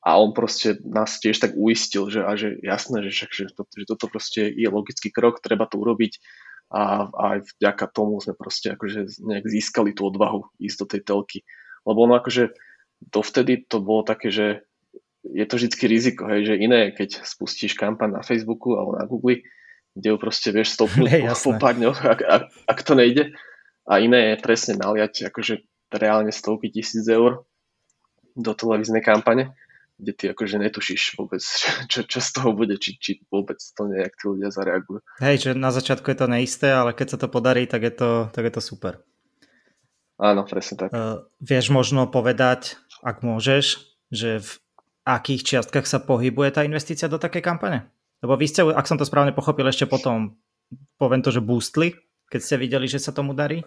a 0.06 0.22
on 0.22 0.30
proste 0.30 0.78
nás 0.86 1.18
tiež 1.18 1.42
tak 1.42 1.52
uistil, 1.58 2.06
že, 2.08 2.20
a 2.22 2.38
že 2.38 2.56
jasné, 2.62 3.02
že, 3.10 3.26
že, 3.26 3.50
to, 3.50 3.66
že 3.66 3.84
toto 3.90 4.06
proste 4.06 4.48
je 4.54 4.68
logický 4.70 5.10
krok, 5.10 5.42
treba 5.42 5.66
to 5.66 5.82
urobiť 5.82 6.22
a, 6.70 7.10
a 7.10 7.22
aj 7.36 7.58
vďaka 7.58 7.84
tomu 7.90 8.22
sme 8.22 8.38
proste 8.38 8.74
akože 8.74 9.22
nejak 9.22 9.46
získali 9.50 9.94
tú 9.98 10.06
odvahu 10.06 10.46
ísť 10.62 10.78
do 10.78 10.86
tej 10.86 11.00
telky. 11.02 11.38
Lebo 11.82 12.06
ono 12.06 12.18
akože 12.18 12.54
dovtedy 13.00 13.64
to 13.66 13.80
bolo 13.82 14.02
také, 14.02 14.32
že 14.32 14.46
je 15.26 15.44
to 15.46 15.58
vždy 15.58 15.74
riziko, 15.90 16.30
hej, 16.30 16.54
že 16.54 16.54
iné, 16.62 16.94
keď 16.94 17.26
spustíš 17.26 17.74
kampaň 17.74 18.20
na 18.20 18.22
Facebooku 18.22 18.78
alebo 18.78 18.92
na 18.94 19.04
Google, 19.04 19.42
kde 19.96 20.12
ju 20.12 20.16
proste 20.20 20.48
vieš 20.52 20.76
stopnúť 20.76 21.08
hey, 21.12 21.22
po, 21.26 21.34
po 21.34 21.52
pár 21.58 21.74
dňoch, 21.74 21.98
ak, 22.04 22.20
ak, 22.22 22.44
ak 22.68 22.78
to 22.84 22.92
nejde. 22.94 23.32
A 23.86 24.02
iné 24.02 24.34
je 24.34 24.42
presne 24.42 24.74
naliať 24.78 25.30
akože 25.30 25.62
reálne 25.94 26.34
stovky 26.34 26.70
tisíc 26.70 27.06
eur 27.06 27.46
do 28.36 28.52
televíznej 28.52 29.00
kampane, 29.00 29.56
kde 29.96 30.12
ty 30.12 30.24
akože 30.28 30.60
netušíš 30.60 31.16
vôbec, 31.16 31.40
čo, 31.92 32.04
čo 32.04 32.18
z 32.20 32.30
toho 32.30 32.52
bude, 32.52 32.76
či, 32.76 33.00
či 33.00 33.24
vôbec 33.32 33.56
to 33.56 33.82
nejak 33.88 34.12
tí 34.14 34.24
ľudia 34.28 34.52
zareagujú. 34.52 35.00
Hej, 35.22 35.36
že 35.42 35.50
na 35.56 35.72
začiatku 35.72 36.06
je 36.12 36.18
to 36.18 36.28
neisté, 36.28 36.68
ale 36.70 36.92
keď 36.92 37.16
sa 37.16 37.18
to 37.18 37.32
podarí, 37.32 37.64
tak 37.64 37.82
je 37.82 37.92
to, 37.94 38.10
tak 38.30 38.44
je 38.46 38.52
to 38.52 38.62
super. 38.62 39.00
Áno, 40.16 40.48
presne 40.48 40.80
tak. 40.80 40.88
Uh, 40.96 41.28
vieš 41.44 41.68
možno 41.68 42.08
povedať, 42.08 42.80
ak 43.02 43.20
môžeš, 43.20 43.64
že 44.12 44.40
v 44.40 44.50
akých 45.06 45.42
čiastkách 45.42 45.86
sa 45.86 46.02
pohybuje 46.02 46.50
tá 46.54 46.62
investícia 46.66 47.10
do 47.10 47.20
takej 47.20 47.42
kampane? 47.42 47.90
Lebo 48.24 48.34
vy 48.34 48.46
ste, 48.48 48.64
ak 48.64 48.88
som 48.88 48.96
to 48.96 49.06
správne 49.06 49.36
pochopil, 49.36 49.68
ešte 49.68 49.84
potom, 49.84 50.34
poviem 50.96 51.20
to, 51.20 51.30
že 51.30 51.44
boostli, 51.44 51.94
keď 52.26 52.40
ste 52.42 52.56
videli, 52.56 52.86
že 52.88 52.98
sa 52.98 53.14
tomu 53.14 53.36
darí. 53.36 53.62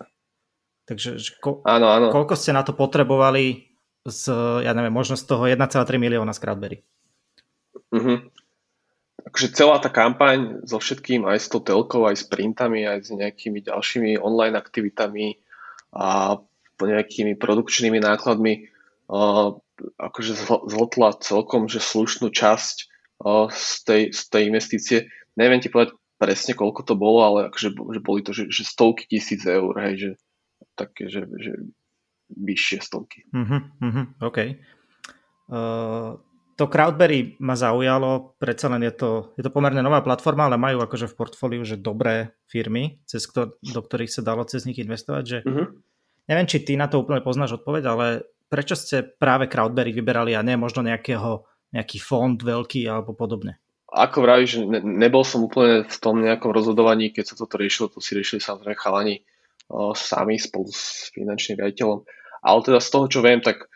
Takže 0.90 1.22
že 1.22 1.38
ko- 1.38 1.62
áno, 1.70 1.86
áno. 1.94 2.10
koľko 2.10 2.34
ste 2.34 2.50
na 2.50 2.66
to 2.66 2.74
potrebovali 2.74 3.70
z, 4.10 4.34
ja 4.66 4.74
neviem, 4.74 4.92
možno 4.92 5.14
z 5.14 5.24
toho 5.30 5.46
1,3 5.46 5.86
milióna 6.02 6.34
z 6.34 6.40
Crowdberry? 6.42 6.78
Uh-huh. 7.94 8.26
akože 9.26 9.48
celá 9.54 9.78
tá 9.82 9.90
kampaň 9.90 10.66
so 10.66 10.82
všetkým, 10.82 11.26
aj 11.30 11.38
s 11.42 11.48
tou 11.50 11.62
telkou, 11.62 12.06
aj 12.10 12.22
s 12.22 12.26
printami, 12.26 12.86
aj 12.86 13.00
s 13.06 13.10
nejakými 13.14 13.66
ďalšími 13.66 14.18
online 14.18 14.58
aktivitami 14.58 15.38
a 15.94 16.38
nejakými 16.80 17.36
produkčnými 17.36 18.00
nákladmi 18.02 18.70
akože 19.98 20.34
zhltla 20.70 21.18
celkom 21.20 21.66
že 21.66 21.82
slušnú 21.82 22.30
časť 22.30 22.78
z, 23.50 23.74
tej, 23.84 24.02
z 24.14 24.22
tej 24.30 24.44
investície. 24.48 24.98
Neviem 25.36 25.60
ti 25.60 25.74
povedať 25.74 25.98
presne, 26.20 26.54
koľko 26.54 26.82
to 26.84 26.96
bolo, 27.00 27.24
ale 27.24 27.40
akože, 27.50 27.70
že 27.74 28.00
boli 28.04 28.22
to 28.22 28.32
že, 28.36 28.52
že 28.52 28.68
stovky 28.68 29.08
tisíc 29.08 29.44
eur, 29.48 29.72
hej, 29.80 29.94
že 29.98 30.10
také, 30.76 31.08
že, 31.08 31.26
že 31.40 31.54
vyššie 32.30 32.80
stovky. 32.84 33.26
Uh-huh, 33.34 34.06
OK. 34.22 34.60
Uh, 35.50 36.20
to 36.60 36.68
Crowdberry 36.68 37.40
ma 37.40 37.56
zaujalo, 37.56 38.36
predsa 38.36 38.68
len 38.68 38.84
je 38.84 38.94
to, 38.94 39.12
je 39.40 39.44
to 39.48 39.52
pomerne 39.52 39.80
nová 39.80 40.04
platforma, 40.04 40.46
ale 40.52 40.60
majú 40.60 40.84
akože 40.84 41.08
v 41.08 41.18
portfóliu, 41.18 41.64
že 41.64 41.80
dobré 41.80 42.36
firmy, 42.52 43.00
cez 43.08 43.24
kto, 43.24 43.56
do 43.64 43.80
ktorých 43.80 44.12
sa 44.12 44.22
dalo 44.22 44.44
cez 44.44 44.68
nich 44.68 44.78
investovať, 44.78 45.24
že 45.24 45.38
uh-huh. 45.48 45.72
neviem, 46.28 46.48
či 46.52 46.62
ty 46.62 46.76
na 46.76 46.92
to 46.92 47.00
úplne 47.00 47.24
poznáš 47.24 47.64
odpoveď, 47.64 47.84
ale 47.88 48.06
prečo 48.50 48.76
ste 48.76 49.06
práve 49.06 49.46
Crowdberry 49.48 49.94
vyberali 49.94 50.34
a 50.34 50.44
nie 50.44 50.58
možno 50.58 50.82
nejakého, 50.82 51.46
nejaký 51.72 52.02
fond 52.02 52.36
veľký 52.36 52.90
alebo 52.90 53.14
podobne? 53.14 53.62
Ako 53.90 54.22
vravíš, 54.22 54.66
ne, 54.66 54.82
nebol 54.82 55.26
som 55.26 55.46
úplne 55.46 55.86
v 55.86 55.98
tom 55.98 56.22
nejakom 56.22 56.54
rozhodovaní, 56.54 57.10
keď 57.10 57.34
sa 57.34 57.36
toto 57.38 57.58
riešilo, 57.58 57.90
to 57.90 58.02
si 58.02 58.14
riešili 58.14 58.42
samozrejme 58.42 58.78
chalani 58.78 59.16
o, 59.70 59.98
sami 59.98 60.38
spolu 60.38 60.70
s 60.70 61.10
finančným 61.14 61.58
riaditeľom. 61.62 62.06
Ale 62.46 62.60
teda 62.66 62.80
z 62.82 62.90
toho, 62.90 63.06
čo 63.10 63.20
viem, 63.26 63.42
tak 63.42 63.70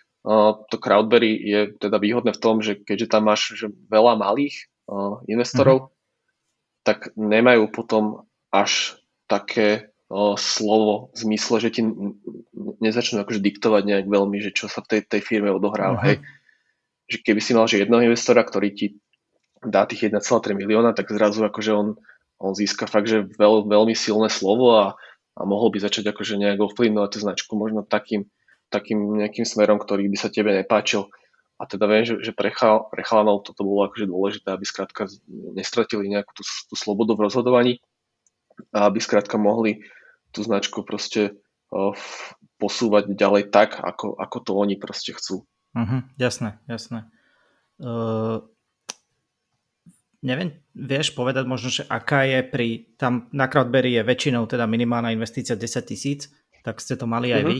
to 0.71 0.75
Crowdberry 0.79 1.36
je 1.36 1.62
teda 1.75 1.99
výhodné 1.99 2.31
v 2.31 2.41
tom, 2.41 2.63
že 2.63 2.79
keďže 2.79 3.12
tam 3.12 3.27
máš 3.27 3.59
že 3.59 3.67
veľa 3.91 4.15
malých 4.15 4.71
uh, 4.88 5.19
investorov, 5.27 5.91
mm-hmm. 5.91 6.83
tak 6.88 7.12
nemajú 7.19 7.67
potom 7.67 8.23
až 8.47 8.95
také 9.27 9.91
slovo 10.38 11.10
v 11.13 11.17
zmysle, 11.17 11.56
že 11.58 11.69
ti 11.73 11.82
nezačnú 12.84 13.23
akože 13.26 13.41
diktovať 13.41 13.84
nejak 13.88 14.06
veľmi, 14.06 14.38
že 14.43 14.54
čo 14.54 14.69
sa 14.69 14.86
v 14.86 14.89
tej, 14.97 15.02
tej 15.10 15.21
firme 15.26 15.49
odohráva. 15.49 15.99
Hej. 16.06 16.17
Že 17.10 17.17
keby 17.26 17.41
si 17.41 17.52
mal 17.58 17.65
že 17.65 17.82
jedného 17.82 18.13
investora, 18.13 18.45
ktorý 18.45 18.69
ti 18.78 18.88
dá 19.63 19.88
tých 19.89 20.12
1,3 20.12 20.21
milióna, 20.54 20.93
tak 20.93 21.10
zrazu 21.10 21.41
akože 21.47 21.71
on, 21.73 21.88
on 22.38 22.54
získa 22.54 22.86
fakt, 22.86 23.10
že 23.10 23.26
veľ, 23.26 23.65
veľmi 23.65 23.95
silné 23.95 24.28
slovo 24.28 24.76
a, 24.76 24.86
a 25.39 25.41
mohol 25.47 25.71
by 25.71 25.82
začať 25.82 26.12
akože 26.12 26.38
nejak 26.38 26.60
ovplyvňovať 26.62 27.10
tú 27.10 27.19
značku 27.23 27.52
možno 27.56 27.82
takým, 27.82 28.28
takým 28.69 28.99
nejakým 29.17 29.47
smerom, 29.47 29.80
ktorý 29.80 30.12
by 30.12 30.17
sa 30.19 30.30
tebe 30.30 30.52
nepáčil. 30.52 31.10
A 31.62 31.69
teda 31.69 31.88
viem, 31.88 32.04
že, 32.04 32.19
že 32.19 32.36
pre, 32.36 32.52
chal, 32.52 32.91
pre 32.91 33.08
chalanov 33.08 33.47
toto 33.47 33.63
bolo 33.63 33.88
akože 33.88 34.10
dôležité, 34.10 34.52
aby 34.52 34.65
skrátka 34.67 35.08
nestratili 35.56 36.12
nejakú 36.12 36.36
tú, 36.36 36.43
tú 36.43 36.76
slobodu 36.76 37.15
v 37.15 37.23
rozhodovaní 37.30 37.73
a 38.76 38.91
aby 38.91 38.99
skrátka 38.99 39.39
mohli 39.39 39.82
tú 40.34 40.41
značku 40.41 40.82
proste 40.82 41.38
posúvať 42.58 43.13
ďalej 43.13 43.50
tak, 43.50 43.82
ako, 43.82 44.17
ako 44.17 44.38
to 44.41 44.52
oni 44.58 44.76
proste 44.78 45.13
chcú. 45.17 45.43
Uh-huh, 45.74 46.06
jasné, 46.22 46.62
jasné. 46.69 47.10
Uh, 47.82 48.46
neviem, 50.22 50.54
vieš 50.78 51.17
povedať 51.17 51.50
možno, 51.50 51.74
že 51.74 51.84
aká 51.89 52.30
je 52.30 52.39
pri, 52.46 52.93
tam 52.96 53.28
na 53.34 53.50
Crowdberry 53.50 53.98
je 53.98 54.06
väčšinou 54.06 54.46
teda 54.46 54.69
minimálna 54.69 55.10
investícia 55.10 55.58
10 55.58 55.89
tisíc, 55.89 56.30
tak 56.62 56.80
ste 56.80 56.93
to 56.93 57.10
mali 57.10 57.34
aj 57.34 57.41
uh-huh. 57.41 57.52
vy. 57.52 57.58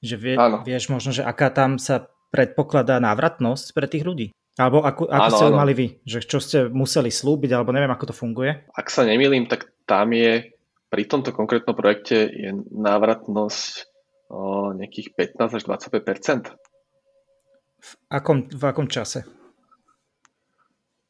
Že 0.00 0.16
vie, 0.16 0.34
vieš 0.64 0.88
možno, 0.88 1.12
že 1.12 1.22
aká 1.22 1.52
tam 1.52 1.76
sa 1.76 2.08
predpokladá 2.32 2.98
návratnosť 2.98 3.66
pre 3.76 3.86
tých 3.86 4.04
ľudí? 4.04 4.26
Alebo 4.58 4.82
ako, 4.82 5.06
ako 5.06 5.28
áno, 5.30 5.36
ste 5.36 5.46
ho 5.46 5.54
mali 5.54 5.72
vy? 5.76 5.86
Že 6.04 6.18
čo 6.26 6.38
ste 6.42 6.58
museli 6.68 7.12
slúbiť, 7.12 7.52
alebo 7.54 7.70
neviem, 7.70 7.92
ako 7.92 8.10
to 8.10 8.14
funguje? 8.16 8.64
Ak 8.74 8.90
sa 8.90 9.06
nemýlim, 9.06 9.46
tak 9.46 9.70
tam 9.86 10.10
je, 10.16 10.50
pri 10.90 11.06
tomto 11.06 11.30
konkrétnom 11.30 11.78
projekte 11.78 12.26
je 12.26 12.50
návratnosť 12.74 13.86
o, 14.28 14.74
nejakých 14.74 15.14
15 15.38 15.56
až 15.56 15.62
25 15.70 16.60
v 17.80 17.92
akom, 18.12 18.44
v 18.46 18.62
akom 18.68 18.86
čase? 18.86 19.24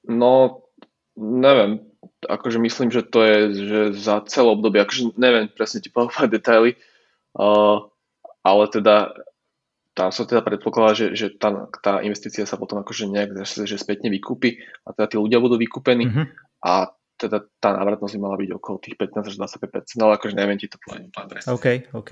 No, 0.07 0.65
neviem. 1.19 1.83
Akože 2.25 2.63
myslím, 2.63 2.95
že 2.95 3.03
to 3.03 3.19
je 3.25 3.37
že 3.53 3.81
za 3.99 4.23
celé 4.31 4.49
obdobie. 4.55 4.81
Akože 4.81 5.19
neviem 5.19 5.51
presne 5.51 5.83
ti 5.83 5.91
povedať 5.91 6.31
detaily. 6.31 6.79
Uh, 7.35 7.91
ale 8.43 8.65
teda 8.71 9.15
tam 9.95 10.15
sa 10.15 10.23
teda 10.25 10.41
predpokladá, 10.41 10.95
že, 10.97 11.07
že 11.19 11.27
tá, 11.35 11.69
tá 11.83 12.01
investícia 12.01 12.47
sa 12.47 12.57
potom 12.57 12.81
akože 12.81 13.11
nejak 13.11 13.43
že 13.45 13.77
spätne 13.77 14.09
vykúpi 14.09 14.63
a 14.87 14.95
teda 14.95 15.07
tí 15.13 15.17
ľudia 15.19 15.43
budú 15.43 15.59
vykúpení 15.59 16.05
mm-hmm. 16.09 16.27
a 16.63 16.95
teda 17.21 17.45
tá 17.61 17.77
návratnosť 17.77 18.17
by 18.17 18.21
mala 18.25 18.37
byť 18.41 18.51
okolo 18.57 18.77
tých 18.81 18.97
15 18.97 19.29
až 19.29 19.35
25%, 19.37 20.01
ale 20.01 20.13
akože 20.17 20.35
neviem 20.35 20.57
ti 20.57 20.73
to 20.73 20.81
povedať 20.81 21.13
OK, 21.53 21.93
OK. 21.93 22.11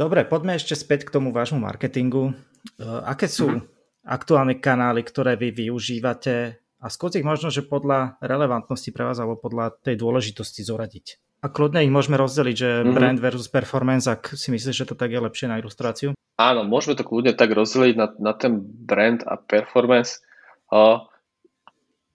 Dobre, 0.00 0.24
poďme 0.24 0.56
ešte 0.56 0.72
späť 0.72 1.04
k 1.04 1.12
tomu 1.12 1.28
vášmu 1.28 1.60
marketingu. 1.60 2.32
Uh, 2.80 3.04
aké 3.04 3.28
sú 3.28 3.52
mm-hmm. 3.52 4.08
aktuálne 4.08 4.56
kanály, 4.56 5.04
ktoré 5.04 5.36
vy 5.36 5.52
využívate 5.52 6.56
a 6.80 6.86
skôr 6.88 7.12
ich 7.12 7.26
možno, 7.26 7.52
že 7.52 7.60
podľa 7.60 8.16
relevantnosti 8.24 8.88
pre 8.96 9.04
vás 9.04 9.20
alebo 9.20 9.36
podľa 9.36 9.76
tej 9.84 10.00
dôležitosti 10.00 10.64
zoradiť? 10.64 11.20
A 11.44 11.52
kľudne 11.52 11.84
ich 11.84 11.92
môžeme 11.92 12.16
rozdeliť, 12.16 12.56
že 12.56 12.70
mm-hmm. 12.80 12.96
brand 12.96 13.20
versus 13.20 13.48
performance, 13.52 14.08
ak 14.08 14.32
si 14.36 14.48
myslíš, 14.52 14.84
že 14.84 14.88
to 14.88 14.96
tak 14.96 15.12
je 15.12 15.20
lepšie 15.20 15.52
na 15.52 15.60
ilustráciu? 15.60 16.16
Áno, 16.40 16.64
môžeme 16.64 16.96
to 16.96 17.04
kľudne 17.04 17.36
tak 17.36 17.52
rozdeliť 17.52 17.94
na, 18.00 18.06
na 18.16 18.32
ten 18.32 18.60
brand 18.64 19.20
a 19.28 19.36
performance. 19.36 20.24
Uh, 20.72 21.04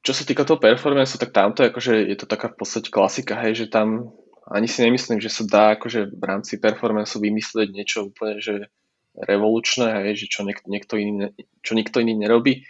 čo 0.06 0.13
sa 0.13 0.22
týka 0.22 0.46
toho 0.46 0.62
performance, 0.62 1.18
tak 1.18 1.34
tamto 1.34 1.65
akože, 1.65 2.06
je 2.06 2.18
to 2.22 2.30
taká 2.30 2.54
v 2.54 2.62
podstate 2.62 2.94
klasika, 2.94 3.41
hej, 3.41 3.65
že 3.65 3.74
tam 3.74 4.13
ani 4.46 4.70
si 4.70 4.86
nemyslím, 4.86 5.18
že 5.18 5.34
sa 5.34 5.44
dá 5.50 5.63
akože 5.74 6.13
v 6.13 6.24
rámci 6.24 6.62
performance 6.62 7.18
vymyslieť 7.18 7.74
niečo 7.74 8.13
úplne 8.13 8.38
že 8.38 8.70
revolučné, 9.18 10.06
hej, 10.06 10.22
že 10.22 10.26
čo, 10.30 10.46
niek- 10.46 10.68
niekto 10.70 11.02
iný, 11.02 11.34
čo 11.65 11.74
nikto 11.74 11.98
iný 12.06 12.13
nerobí. 12.13 12.62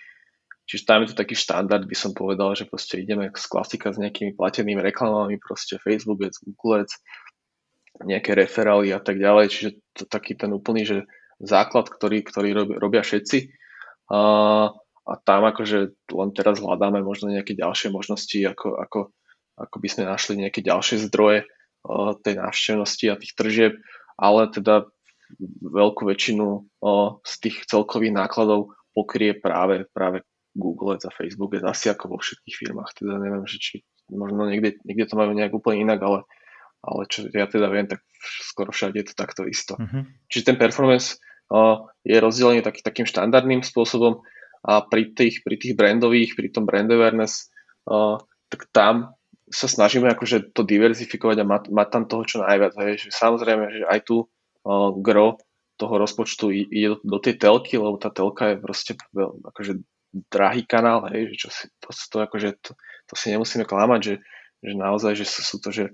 Čiže 0.65 0.87
tam 0.87 1.03
je 1.03 1.13
to 1.13 1.19
taký 1.19 1.35
štandard, 1.37 1.85
by 1.85 1.93
som 1.93 2.17
povedal, 2.17 2.55
že 2.57 2.65
proste 2.65 2.97
ideme 2.97 3.29
z 3.29 3.45
klasika 3.45 3.93
s 3.93 4.01
nejakými 4.01 4.33
platenými 4.33 4.81
reklamami, 4.81 5.37
proste 5.37 5.77
Facebook 5.77 6.23
Google 6.41 6.89
nejaké 8.01 8.33
referály 8.33 8.91
a 8.91 8.99
tak 8.99 9.21
ďalej, 9.21 9.45
čiže 9.51 9.69
to 9.93 10.03
taký 10.09 10.35
ten 10.35 10.51
úplný, 10.51 10.83
že 10.83 10.97
základ, 11.39 11.87
ktorý, 11.87 12.25
ktorý 12.25 12.49
robia, 12.81 13.05
všetci. 13.05 13.51
A, 14.09 14.19
a 15.05 15.13
tam 15.21 15.45
akože 15.45 15.93
len 16.11 16.29
teraz 16.33 16.57
hľadáme 16.57 17.05
možno 17.05 17.29
nejaké 17.29 17.53
ďalšie 17.53 17.93
možnosti, 17.93 18.35
ako, 18.41 18.81
ako, 18.81 18.99
ako 19.53 19.75
by 19.77 19.87
sme 19.87 20.03
našli 20.09 20.33
nejaké 20.41 20.65
ďalšie 20.65 21.05
zdroje 21.05 21.45
uh, 21.45 22.17
tej 22.25 22.41
návštevnosti 22.41 23.05
a 23.13 23.19
tých 23.21 23.37
tržieb, 23.37 23.73
ale 24.17 24.49
teda 24.49 24.89
veľkú 25.61 26.09
väčšinu 26.09 26.45
uh, 26.81 27.21
z 27.21 27.33
tých 27.37 27.69
celkových 27.69 28.17
nákladov 28.17 28.73
pokrie 28.97 29.37
práve, 29.37 29.85
práve 29.93 30.25
Google 30.55 30.97
a 30.97 31.11
Facebook 31.13 31.53
je 31.53 31.61
asi 31.61 31.91
ako 31.91 32.15
vo 32.15 32.17
všetkých 32.17 32.55
firmách. 32.55 32.95
Teda 32.95 33.19
neviem, 33.19 33.43
že 33.45 33.59
či 33.59 33.75
možno 34.09 34.47
niekde, 34.47 34.79
niekde 34.87 35.05
to 35.05 35.19
majú 35.19 35.35
nejak 35.35 35.51
úplne 35.51 35.83
inak, 35.83 35.99
ale, 36.01 36.19
ale 36.81 37.01
čo 37.11 37.27
ja 37.29 37.45
teda 37.45 37.67
viem, 37.69 37.85
tak 37.85 38.01
skoro 38.23 38.71
všade 38.71 38.97
je 39.03 39.07
to 39.11 39.13
takto 39.13 39.43
isto. 39.45 39.75
Uh-huh. 39.75 40.07
Čiže 40.31 40.55
ten 40.55 40.57
performance 40.57 41.19
uh, 41.51 41.83
je 42.07 42.15
rozdelený 42.17 42.63
taký, 42.63 42.81
takým 42.81 43.05
štandardným 43.05 43.61
spôsobom 43.67 44.23
a 44.65 44.81
pri 44.81 45.13
tých, 45.13 45.45
pri 45.45 45.55
tých 45.61 45.77
brandových, 45.77 46.33
pri 46.33 46.49
tom 46.49 46.65
brand 46.65 46.89
awareness, 46.89 47.53
uh, 47.85 48.17
tak 48.49 48.65
tam 48.73 49.13
sa 49.45 49.69
snažíme 49.69 50.09
akože 50.09 50.57
to 50.57 50.65
diverzifikovať 50.65 51.37
a 51.41 51.45
mať, 51.45 51.63
mať 51.69 51.87
tam 51.93 52.03
toho 52.09 52.23
čo 52.25 52.37
najviac. 52.41 52.73
Hej. 52.81 53.13
Samozrejme, 53.13 53.65
že 53.69 53.83
aj 53.85 53.99
tu 54.09 54.25
uh, 54.25 54.89
gro 54.97 55.37
toho 55.77 55.95
rozpočtu 56.01 56.49
ide 56.49 56.97
do, 56.97 56.97
do 57.03 57.17
tej 57.21 57.37
telky, 57.37 57.77
lebo 57.77 57.99
tá 58.01 58.09
telka 58.09 58.55
je 58.55 58.57
proste 58.57 58.91
akože 59.45 59.85
drahý 60.31 60.63
kanál, 60.63 61.03
hej, 61.11 61.35
že 61.35 61.47
čo 61.47 61.49
si, 61.51 61.65
to, 61.83 61.91
to, 61.91 62.17
akože, 62.23 62.49
to, 62.63 62.71
to 63.05 63.13
si 63.19 63.35
nemusíme 63.35 63.67
klamať, 63.67 63.99
že, 64.01 64.15
že 64.63 64.73
naozaj, 64.73 65.13
že 65.19 65.25
sú, 65.27 65.41
sú 65.43 65.57
to 65.59 65.69
že 65.75 65.91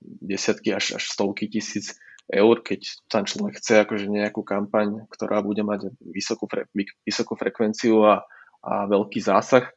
desiatky 0.00 0.70
až, 0.70 0.94
až 0.94 1.04
stovky 1.10 1.50
tisíc 1.50 1.98
eur, 2.30 2.56
keď 2.64 3.04
tam 3.12 3.28
človek 3.28 3.60
chce 3.60 3.84
akože 3.84 4.08
nejakú 4.08 4.40
kampaň, 4.40 5.04
ktorá 5.12 5.44
bude 5.44 5.60
mať 5.60 5.92
vysokú, 6.00 6.48
fre, 6.48 6.64
vysokú 7.04 7.36
frekvenciu 7.36 8.00
a, 8.04 8.24
a 8.64 8.88
veľký 8.88 9.20
zásah. 9.20 9.68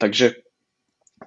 Takže 0.00 0.40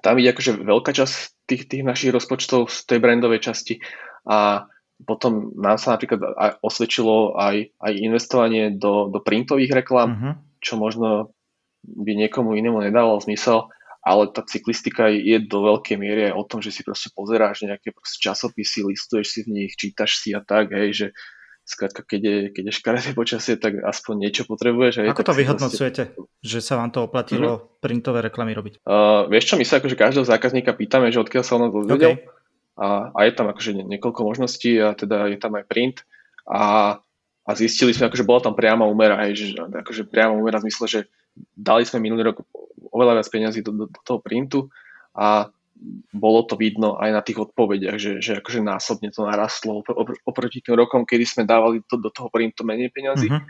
tam 0.02 0.18
ide 0.18 0.34
akože 0.34 0.60
veľká 0.60 0.92
časť 0.92 1.14
tých, 1.46 1.62
tých 1.70 1.82
našich 1.86 2.10
rozpočtov 2.10 2.68
z 2.68 2.78
tej 2.84 2.98
brandovej 2.98 3.40
časti 3.46 3.78
a 4.26 4.66
potom 4.96 5.52
nám 5.54 5.76
sa 5.76 5.94
napríklad 5.94 6.20
aj 6.34 6.50
osvedčilo 6.64 7.36
aj, 7.36 7.76
aj 7.76 7.92
investovanie 8.00 8.72
do, 8.72 9.12
do 9.12 9.20
printových 9.20 9.84
reklám, 9.84 10.10
uh-huh. 10.10 10.34
čo 10.58 10.80
možno 10.80 11.36
by 11.84 12.16
niekomu 12.16 12.56
inému 12.56 12.80
nedával 12.82 13.20
zmysel, 13.22 13.70
ale 14.06 14.30
tá 14.30 14.46
cyklistika 14.46 15.10
je 15.10 15.42
do 15.42 15.66
veľkej 15.66 15.98
miery 15.98 16.30
aj 16.30 16.34
o 16.38 16.46
tom, 16.46 16.62
že 16.62 16.70
si 16.70 16.86
proste 16.86 17.10
pozeráš 17.10 17.66
nejaké 17.66 17.90
proste 17.90 18.22
časopisy, 18.22 18.86
listuješ 18.86 19.26
si 19.26 19.40
v 19.42 19.48
nich, 19.50 19.74
čítaš 19.74 20.22
si 20.22 20.30
a 20.30 20.38
tak, 20.38 20.70
hej, 20.70 20.90
že, 20.94 21.06
skrátka, 21.66 22.06
keď 22.06 22.20
je, 22.22 22.38
keď 22.54 22.64
je 22.70 22.72
škaredé 22.78 23.10
počasie, 23.18 23.58
tak 23.58 23.82
aspoň 23.82 24.14
niečo 24.22 24.42
potrebuješ. 24.46 25.02
Ako 25.10 25.26
to 25.26 25.34
vyhodnocujete, 25.34 26.02
vlastne... 26.14 26.46
že 26.46 26.58
sa 26.62 26.78
vám 26.78 26.94
to 26.94 27.02
oplatilo 27.02 27.50
mm-hmm. 27.58 27.82
printové 27.82 28.22
reklamy 28.22 28.54
robiť? 28.54 28.86
Uh, 28.86 29.26
vieš 29.26 29.50
čo, 29.50 29.54
my 29.58 29.66
sa 29.66 29.82
akože 29.82 29.98
každého 29.98 30.22
zákazníka 30.22 30.78
pýtame, 30.78 31.10
že 31.10 31.18
odkiaľ 31.18 31.42
sa 31.42 31.58
on 31.58 31.74
dozvedel. 31.74 32.22
Okay. 32.22 32.30
A, 32.78 33.10
a 33.10 33.18
je 33.26 33.32
tam 33.34 33.50
akože 33.50 33.82
niekoľko 33.82 34.20
možností 34.22 34.78
a 34.78 34.94
teda 34.94 35.26
je 35.34 35.38
tam 35.42 35.58
aj 35.58 35.66
print. 35.66 36.06
A, 36.46 36.94
a 37.42 37.50
zistili 37.58 37.90
sme, 37.90 38.06
akože 38.06 38.22
bola 38.22 38.46
tam 38.46 38.54
priama 38.54 38.86
úmera, 38.86 39.18
hej, 39.26 39.34
že 39.34 39.46
akože 39.58 40.06
priama 40.06 40.38
úmera 40.38 40.62
v 40.62 40.70
zmysle, 40.70 40.86
že 40.86 41.00
dali 41.58 41.82
sme 41.82 41.98
minulý 41.98 42.30
rok 42.30 42.46
oveľa 42.96 43.20
viac 43.20 43.28
peniazy 43.28 43.60
do, 43.60 43.76
do, 43.76 43.84
do 43.92 44.00
toho 44.00 44.18
printu 44.24 44.72
a 45.12 45.52
bolo 46.08 46.40
to 46.48 46.56
vidno 46.56 46.96
aj 46.96 47.10
na 47.12 47.20
tých 47.20 47.36
odpovediach, 47.36 48.00
že, 48.00 48.12
že 48.24 48.40
akože 48.40 48.64
násobne 48.64 49.12
to 49.12 49.28
narastlo 49.28 49.84
opr- 49.84 50.16
oproti 50.24 50.64
tým 50.64 50.80
rokom, 50.80 51.04
kedy 51.04 51.24
sme 51.28 51.42
dávali 51.44 51.84
to, 51.84 52.00
do 52.00 52.08
toho 52.08 52.32
printu 52.32 52.64
menej 52.64 52.88
peniazy. 52.88 53.28
Uh-huh. 53.28 53.44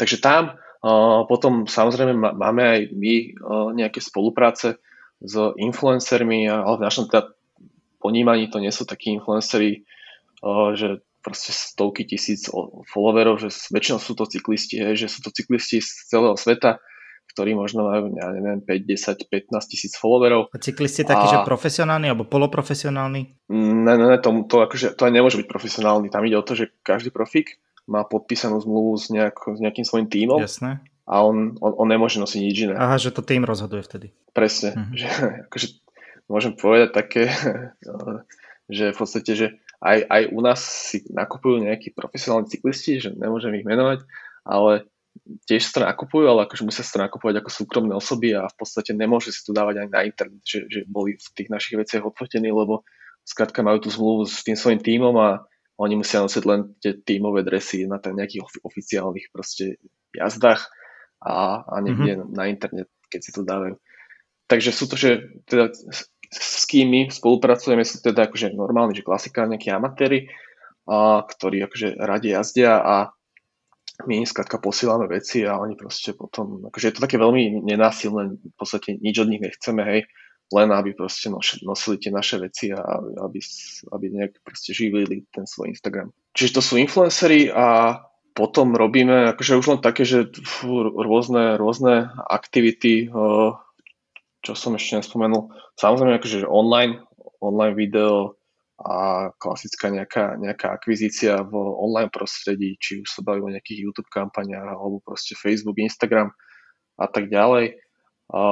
Takže 0.00 0.16
tam 0.24 0.56
uh, 0.56 1.28
potom 1.28 1.68
samozrejme 1.68 2.16
máme 2.16 2.62
aj 2.64 2.80
my 2.96 3.14
uh, 3.36 3.68
nejaké 3.76 4.00
spolupráce 4.00 4.80
s 5.20 5.34
influencermi, 5.60 6.48
ale 6.48 6.80
v 6.80 6.84
našom 6.84 7.08
teda 7.12 7.36
ponímaní 8.00 8.48
to 8.48 8.56
nie 8.56 8.72
sú 8.72 8.88
takí 8.88 9.12
influenceri, 9.12 9.84
uh, 10.40 10.72
že 10.72 11.04
proste 11.20 11.50
stovky 11.50 12.06
tisíc 12.06 12.46
followerov, 12.94 13.42
že 13.42 13.50
väčšinou 13.74 13.98
sú 13.98 14.14
to 14.14 14.30
cyklisti, 14.30 14.78
hej, 14.78 14.94
že 14.94 15.08
sú 15.10 15.26
to 15.26 15.34
cyklisti 15.34 15.82
z 15.82 15.90
celého 16.06 16.38
sveta, 16.38 16.78
ktorí 17.36 17.52
možno 17.52 17.84
majú, 17.84 18.16
ja 18.16 18.32
neviem, 18.32 18.64
5, 18.64 19.28
10, 19.28 19.28
15 19.28 19.68
tisíc 19.68 19.92
followerov. 20.00 20.48
A 20.48 20.56
cyklisti 20.56 21.04
takí, 21.04 21.28
a... 21.28 21.32
že 21.36 21.38
profesionálni 21.44 22.08
alebo 22.08 22.24
poloprofesionálni? 22.24 23.52
Ne, 23.52 23.94
ne, 24.00 24.06
ne, 24.08 24.16
to, 24.16 24.32
to, 24.48 24.64
akože, 24.64 24.96
to 24.96 25.04
aj 25.04 25.12
nemôže 25.12 25.36
byť 25.36 25.44
profesionálny. 25.44 26.08
Tam 26.08 26.24
ide 26.24 26.40
o 26.40 26.46
to, 26.48 26.56
že 26.56 26.72
každý 26.80 27.12
profik 27.12 27.60
má 27.84 28.08
podpísanú 28.08 28.56
zmluvu 28.64 28.96
s, 28.96 29.12
nejak, 29.12 29.36
s 29.52 29.60
nejakým 29.60 29.84
svojím 29.84 30.08
tímom. 30.08 30.40
Jasné. 30.40 30.80
A 31.04 31.20
on, 31.20 31.60
on, 31.60 31.76
on 31.76 31.88
nemôže 31.92 32.16
nosiť 32.16 32.40
nič 32.40 32.56
iné. 32.66 32.74
Aha, 32.80 32.96
že 32.96 33.12
to 33.12 33.20
tým 33.20 33.44
rozhoduje 33.44 33.84
vtedy. 33.84 34.16
Presne. 34.32 34.72
Uh-huh. 34.72 34.96
Že, 34.96 35.08
akože, 35.52 35.66
môžem 36.32 36.52
povedať 36.56 36.88
také, 36.96 37.28
že 38.80 38.90
v 38.90 38.96
podstate, 38.96 39.32
že 39.36 39.46
aj, 39.84 40.08
aj 40.08 40.22
u 40.32 40.40
nás 40.40 40.60
si 40.64 41.04
nakupujú 41.12 41.68
nejakí 41.68 41.92
profesionálni 41.92 42.48
cyklisti, 42.48 42.96
že 42.96 43.12
nemôžem 43.12 43.52
ich 43.60 43.68
menovať, 43.68 44.08
ale 44.48 44.88
tiež 45.46 45.62
sa 45.66 45.72
to 45.72 45.80
nakupujú, 45.86 46.26
ale 46.26 46.46
akože 46.46 46.66
musia 46.66 46.84
to 46.86 46.98
nakupovať 46.98 47.42
ako 47.42 47.50
súkromné 47.50 47.94
osoby 47.94 48.34
a 48.34 48.50
v 48.50 48.56
podstate 48.56 48.92
nemôže 48.92 49.32
si 49.32 49.40
to 49.42 49.54
dávať 49.54 49.86
aj 49.86 49.88
na 49.90 50.00
internet, 50.04 50.42
že, 50.42 50.66
že 50.66 50.80
boli 50.86 51.16
v 51.16 51.28
tých 51.34 51.48
našich 51.50 51.76
veciach 51.78 52.04
odfotení, 52.04 52.50
lebo 52.50 52.86
skrátka 53.26 53.62
majú 53.66 53.82
tú 53.82 53.88
zmluvu 53.90 54.28
s 54.28 54.46
tým 54.46 54.54
svojim 54.54 54.80
tímom 54.80 55.14
a 55.18 55.42
oni 55.76 56.00
musia 56.00 56.24
nosiť 56.24 56.44
len 56.48 56.72
tie 56.80 56.96
tímové 56.96 57.44
dresy 57.44 57.84
na 57.84 58.00
ten 58.00 58.16
nejakých 58.16 58.64
oficiálnych 58.64 59.28
proste 59.28 59.76
jazdách 60.16 60.72
a, 61.20 61.64
a 61.68 61.74
niekde 61.84 62.16
mm-hmm. 62.16 62.32
na 62.32 62.44
internet, 62.48 62.88
keď 63.12 63.20
si 63.20 63.30
to 63.34 63.44
dávajú. 63.44 63.76
Takže 64.46 64.70
sú 64.72 64.84
to, 64.86 64.96
že 64.96 65.42
teda 65.44 65.74
s 66.32 66.64
kým 66.64 66.86
my 66.88 67.00
spolupracujeme, 67.10 67.82
sú 67.82 68.00
teda 68.00 68.30
akože 68.30 68.54
normálni, 68.54 68.96
že 68.96 69.06
klasika, 69.06 69.44
nejakí 69.44 69.68
amatéri, 69.68 70.30
a, 70.88 71.22
ktorí 71.26 71.66
akože 71.66 71.98
radi 71.98 72.32
jazdia 72.32 72.78
a 72.78 73.10
my 74.04 74.20
im 74.20 74.28
skrátka 74.28 74.60
posielame 74.60 75.08
veci 75.08 75.48
a 75.48 75.56
oni 75.56 75.72
proste 75.72 76.12
potom, 76.12 76.68
akože 76.68 76.92
je 76.92 76.94
to 77.00 77.04
také 77.08 77.16
veľmi 77.16 77.64
nenásilné, 77.64 78.36
v 78.36 78.56
podstate 78.60 79.00
nič 79.00 79.16
od 79.16 79.32
nich 79.32 79.40
nechceme, 79.40 79.80
hej, 79.80 80.00
len 80.52 80.68
aby 80.70 80.92
proste 80.92 81.32
nosili 81.64 81.96
tie 81.96 82.12
naše 82.12 82.36
veci 82.36 82.70
a 82.70 82.78
aby, 83.24 83.40
aby 83.90 84.06
nejak 84.12 84.44
proste 84.44 84.76
živili 84.76 85.24
ten 85.32 85.48
svoj 85.48 85.72
Instagram. 85.72 86.12
Čiže 86.36 86.60
to 86.60 86.62
sú 86.62 86.74
influencery 86.76 87.48
a 87.50 87.98
potom 88.36 88.76
robíme 88.76 89.32
akože 89.32 89.56
už 89.56 89.66
len 89.72 89.80
také, 89.80 90.04
že 90.04 90.28
fú, 90.44 90.92
rôzne, 90.92 91.56
rôzne 91.56 92.12
aktivity, 92.28 93.08
čo 94.44 94.52
som 94.52 94.76
ešte 94.76 95.00
nespomenul. 95.00 95.50
Samozrejme, 95.80 96.20
akože 96.20 96.44
online, 96.44 97.00
online 97.40 97.72
video 97.72 98.35
a 98.76 99.32
klasická 99.40 99.88
nejaká, 99.88 100.36
nejaká 100.36 100.76
akvizícia 100.76 101.40
v 101.40 101.56
online 101.56 102.12
prostredí, 102.12 102.76
či 102.76 103.00
už 103.00 103.08
sa 103.08 103.24
bavíme 103.24 103.48
o 103.48 103.54
nejakých 103.56 103.88
YouTube 103.88 104.12
kampaniách, 104.12 104.68
alebo 104.68 105.00
proste 105.00 105.32
Facebook, 105.32 105.80
Instagram 105.80 106.28
a 107.00 107.06
tak 107.08 107.32
ďalej. 107.32 107.80
A 108.36 108.42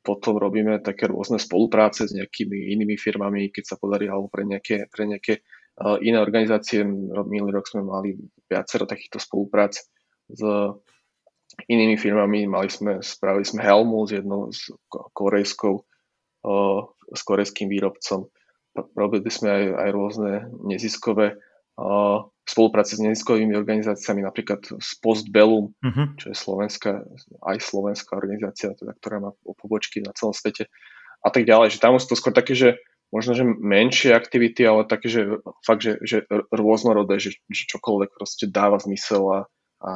potom 0.00 0.38
robíme 0.38 0.80
také 0.80 1.10
rôzne 1.12 1.36
spolupráce 1.36 2.08
s 2.08 2.16
nejakými 2.16 2.72
inými 2.72 2.96
firmami, 2.96 3.52
keď 3.52 3.74
sa 3.74 3.76
podarí, 3.76 4.08
alebo 4.08 4.32
pre 4.32 4.48
nejaké, 4.48 4.88
pre 4.88 5.04
nejaké 5.04 5.44
iné 6.00 6.16
organizácie. 6.16 6.80
Minulý 7.26 7.58
rok 7.58 7.68
sme 7.68 7.84
mali 7.84 8.16
viacero 8.48 8.88
takýchto 8.88 9.20
spoluprác 9.20 9.76
s 10.30 10.40
inými 11.68 12.00
firmami. 12.00 12.48
Mali 12.48 12.72
sme, 12.72 13.04
spravili 13.04 13.44
sme 13.44 13.60
helmu 13.60 14.08
s 14.08 14.10
jednou 14.16 14.48
s 14.48 14.72
korejskou, 14.88 15.84
s 17.12 17.20
korejským 17.26 17.68
výrobcom. 17.68 18.24
Robili 18.72 19.28
sme 19.28 19.48
aj, 19.52 19.64
aj 19.84 19.90
rôzne 19.92 20.30
neziskové 20.64 21.36
uh, 21.76 22.24
spolupráce 22.48 22.98
s 22.98 23.04
neziskovými 23.04 23.54
organizáciami, 23.54 24.24
napríklad 24.24 24.64
s 24.80 24.98
Postbellum, 24.98 25.76
uh-huh. 25.78 26.06
čo 26.18 26.32
je 26.32 26.36
slovenská, 26.36 27.04
aj 27.44 27.58
slovenská 27.62 28.16
organizácia, 28.16 28.74
teda, 28.74 28.96
ktorá 28.98 29.16
má 29.22 29.30
pobočky 29.44 30.02
na 30.02 30.10
celom 30.16 30.34
svete 30.34 30.66
a 31.22 31.28
tak 31.30 31.46
ďalej. 31.46 31.76
Že 31.76 31.82
tam 31.84 32.00
sú 32.00 32.08
to 32.10 32.18
skôr 32.18 32.34
také, 32.34 32.56
že 32.56 32.82
možno, 33.12 33.36
že 33.36 33.44
menšie 33.44 34.16
aktivity, 34.16 34.64
ale 34.64 34.88
také, 34.88 35.12
že 35.12 35.38
fakt, 35.62 35.84
že, 35.84 36.00
že 36.02 36.24
rôznorodé, 36.50 37.20
že, 37.20 37.38
že 37.46 37.68
čokoľvek 37.68 38.10
proste 38.16 38.48
dáva 38.48 38.80
zmysel 38.80 39.22
a, 39.28 39.40
a 39.84 39.90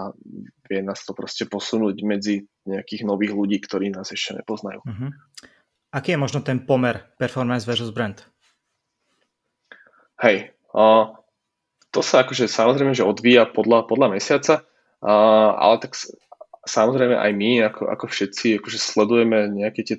vie 0.69 0.81
nás 0.85 1.03
to 1.03 1.17
proste 1.17 1.49
posunúť 1.49 1.97
medzi 2.05 2.47
nejakých 2.69 3.09
nových 3.09 3.33
ľudí, 3.33 3.59
ktorí 3.59 3.91
nás 3.91 4.13
ešte 4.13 4.37
nepoznajú. 4.39 4.85
Uh-huh. 4.85 5.11
Aký 5.97 6.13
je 6.13 6.21
možno 6.21 6.45
ten 6.45 6.63
pomer 6.63 7.09
performance 7.17 7.65
versus 7.65 7.89
brand? 7.89 8.21
Hej, 10.17 10.57
uh, 10.73 11.13
to 11.93 12.01
sa 12.01 12.25
akože 12.25 12.49
samozrejme, 12.49 12.97
že 12.97 13.05
odvíja 13.05 13.45
podľa, 13.45 13.85
podľa 13.85 14.17
mesiaca, 14.17 14.55
uh, 15.05 15.51
ale 15.57 15.85
tak 15.85 15.93
samozrejme 16.65 17.17
aj 17.17 17.33
my, 17.37 17.51
ako, 17.69 17.83
ako 17.93 18.07
všetci, 18.09 18.57
akože 18.59 18.79
sledujeme 18.81 19.53
nejaké 19.53 19.81
tie 19.85 19.97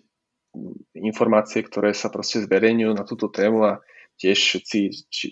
informácie, 0.97 1.61
ktoré 1.61 1.93
sa 1.93 2.09
proste 2.09 2.41
zverejňujú 2.43 2.91
na 2.97 3.05
túto 3.05 3.29
tému 3.29 3.61
a 3.61 3.73
tiež 4.17 4.37
všetci 4.37 4.79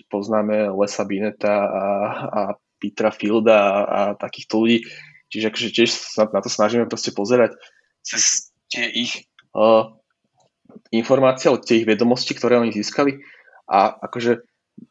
poznáme 0.06 0.70
Lesa 0.70 1.02
Bineta 1.02 1.66
a, 1.66 1.86
a 2.30 2.40
Petra 2.78 3.10
Fielda 3.10 3.58
a, 3.58 3.74
a 3.82 4.00
takýchto 4.14 4.62
ľudí. 4.62 4.86
Čiže 5.26 5.50
akože 5.50 5.68
tiež 5.74 5.90
sa 5.90 6.30
na 6.30 6.38
to 6.38 6.46
snažíme 6.46 6.86
proste 6.86 7.10
pozerať 7.10 7.58
cez 8.06 8.54
tie 8.70 8.86
ich 8.94 9.26
uh, 9.58 9.90
informácie, 10.94 11.50
od 11.50 11.66
tie 11.66 11.82
ich 11.82 11.88
vedomosti, 11.88 12.38
ktoré 12.38 12.62
oni 12.62 12.70
získali 12.70 13.18
a 13.66 13.90
akože 14.06 14.45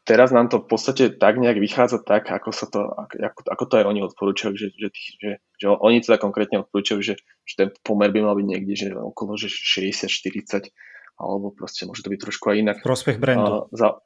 teraz 0.06 0.34
nám 0.34 0.50
to 0.50 0.62
v 0.62 0.66
podstate 0.66 1.04
tak 1.18 1.38
nejak 1.38 1.58
vychádza 1.58 2.02
tak, 2.02 2.26
ako, 2.30 2.50
sa 2.50 2.66
to, 2.66 2.86
ako, 2.90 3.40
ako 3.46 3.64
to 3.66 3.74
aj 3.78 3.84
oni 3.86 4.00
odporúčajú, 4.02 4.54
že, 4.58 4.68
že, 4.74 4.88
že, 4.92 5.30
že 5.58 5.66
oni 5.66 6.02
teda 6.02 6.18
konkrétne 6.18 6.66
odporúčajú, 6.66 7.00
že, 7.02 7.14
že 7.46 7.54
ten 7.54 7.68
pomer 7.86 8.10
by 8.10 8.20
mal 8.22 8.34
byť 8.34 8.46
niekde, 8.46 8.74
že 8.74 8.88
okolo 8.94 9.38
že 9.38 9.50
60-40 9.50 10.70
alebo 11.16 11.48
proste 11.54 11.88
môže 11.88 12.04
to 12.04 12.12
byť 12.12 12.20
trošku 12.28 12.44
aj 12.52 12.56
inak. 12.60 12.76
Prospech 12.84 13.16
brandu. 13.16 13.66
Uh, 13.66 13.72
za, 13.72 14.04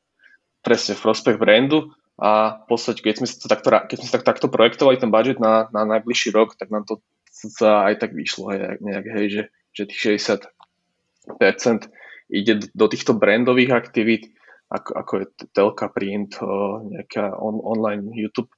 presne, 0.62 0.94
v 0.94 1.02
prospech 1.02 1.36
brandu 1.40 1.90
a 2.20 2.60
v 2.62 2.64
podstate, 2.68 3.00
keď 3.00 3.14
sme, 3.24 3.26
to 3.26 3.48
takto, 3.48 3.68
keď 3.72 3.96
sme 3.98 4.08
tak, 4.12 4.24
takto 4.28 4.46
projektovali 4.52 5.00
ten 5.00 5.10
budget 5.10 5.40
na, 5.40 5.66
na 5.72 5.88
najbližší 5.88 6.30
rok, 6.36 6.54
tak 6.54 6.68
nám 6.68 6.84
to 6.84 7.00
sa 7.32 7.88
aj 7.88 8.04
tak 8.04 8.12
vyšlo, 8.12 8.52
hej, 8.52 8.78
nejak, 8.84 9.06
hej, 9.16 9.26
že, 9.32 9.42
že 9.72 9.82
tých 9.88 10.20
60% 10.20 11.88
ide 12.30 12.52
do, 12.60 12.66
do 12.76 12.86
týchto 12.92 13.16
brandových 13.16 13.72
aktivít, 13.72 14.28
ako, 14.70 14.90
ako 14.94 15.12
je 15.18 15.26
telka, 15.50 15.86
print, 15.90 16.38
nejaká 16.86 17.34
on, 17.36 17.58
online 17.58 18.14
YouTube 18.14 18.50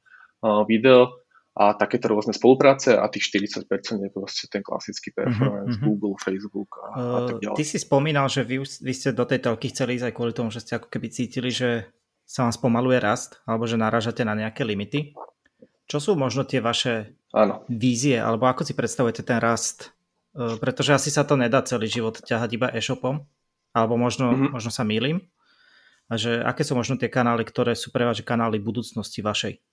video 0.69 1.23
a 1.53 1.77
takéto 1.77 2.09
rôzne 2.09 2.33
spolupráce 2.33 2.97
a 2.97 3.05
tých 3.13 3.29
40% 3.29 3.69
je 4.01 4.11
proste 4.13 4.49
ten 4.49 4.65
klasický 4.65 5.13
performance, 5.13 5.77
uh-huh, 5.77 5.85
Google, 5.85 6.17
Facebook 6.17 6.81
a, 6.81 6.89
a 6.97 7.21
tak 7.29 7.45
ďalej. 7.45 7.57
Ty 7.61 7.65
si 7.69 7.77
spomínal, 7.77 8.27
že 8.33 8.41
vy, 8.41 8.65
vy 8.65 8.93
ste 8.97 9.13
do 9.13 9.29
tej 9.29 9.45
telky 9.45 9.69
chceli 9.69 10.01
ísť 10.01 10.09
aj 10.09 10.15
kvôli 10.17 10.33
tomu, 10.33 10.49
že 10.49 10.65
ste 10.65 10.81
ako 10.81 10.89
keby 10.89 11.13
cítili, 11.13 11.53
že 11.53 11.93
sa 12.25 12.49
vám 12.49 12.57
spomaluje 12.57 12.97
rast 12.97 13.45
alebo 13.45 13.69
že 13.69 13.77
narážate 13.77 14.25
na 14.25 14.33
nejaké 14.33 14.65
limity. 14.65 15.13
Čo 15.85 16.01
sú 16.01 16.11
možno 16.17 16.49
tie 16.49 16.65
vaše 16.65 17.21
Áno. 17.37 17.69
vízie 17.69 18.17
alebo 18.17 18.49
ako 18.49 18.65
si 18.65 18.73
predstavujete 18.73 19.21
ten 19.21 19.37
rast? 19.37 19.93
Pretože 20.33 20.97
asi 20.97 21.13
sa 21.13 21.29
to 21.29 21.37
nedá 21.37 21.61
celý 21.61 21.93
život 21.93 22.17
ťahať 22.25 22.51
iba 22.57 22.69
e-shopom 22.73 23.29
alebo 23.77 24.01
možno, 24.01 24.33
mm-hmm. 24.33 24.51
možno 24.57 24.73
sa 24.73 24.89
mýlim. 24.89 25.21
A 26.13 26.21
že 26.21 26.45
aké 26.45 26.61
sú 26.61 26.77
možno 26.77 27.01
tie 27.01 27.09
kanály, 27.09 27.49
ktoré 27.49 27.73
sú 27.73 27.89
pre 27.89 28.05
vás 28.05 28.21
kanály 28.21 28.61
budúcnosti 28.61 29.25
vašej? 29.25 29.65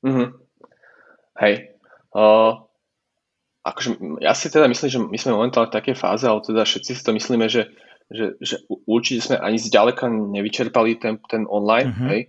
Mm-hmm. 0.00 0.28
Hej. 1.44 1.76
Uh, 2.16 2.64
akože, 3.60 4.00
ja 4.24 4.32
si 4.32 4.48
teda 4.48 4.64
myslím, 4.64 4.88
že 4.88 4.98
my 5.04 5.18
sme 5.20 5.36
momentálne 5.36 5.68
v 5.68 5.76
takej 5.76 5.96
fáze, 6.00 6.24
ale 6.24 6.40
teda 6.40 6.64
všetci 6.64 6.96
si 6.96 7.02
to 7.04 7.12
myslíme, 7.12 7.44
že 7.52 7.68
že, 8.10 8.34
že 8.42 8.56
určite 8.90 9.22
sme 9.22 9.36
ani 9.38 9.54
zďaleka 9.54 10.10
nevyčerpali 10.10 10.98
ten, 10.98 11.22
ten 11.30 11.46
online, 11.46 11.94
uh-huh. 11.94 12.08
hej? 12.10 12.20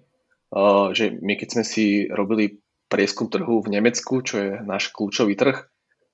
že 0.93 1.06
my 1.17 1.34
keď 1.39 1.47
sme 1.58 1.63
si 1.65 2.06
robili 2.06 2.62
prieskum 2.91 3.32
trhu 3.32 3.63
v 3.63 3.71
Nemecku, 3.80 4.21
čo 4.21 4.36
je 4.38 4.49
náš 4.62 4.91
kľúčový 4.93 5.34
trh, 5.34 5.70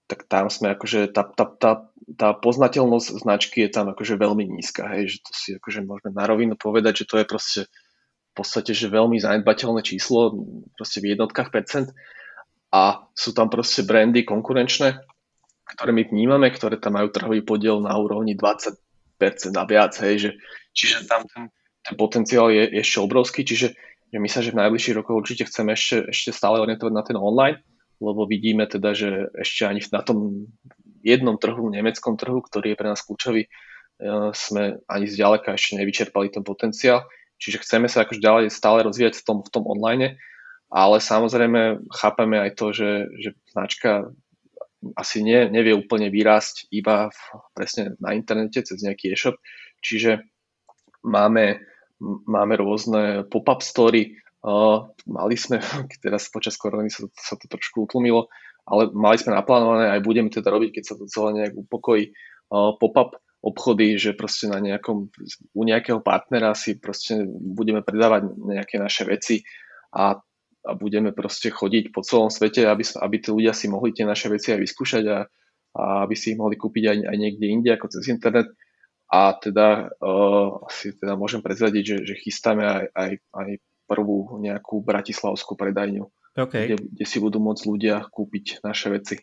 tak 0.08 0.24
tam 0.26 0.48
sme 0.48 0.72
akože, 0.74 1.12
tá, 1.12 1.28
tá, 1.28 1.46
tá, 1.46 1.72
tá 2.16 2.30
poznateľnosť 2.32 3.22
značky 3.22 3.68
je 3.68 3.70
tam 3.76 3.92
akože 3.92 4.16
veľmi 4.16 4.48
nízka, 4.48 4.88
hej, 4.96 5.12
že 5.12 5.18
to 5.20 5.32
si 5.36 5.50
akože 5.60 5.84
môžeme 5.84 6.16
na 6.16 6.24
rovinu 6.24 6.56
povedať, 6.56 7.04
že 7.04 7.08
to 7.12 7.16
je 7.20 7.26
proste 7.28 7.62
v 7.68 8.34
podstate, 8.34 8.72
že 8.72 8.88
veľmi 8.88 9.20
zanedbateľné 9.20 9.84
číslo, 9.84 10.32
proste 10.80 11.04
v 11.04 11.18
jednotkách 11.18 11.52
percent. 11.52 11.92
A 12.72 13.04
sú 13.18 13.34
tam 13.34 13.52
proste 13.52 13.84
brandy 13.84 14.24
konkurenčné, 14.24 15.02
ktoré 15.68 15.92
my 15.92 16.04
vnímame, 16.08 16.48
ktoré 16.52 16.80
tam 16.80 16.96
majú 16.96 17.12
trhový 17.12 17.44
podiel 17.44 17.84
na 17.84 17.96
úrovni 18.00 18.38
20% 18.40 18.80
a 19.58 19.64
viac, 19.68 19.92
hej, 20.00 20.16
že, 20.20 20.32
čiže 20.72 21.10
tam 21.10 21.28
ten, 21.28 21.52
ten 21.84 21.96
potenciál 22.00 22.48
je, 22.54 22.80
ešte 22.80 23.04
obrovský, 23.04 23.44
čiže 23.44 23.76
že 24.08 24.18
my 24.24 24.30
sa, 24.32 24.40
že 24.40 24.56
v 24.56 24.64
najbližších 24.64 24.96
rokoch 24.96 25.20
určite 25.20 25.44
chceme 25.52 25.76
ešte, 25.76 26.08
ešte 26.08 26.32
stále 26.32 26.64
orientovať 26.64 26.94
na 26.96 27.04
ten 27.04 27.20
online, 27.20 27.60
lebo 27.98 28.30
vidíme 28.30 28.70
teda, 28.70 28.94
že 28.94 29.30
ešte 29.34 29.66
ani 29.66 29.82
na 29.90 30.02
tom 30.06 30.50
jednom 31.02 31.38
trhu, 31.40 31.70
nemeckom 31.70 32.18
trhu, 32.18 32.44
ktorý 32.44 32.74
je 32.74 32.80
pre 32.80 32.90
nás 32.90 33.02
kľúčový, 33.02 33.48
e, 33.48 33.50
sme 34.34 34.82
ani 34.86 35.06
zďaleka 35.08 35.56
ešte 35.56 35.80
nevyčerpali 35.80 36.30
ten 36.30 36.44
potenciál. 36.44 37.08
Čiže 37.38 37.62
chceme 37.62 37.88
sa 37.88 38.04
akož 38.04 38.18
ďalej 38.18 38.50
stále 38.50 38.82
rozvíjať 38.82 39.22
v 39.22 39.26
tom, 39.26 39.38
v 39.46 39.50
tom 39.54 39.64
online, 39.70 40.18
ale 40.68 40.98
samozrejme 41.00 41.86
chápeme 41.94 42.42
aj 42.42 42.52
to, 42.58 42.74
že, 42.74 42.92
že 43.22 43.30
značka 43.54 44.12
asi 44.94 45.26
nie, 45.26 45.50
nevie 45.50 45.74
úplne 45.74 46.10
vyrásť 46.14 46.70
iba 46.70 47.10
v, 47.10 47.20
presne 47.54 47.98
na 47.98 48.14
internete 48.14 48.62
cez 48.62 48.78
nejaký 48.82 49.14
e-shop. 49.14 49.38
Čiže 49.82 50.22
máme, 51.06 51.62
máme 52.26 52.54
rôzne 52.58 53.26
pop-up 53.30 53.62
story, 53.62 54.18
Mali 55.08 55.36
sme, 55.36 55.60
teraz 56.04 56.32
počas 56.32 56.56
korony 56.56 56.88
sa, 56.88 57.04
sa 57.12 57.36
to 57.36 57.52
trošku 57.52 57.84
utlumilo, 57.84 58.32
ale 58.68 58.92
mali 58.96 59.20
sme 59.20 59.36
naplánované, 59.36 59.92
aj 59.92 60.04
budeme 60.04 60.32
teda 60.32 60.48
robiť, 60.52 60.80
keď 60.80 60.84
sa 60.84 60.96
to 60.96 61.08
celé 61.08 61.44
nejak 61.44 61.54
upokojí, 61.56 62.12
pop-up 62.52 63.20
obchody, 63.44 63.96
že 63.96 64.18
proste 64.18 64.50
na 64.50 64.60
nejakom, 64.60 65.14
u 65.54 65.62
nejakého 65.64 66.02
partnera 66.02 66.58
si 66.58 66.82
proste 66.82 67.22
budeme 67.30 67.86
predávať 67.86 68.34
nejaké 68.34 68.76
naše 68.82 69.06
veci 69.06 69.46
a, 69.94 70.18
a 70.20 70.72
budeme 70.74 71.14
proste 71.14 71.54
chodiť 71.54 71.94
po 71.94 72.02
celom 72.02 72.34
svete, 72.34 72.66
aby, 72.66 72.84
aby 72.84 73.16
tí 73.22 73.30
ľudia 73.32 73.54
si 73.54 73.70
mohli 73.70 73.94
tie 73.94 74.04
naše 74.04 74.28
veci 74.28 74.52
aj 74.52 74.60
vyskúšať 74.60 75.04
a, 75.08 75.20
a 75.78 75.84
aby 76.04 76.16
si 76.18 76.34
ich 76.34 76.40
mohli 76.40 76.58
kúpiť 76.58 76.84
aj, 76.92 76.98
aj 77.08 77.18
niekde 77.18 77.46
inde 77.48 77.70
ako 77.72 77.88
cez 77.94 78.10
internet. 78.10 78.52
A 79.08 79.32
teda 79.40 79.88
uh, 80.04 80.68
asi 80.68 80.92
teda 81.00 81.16
môžem 81.16 81.40
prezradiť, 81.40 81.84
že, 81.84 81.98
že 82.12 82.16
chystáme 82.20 82.68
aj, 82.68 82.86
aj, 82.92 83.12
aj 83.32 83.50
prvú 83.88 84.38
nejakú 84.44 84.84
bratislavskú 84.84 85.56
predajňu, 85.56 86.06
okay. 86.36 86.68
kde, 86.68 86.76
kde 86.92 87.06
si 87.08 87.18
budú 87.24 87.40
môcť 87.40 87.64
ľudia 87.64 87.96
kúpiť 88.12 88.62
naše 88.62 88.92
veci. 88.92 89.16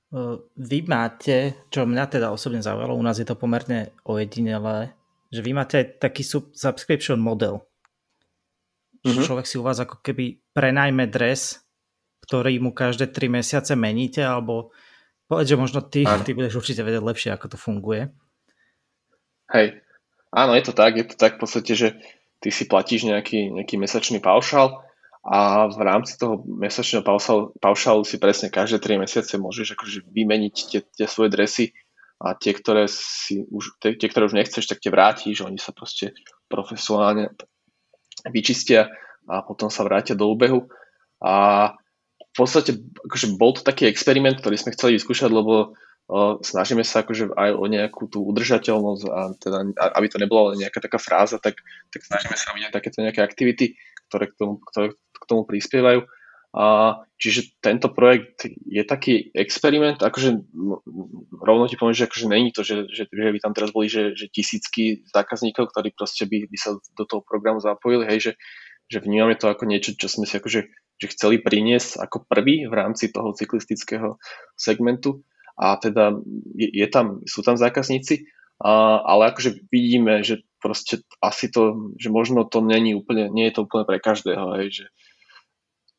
Vy 0.56 0.78
máte, 0.88 1.68
čo 1.68 1.84
mňa 1.84 2.04
teda 2.08 2.32
osobne 2.32 2.64
zaujalo, 2.64 2.96
u 2.96 3.04
nás 3.04 3.20
je 3.20 3.28
to 3.28 3.36
pomerne 3.36 3.92
ojedinelé, 4.08 4.96
že 5.28 5.44
vy 5.44 5.52
máte 5.52 5.84
taký 6.00 6.24
subscription 6.56 7.20
model. 7.20 7.62
Mm-hmm. 9.04 9.20
Človek 9.20 9.46
si 9.46 9.60
u 9.60 9.66
vás 9.66 9.76
ako 9.76 10.00
keby 10.00 10.40
prenajme 10.56 11.04
dres, 11.12 11.60
ktorý 12.24 12.56
mu 12.56 12.72
každé 12.72 13.12
3 13.12 13.28
mesiace 13.28 13.76
meníte, 13.76 14.24
alebo 14.24 14.72
povedz, 15.28 15.52
že 15.52 15.60
možno 15.60 15.84
ty, 15.84 16.08
ty 16.24 16.32
budeš 16.32 16.56
určite 16.56 16.80
vedieť 16.80 17.04
lepšie, 17.04 17.30
ako 17.36 17.52
to 17.52 17.58
funguje. 17.60 18.08
Hej, 19.52 19.84
áno, 20.32 20.56
je 20.56 20.64
to 20.64 20.72
tak, 20.72 20.96
je 20.96 21.04
to 21.04 21.20
tak 21.20 21.36
v 21.36 21.40
podstate, 21.44 21.72
že 21.76 21.88
ty 22.44 22.52
si 22.52 22.68
platíš 22.68 23.08
nejaký, 23.08 23.56
nejaký 23.56 23.80
mesačný 23.80 24.20
paušal 24.20 24.84
a 25.24 25.64
v 25.72 25.80
rámci 25.80 26.20
toho 26.20 26.44
mesačného 26.44 27.00
paušalu, 27.00 27.56
paušalu 27.56 28.04
si 28.04 28.20
presne 28.20 28.52
každé 28.52 28.84
3 28.84 29.00
mesiace 29.00 29.40
môžeš 29.40 29.72
akože 29.72 30.04
vymeniť 30.12 30.54
tie, 30.68 30.80
tie 30.84 31.06
svoje 31.08 31.32
dresy 31.32 31.72
a 32.20 32.36
tie, 32.36 32.52
ktoré 32.52 32.84
si 32.84 33.40
už, 33.48 33.80
tie, 33.80 33.96
tie, 33.96 34.08
ktoré 34.12 34.28
už 34.28 34.36
nechceš, 34.36 34.68
tak 34.68 34.84
tie 34.84 34.92
vrátiš, 34.92 35.40
oni 35.40 35.56
sa 35.56 35.72
proste 35.72 36.12
profesionálne 36.52 37.32
vyčistia 38.28 38.92
a 39.24 39.40
potom 39.40 39.72
sa 39.72 39.80
vrátia 39.88 40.12
do 40.12 40.28
úbehu. 40.28 40.68
A 41.24 41.72
v 42.20 42.34
podstate 42.36 42.76
akože 43.08 43.40
bol 43.40 43.56
to 43.56 43.64
taký 43.64 43.88
experiment, 43.88 44.44
ktorý 44.44 44.60
sme 44.60 44.76
chceli 44.76 45.00
vyskúšať, 45.00 45.32
lebo 45.32 45.72
snažíme 46.44 46.84
sa 46.84 47.00
akože 47.00 47.32
aj 47.32 47.50
o 47.56 47.64
nejakú 47.64 48.12
tú 48.12 48.28
udržateľnosť 48.28 49.04
a 49.08 49.20
teda, 49.40 49.58
aby 49.96 50.06
to 50.12 50.20
nebola 50.20 50.52
len 50.52 50.64
nejaká 50.64 50.84
taká 50.84 51.00
fráza, 51.00 51.40
tak, 51.40 51.64
tak 51.88 52.04
snažíme 52.04 52.36
sa 52.36 52.52
robiť 52.52 52.68
takéto 52.68 53.00
nejaké 53.00 53.24
aktivity, 53.24 53.80
ktoré 54.12 54.28
k 54.28 54.34
tomu, 54.36 54.60
ktoré 54.60 54.92
k 54.92 55.24
tomu 55.24 55.48
prispievajú. 55.48 56.04
A, 56.54 57.02
čiže 57.18 57.58
tento 57.58 57.90
projekt 57.90 58.46
je 58.46 58.84
taký 58.86 59.34
experiment, 59.34 59.98
akože 59.98 60.38
rovno 61.42 61.66
ti 61.66 61.74
poviem, 61.74 61.98
že 61.98 62.06
akože 62.06 62.26
není 62.30 62.54
to, 62.54 62.62
že, 62.62 62.86
že, 62.94 63.10
že 63.10 63.30
by 63.34 63.40
tam 63.42 63.56
teraz 63.56 63.74
boli 63.74 63.90
že, 63.90 64.14
že 64.14 64.30
tisícky 64.30 65.02
zákazníkov, 65.10 65.74
ktorí 65.74 65.90
proste 65.98 66.30
by, 66.30 66.46
by 66.46 66.58
sa 66.60 66.78
do 66.94 67.04
toho 67.10 67.26
programu 67.26 67.58
zapojili, 67.58 68.06
hej, 68.06 68.18
že, 68.20 68.32
že 68.86 68.98
vnímame 69.02 69.34
to 69.34 69.50
ako 69.50 69.66
niečo, 69.66 69.98
čo 69.98 70.06
sme 70.06 70.30
si 70.30 70.38
akože 70.38 70.62
že 70.94 71.10
chceli 71.10 71.42
priniesť 71.42 71.98
ako 72.06 72.22
prvý 72.30 72.70
v 72.70 72.74
rámci 72.74 73.10
toho 73.10 73.34
cyklistického 73.34 74.14
segmentu 74.54 75.26
a 75.54 75.78
teda 75.78 76.18
je, 76.54 76.68
je 76.70 76.86
tam, 76.90 77.22
sú 77.26 77.42
tam 77.46 77.54
zákazníci, 77.54 78.26
a, 78.62 79.02
ale 79.02 79.34
akože 79.34 79.66
vidíme, 79.70 80.22
že 80.22 80.42
proste 80.62 81.04
asi 81.20 81.52
to, 81.52 81.92
že 82.00 82.08
možno 82.08 82.48
to 82.48 82.64
není 82.64 82.96
úplne, 82.96 83.28
nie 83.28 83.50
je 83.50 83.60
to 83.60 83.64
úplne 83.68 83.84
pre 83.84 84.00
každého, 84.00 84.56
hej, 84.60 84.68
že 84.82 84.86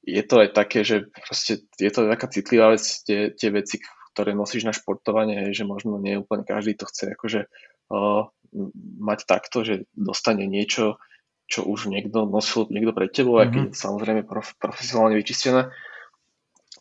je 0.05 0.23
to 0.25 0.35
aj 0.45 0.49
také, 0.53 0.85
že 0.85 1.09
proste 1.25 1.65
je 1.81 1.91
to 1.91 2.05
taká 2.05 2.29
citlivá 2.29 2.73
vec, 2.73 2.83
tie, 3.05 3.33
tie 3.33 3.49
veci, 3.49 3.81
ktoré 4.13 4.37
nosíš 4.37 4.63
na 4.63 4.73
športovanie, 4.73 5.49
hej, 5.49 5.61
že 5.61 5.69
možno 5.69 5.97
nie 5.97 6.21
úplne 6.21 6.45
každý 6.45 6.77
to 6.77 6.85
chce 6.85 7.13
akože 7.13 7.49
uh, 7.91 8.29
mať 9.01 9.19
takto, 9.27 9.65
že 9.65 9.89
dostane 9.91 10.47
niečo, 10.47 11.01
čo 11.45 11.65
už 11.65 11.91
niekto 11.91 12.25
nosil 12.25 12.65
niekto 12.73 12.93
pred 12.95 13.13
tebou, 13.13 13.37
mm-hmm. 13.37 13.49
aký 13.49 13.59
je 13.69 13.77
samozrejme 13.77 14.21
prof, 14.25 14.57
profesionálne 14.57 15.17
vyčistené. 15.17 15.69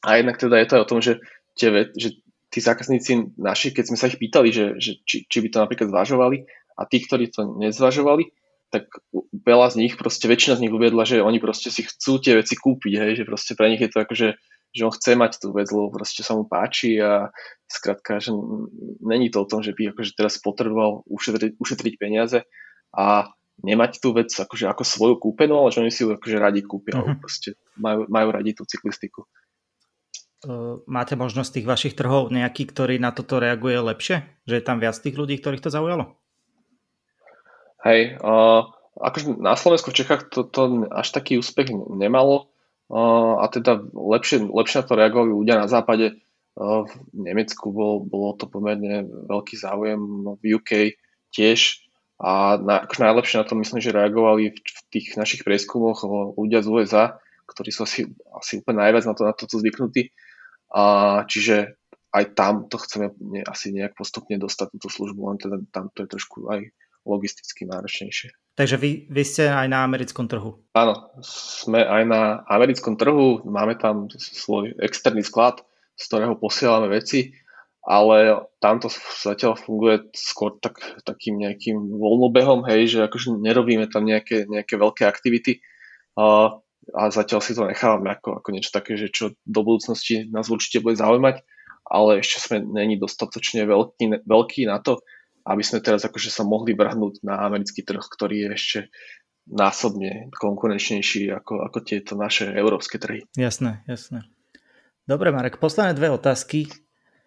A 0.04 0.08
jednak 0.20 0.36
teda 0.36 0.60
je 0.60 0.66
to 0.68 0.74
aj 0.80 0.82
o 0.84 0.90
tom, 0.90 1.00
že, 1.00 1.20
tie, 1.56 1.68
že 1.96 2.23
tí 2.54 2.62
zákazníci 2.62 3.34
naši, 3.34 3.74
keď 3.74 3.84
sme 3.90 3.98
sa 3.98 4.06
ich 4.06 4.22
pýtali, 4.22 4.54
že, 4.54 4.78
že 4.78 5.02
či, 5.02 5.26
či 5.26 5.38
by 5.42 5.48
to 5.50 5.58
napríklad 5.58 5.90
zvažovali 5.90 6.46
a 6.78 6.86
tí, 6.86 7.02
ktorí 7.02 7.34
to 7.34 7.58
nezvažovali, 7.58 8.30
tak 8.70 8.86
veľa 9.34 9.74
z 9.74 9.86
nich, 9.86 9.94
proste 9.98 10.30
väčšina 10.30 10.58
z 10.58 10.62
nich 10.66 10.74
uviedla, 10.74 11.02
že 11.02 11.18
oni 11.18 11.42
proste 11.42 11.74
si 11.74 11.82
chcú 11.82 12.22
tie 12.22 12.38
veci 12.38 12.54
kúpiť, 12.54 12.92
hej, 12.94 13.12
že 13.22 13.24
proste 13.26 13.58
pre 13.58 13.74
nich 13.74 13.82
je 13.82 13.90
to 13.90 13.98
ako, 14.02 14.14
že, 14.14 14.28
že 14.70 14.82
on 14.86 14.94
chce 14.94 15.18
mať 15.18 15.32
tú 15.42 15.50
vec, 15.50 15.66
lebo 15.70 15.90
proste 15.90 16.22
sa 16.22 16.38
mu 16.38 16.46
páči 16.46 16.98
a 16.98 17.34
skrátka, 17.66 18.22
že 18.22 18.30
není 19.02 19.34
to 19.34 19.42
o 19.42 19.50
tom, 19.50 19.62
že 19.62 19.74
by 19.74 19.94
akože 19.94 20.14
teraz 20.14 20.38
potreboval 20.38 21.02
ušetriť, 21.10 21.58
ušetriť 21.58 21.94
peniaze 21.98 22.46
a 22.94 23.30
nemať 23.62 24.02
tú 24.02 24.10
vec 24.10 24.30
akože 24.34 24.66
ako 24.66 24.82
svoju 24.82 25.14
kúpenú, 25.22 25.54
ale 25.62 25.70
že 25.70 25.82
oni 25.82 25.92
si 25.94 26.02
ju 26.02 26.10
akože 26.10 26.42
radi 26.42 26.66
kúpia, 26.66 26.98
uh-huh. 26.98 27.18
proste 27.22 27.54
majú, 27.78 28.10
majú 28.10 28.28
radi 28.34 28.58
tú 28.58 28.66
cyklistiku. 28.66 29.26
Máte 30.84 31.14
možnosť 31.16 31.60
tých 31.60 31.66
vašich 31.68 31.94
trhov 31.96 32.28
nejaký, 32.28 32.68
ktorý 32.68 33.00
na 33.00 33.10
toto 33.10 33.40
reaguje 33.40 33.80
lepšie? 33.80 34.24
Že 34.44 34.54
je 34.60 34.64
tam 34.64 34.78
viac 34.78 34.96
tých 34.96 35.16
ľudí, 35.16 35.40
ktorých 35.40 35.64
to 35.64 35.72
zaujalo? 35.72 36.16
Hej, 37.84 38.16
uh, 38.24 38.72
akože 38.96 39.36
na 39.44 39.56
Slovensku 39.60 39.92
v 39.92 39.98
Čechách 40.00 40.32
to, 40.32 40.48
to 40.48 40.88
až 40.88 41.08
taký 41.12 41.36
úspech 41.36 41.68
nemalo 41.72 42.48
uh, 42.88 43.44
a 43.44 43.48
teda 43.52 43.84
lepšie, 43.92 44.48
lepšie 44.48 44.80
na 44.80 44.84
to 44.88 44.94
reagovali 44.96 45.30
ľudia 45.36 45.56
na 45.60 45.68
západe. 45.68 46.16
Uh, 46.56 46.88
v 46.88 46.92
Nemecku 47.12 47.68
bol, 47.74 48.00
bolo 48.00 48.32
to 48.40 48.48
pomerne 48.48 49.04
veľký 49.28 49.60
záujem, 49.60 50.00
no 50.00 50.40
v 50.40 50.56
UK 50.56 50.96
tiež 51.34 51.84
a 52.22 52.56
na, 52.56 52.86
akože 52.86 53.04
najlepšie 53.04 53.36
na 53.42 53.44
to 53.44 53.54
myslím, 53.58 53.80
že 53.82 53.90
reagovali 53.90 54.54
v, 54.54 54.58
v 54.62 54.80
tých 54.88 55.18
našich 55.18 55.42
prieskumoch 55.42 56.06
ľudia 56.38 56.62
z 56.62 56.68
USA, 56.70 57.04
ktorí 57.50 57.74
sú 57.74 57.84
asi, 57.84 58.08
asi 58.32 58.64
úplne 58.64 58.80
najviac 58.86 59.04
na 59.04 59.14
to, 59.18 59.22
na 59.28 59.34
toto 59.36 59.60
zvyknutí 59.60 60.14
a 60.74 60.84
čiže 61.30 61.78
aj 62.14 62.24
tam 62.34 62.66
to 62.66 62.78
chceme 62.82 63.14
ne, 63.22 63.42
asi 63.46 63.70
nejak 63.70 63.94
postupne 63.94 64.38
dostať 64.38 64.74
túto 64.74 64.90
službu, 64.90 65.20
len 65.30 65.38
teda 65.38 65.56
tam 65.70 65.90
to 65.94 66.06
je 66.06 66.12
trošku 66.14 66.50
aj 66.50 66.70
logisticky 67.06 67.66
náročnejšie. 67.66 68.34
Takže 68.54 68.78
vy, 68.78 69.10
vy 69.10 69.22
ste 69.26 69.50
aj 69.50 69.66
na 69.66 69.82
americkom 69.82 70.30
trhu? 70.30 70.62
Áno, 70.78 71.10
sme 71.26 71.82
aj 71.82 72.02
na 72.06 72.22
americkom 72.46 72.94
trhu, 72.94 73.42
máme 73.46 73.74
tam 73.74 74.06
svoj 74.14 74.78
externý 74.78 75.26
sklad, 75.26 75.62
z 75.98 76.02
ktorého 76.06 76.38
posielame 76.38 76.86
veci, 76.86 77.34
ale 77.84 78.48
tamto 78.62 78.88
zatiaľ 79.20 79.60
funguje 79.60 80.08
skôr 80.16 80.56
tak, 80.62 80.80
takým 81.04 81.36
nejakým 81.36 81.76
voľnobehom, 81.98 82.64
hej, 82.70 82.96
že 82.96 82.98
akože 83.04 83.36
nerobíme 83.36 83.90
tam 83.90 84.08
nejaké, 84.08 84.48
nejaké 84.48 84.80
veľké 84.80 85.04
aktivity. 85.04 85.60
Uh, 86.14 86.63
a 86.92 87.08
zatiaľ 87.08 87.40
si 87.40 87.56
to 87.56 87.64
nechávame 87.64 88.12
ako, 88.12 88.42
ako 88.42 88.48
niečo 88.52 88.74
také, 88.74 88.98
že 89.00 89.08
čo 89.08 89.32
do 89.46 89.60
budúcnosti 89.64 90.28
nás 90.28 90.52
určite 90.52 90.84
bude 90.84 90.98
zaujímať, 90.98 91.40
ale 91.88 92.20
ešte 92.20 92.38
sme 92.44 92.56
není 92.60 93.00
dostatočne 93.00 93.64
veľký, 93.64 94.24
veľký 94.24 94.68
na 94.68 94.80
to, 94.84 95.00
aby 95.44 95.60
sme 95.60 95.84
teraz 95.84 96.04
akože 96.04 96.32
sa 96.32 96.44
mohli 96.44 96.72
vrhnúť 96.72 97.24
na 97.24 97.44
americký 97.44 97.84
trh, 97.84 98.00
ktorý 98.00 98.48
je 98.48 98.50
ešte 98.56 98.78
násobne 99.44 100.32
konkurenčnejší 100.32 101.28
ako, 101.36 101.68
ako 101.68 101.78
tieto 101.84 102.16
naše 102.16 102.48
európske 102.48 102.96
trhy. 102.96 103.28
Jasné, 103.36 103.84
jasné. 103.84 104.24
Dobre, 105.04 105.28
Marek, 105.36 105.60
posledné 105.60 105.92
dve 105.92 106.08
otázky. 106.16 106.64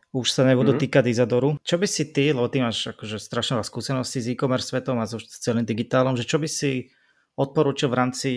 Už 0.10 0.34
sa 0.34 0.41
nebudú 0.41 0.74
mm-hmm. 0.74 0.89
týkať 0.89 1.14
Izadoru. 1.14 1.62
Čo 1.62 1.78
by 1.78 1.86
si 1.86 2.10
ty, 2.10 2.34
lebo 2.34 2.49
ty 2.49 2.58
máš 2.58 2.89
akože 2.89 3.22
strašne 3.22 3.62
veľa 3.62 3.70
skúseností 3.70 4.18
s 4.18 4.34
e-commerce 4.34 4.74
svetom 4.74 4.97
a 4.97 5.05
so 5.05 5.22
celým 5.22 5.62
digitálom, 5.62 6.18
že 6.18 6.26
čo 6.26 6.41
by 6.41 6.49
si 6.49 6.89
odporúčil 7.38 7.93
v 7.93 7.97
rámci, 8.01 8.30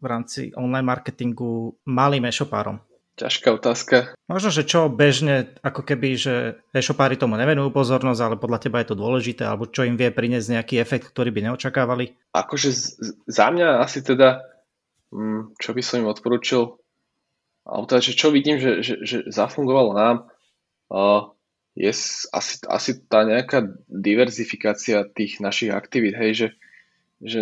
v 0.00 0.06
rámci 0.06 0.50
online 0.54 0.86
marketingu 0.86 1.76
malým 1.86 2.26
e-shopárom? 2.26 2.80
Ťažká 3.14 3.54
otázka. 3.54 3.96
Možno, 4.26 4.50
že 4.50 4.66
čo 4.66 4.90
bežne, 4.90 5.54
ako 5.62 5.86
keby, 5.86 6.18
že 6.18 6.34
e-shopári 6.74 7.14
tomu 7.14 7.38
nevenujú 7.38 7.70
pozornosť, 7.70 8.20
ale 8.20 8.36
podľa 8.42 8.58
teba 8.58 8.82
je 8.82 8.90
to 8.90 8.98
dôležité, 8.98 9.46
alebo 9.46 9.70
čo 9.70 9.86
im 9.86 9.94
vie 9.94 10.10
priniesť 10.10 10.58
nejaký 10.58 10.82
efekt, 10.82 11.14
ktorý 11.14 11.30
by 11.30 11.40
neočakávali? 11.46 12.34
Akože 12.34 12.74
z, 12.74 13.14
za 13.30 13.46
mňa 13.54 13.78
asi 13.78 14.02
teda, 14.02 14.42
mm, 15.14 15.54
čo 15.62 15.70
by 15.70 15.82
som 15.86 16.02
im 16.02 16.10
odporúčil, 16.10 16.74
alebo 17.62 17.86
teda, 17.86 18.02
že 18.02 18.18
čo 18.18 18.34
vidím, 18.34 18.58
že, 18.58 18.82
že, 18.82 18.94
že 19.06 19.16
zafungovalo 19.30 19.94
nám, 19.94 20.16
je 21.74 21.90
asi, 22.30 22.54
asi 22.70 22.90
tá 23.10 23.26
nejaká 23.26 23.66
diverzifikácia 23.90 25.06
tých 25.10 25.42
našich 25.42 25.74
aktivít, 25.74 26.14
hej, 26.14 26.32
že, 26.34 26.48
že 27.18 27.40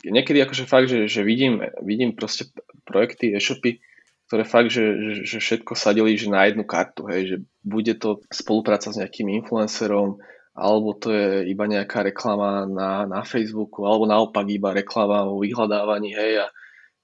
niekedy 0.00 0.40
akože 0.40 0.64
fakt, 0.64 0.88
že, 0.88 1.04
že 1.04 1.20
vidím, 1.20 1.60
vidím 1.84 2.16
proste 2.16 2.48
projekty, 2.88 3.36
e-shopy, 3.36 3.80
ktoré 4.26 4.48
fakt, 4.48 4.72
že, 4.72 4.84
že, 4.96 5.12
že 5.28 5.38
všetko 5.44 5.76
sadili 5.76 6.16
že 6.16 6.32
na 6.32 6.48
jednu 6.48 6.64
kartu, 6.64 7.04
hej, 7.12 7.22
že 7.28 7.36
bude 7.60 7.92
to 8.00 8.24
spolupráca 8.32 8.88
s 8.88 8.96
nejakým 8.96 9.28
influencerom, 9.44 10.16
alebo 10.56 10.96
to 10.96 11.12
je 11.12 11.52
iba 11.52 11.68
nejaká 11.68 12.00
reklama 12.00 12.64
na, 12.64 13.04
na 13.04 13.20
Facebooku, 13.28 13.84
alebo 13.84 14.08
naopak 14.08 14.48
iba 14.48 14.72
reklama 14.72 15.28
o 15.28 15.36
vyhľadávaní, 15.36 16.16
hej, 16.16 16.32
a 16.44 16.46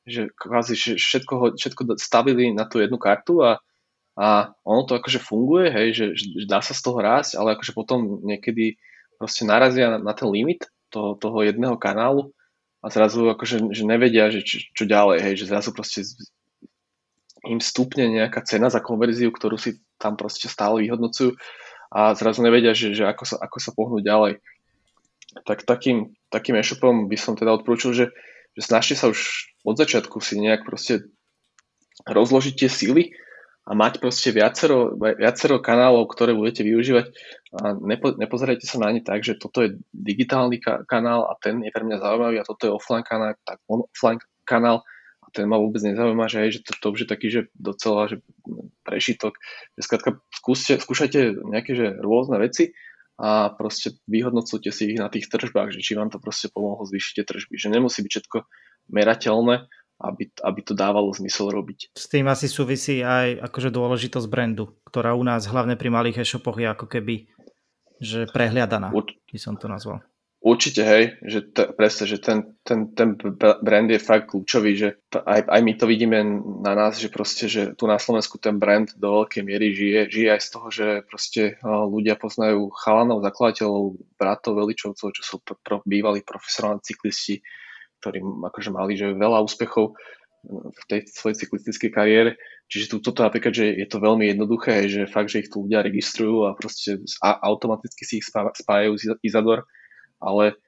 že 0.09 0.32
kvázi 0.32 0.97
všetko, 0.97 1.61
všetko 1.61 2.01
stavili 2.01 2.57
na 2.57 2.64
tú 2.64 2.80
jednu 2.80 2.97
kartu 2.97 3.45
a, 3.45 3.61
a 4.16 4.57
ono 4.64 4.89
to 4.89 4.97
akože 4.97 5.20
funguje, 5.20 5.68
hej, 5.68 5.89
že, 5.93 6.07
že 6.16 6.49
dá 6.49 6.64
sa 6.64 6.72
z 6.72 6.80
toho 6.80 6.97
rásť, 6.97 7.36
ale 7.36 7.61
akože 7.61 7.76
potom 7.76 8.24
niekedy 8.24 8.80
proste 9.20 9.45
narazia 9.45 9.93
na, 9.93 9.99
na 10.01 10.12
ten 10.16 10.32
limit 10.32 10.64
toho, 10.89 11.12
toho 11.20 11.45
jedného 11.45 11.76
kanálu 11.76 12.32
a 12.78 12.86
zrazu 12.90 13.26
akože 13.26 13.74
že 13.74 13.82
nevedia, 13.82 14.30
že 14.30 14.46
čo, 14.46 14.62
čo 14.74 14.84
ďalej, 14.86 15.18
hej, 15.22 15.34
že 15.42 15.50
zrazu 15.50 15.70
proste 15.74 16.06
im 17.46 17.58
stupne 17.58 18.06
nejaká 18.06 18.42
cena 18.46 18.70
za 18.70 18.78
konverziu, 18.78 19.30
ktorú 19.30 19.58
si 19.58 19.82
tam 19.98 20.14
proste 20.14 20.46
stále 20.46 20.86
vyhodnocujú 20.86 21.34
a 21.88 22.12
zrazu 22.14 22.44
nevedia, 22.44 22.76
že, 22.76 22.92
že 22.92 23.08
ako, 23.08 23.24
sa, 23.24 23.36
ako 23.40 23.58
sa 23.58 23.70
pohnúť 23.72 24.02
ďalej. 24.04 24.32
Tak 25.46 25.64
takým, 25.64 26.14
takým 26.28 26.58
e-shopom 26.58 27.08
by 27.08 27.16
som 27.16 27.34
teda 27.38 27.54
odporúčil, 27.56 27.94
že, 27.94 28.06
že 28.54 28.62
snažte 28.62 28.94
sa 28.98 29.08
už 29.08 29.50
od 29.64 29.74
začiatku 29.78 30.20
si 30.20 30.38
nejak 30.38 30.66
proste 30.68 31.08
rozložiť 32.06 32.54
tie 32.54 32.70
síly 32.70 33.02
a 33.68 33.76
mať 33.76 34.00
proste 34.00 34.32
viacero, 34.32 34.96
viacero 34.96 35.60
kanálov, 35.60 36.08
ktoré 36.08 36.32
budete 36.32 36.64
využívať 36.64 37.06
a 37.52 37.76
nepo, 37.76 38.16
nepozerajte 38.16 38.64
sa 38.64 38.80
na 38.80 38.96
ne 38.96 39.04
tak, 39.04 39.20
že 39.20 39.36
toto 39.36 39.60
je 39.60 39.76
digitálny 39.92 40.56
ka- 40.56 40.88
kanál 40.88 41.28
a 41.28 41.36
ten 41.36 41.60
je 41.60 41.68
pre 41.68 41.84
mňa 41.84 42.00
zaujímavý 42.00 42.40
a 42.40 42.48
toto 42.48 42.64
je 42.64 42.72
offline 42.72 43.04
kanál, 43.04 43.36
tak 43.44 43.60
on 43.68 43.84
offline 43.84 44.24
kanál 44.48 44.88
ten 45.32 45.44
ma 45.44 45.60
vôbec 45.60 45.80
nezaujíma, 45.84 46.24
že, 46.28 46.38
hej, 46.40 46.50
že 46.60 46.60
to, 46.64 46.72
to 46.80 46.86
už 46.96 47.00
je 47.04 47.08
taký, 47.08 47.26
že 47.28 47.40
docela 47.52 48.08
že 48.08 48.24
prešitok. 48.84 49.36
Že 49.76 50.16
skúste, 50.32 50.72
skúšajte 50.80 51.44
nejaké 51.44 51.76
že 51.76 51.86
rôzne 52.00 52.40
veci 52.40 52.72
a 53.20 53.52
proste 53.52 53.98
vyhodnocujte 54.08 54.72
si 54.72 54.94
ich 54.94 54.98
na 54.98 55.12
tých 55.12 55.28
tržbách, 55.28 55.74
že 55.74 55.84
či 55.84 55.98
vám 55.98 56.08
to 56.08 56.22
proste 56.22 56.48
pomohlo 56.48 56.86
zvýšiť 56.88 57.28
tržby. 57.28 57.54
Že 57.60 57.68
nemusí 57.76 58.00
byť 58.00 58.12
všetko 58.14 58.38
merateľné, 58.88 59.68
aby, 59.99 60.30
aby 60.46 60.61
to 60.62 60.78
dávalo 60.78 61.11
zmysel 61.11 61.51
robiť. 61.51 61.94
S 61.99 62.07
tým 62.07 62.30
asi 62.30 62.46
súvisí 62.46 63.03
aj 63.03 63.42
akože 63.51 63.74
dôležitosť 63.74 64.26
brandu, 64.30 64.78
ktorá 64.86 65.18
u 65.18 65.26
nás 65.26 65.51
hlavne 65.51 65.74
pri 65.74 65.90
malých 65.90 66.22
e-shopoch 66.22 66.59
je 66.59 66.70
ako 66.70 66.86
keby 66.86 67.26
že 67.99 68.30
prehliadaná, 68.30 68.94
Ur... 68.94 69.11
by 69.11 69.38
som 69.42 69.59
to 69.59 69.66
nazval. 69.66 69.99
Určite, 70.38 70.86
hej, 70.86 71.18
že 71.26 71.51
t- 71.51 71.66
presne, 71.74 72.07
že 72.07 72.22
ten, 72.22 72.55
ten, 72.62 72.94
ten 72.94 73.18
brand 73.59 73.90
je 73.90 73.99
fakt 73.99 74.30
kľúčový, 74.30 74.78
že 74.78 75.03
t- 75.11 75.18
aj, 75.18 75.51
aj 75.51 75.61
my 75.66 75.72
to 75.74 75.84
vidíme 75.90 76.18
na 76.62 76.78
nás, 76.78 76.94
že 77.03 77.11
proste, 77.11 77.51
že 77.51 77.74
tu 77.74 77.90
na 77.90 77.99
Slovensku 77.99 78.38
ten 78.38 78.55
brand 78.55 78.86
do 78.94 79.18
veľkej 79.18 79.42
miery 79.42 79.74
žije, 79.74 80.01
žije 80.14 80.28
aj 80.38 80.42
z 80.46 80.49
toho, 80.55 80.68
že 80.70 80.86
proste 81.11 81.59
ľudia 81.66 82.14
poznajú 82.14 82.70
chalanov, 82.70 83.26
zakladateľov, 83.26 83.99
bratov, 84.14 84.62
veličovcov, 84.62 85.11
čo 85.11 85.22
sú 85.26 85.36
pro, 85.42 85.59
pro, 85.59 85.82
bývalí 85.82 86.22
profesionálni 86.22 86.86
cyklisti, 86.86 87.42
ktorí 88.01 88.22
akože 88.22 88.70
mali 88.70 88.94
že 88.94 89.14
veľa 89.14 89.42
úspechov 89.44 89.99
v 90.49 90.82
tej 90.86 91.11
svojej 91.11 91.44
cyklistickej 91.44 91.90
kariére. 91.90 92.30
Čiže 92.70 92.94
tu, 92.94 92.96
toto 93.03 93.26
napríklad, 93.26 93.51
že 93.51 93.74
je 93.74 93.86
to 93.90 93.99
veľmi 93.99 94.30
jednoduché, 94.30 94.86
že 94.86 95.11
fakt, 95.11 95.34
že 95.34 95.42
ich 95.42 95.51
tu 95.51 95.66
ľudia 95.66 95.82
registrujú 95.82 96.46
a 96.46 96.55
proste 96.55 97.03
a 97.18 97.42
automaticky 97.42 98.07
si 98.07 98.22
ich 98.22 98.26
spájajú 98.30 98.92
z 98.94 99.03
Izador 99.26 99.66
ale 100.22 100.59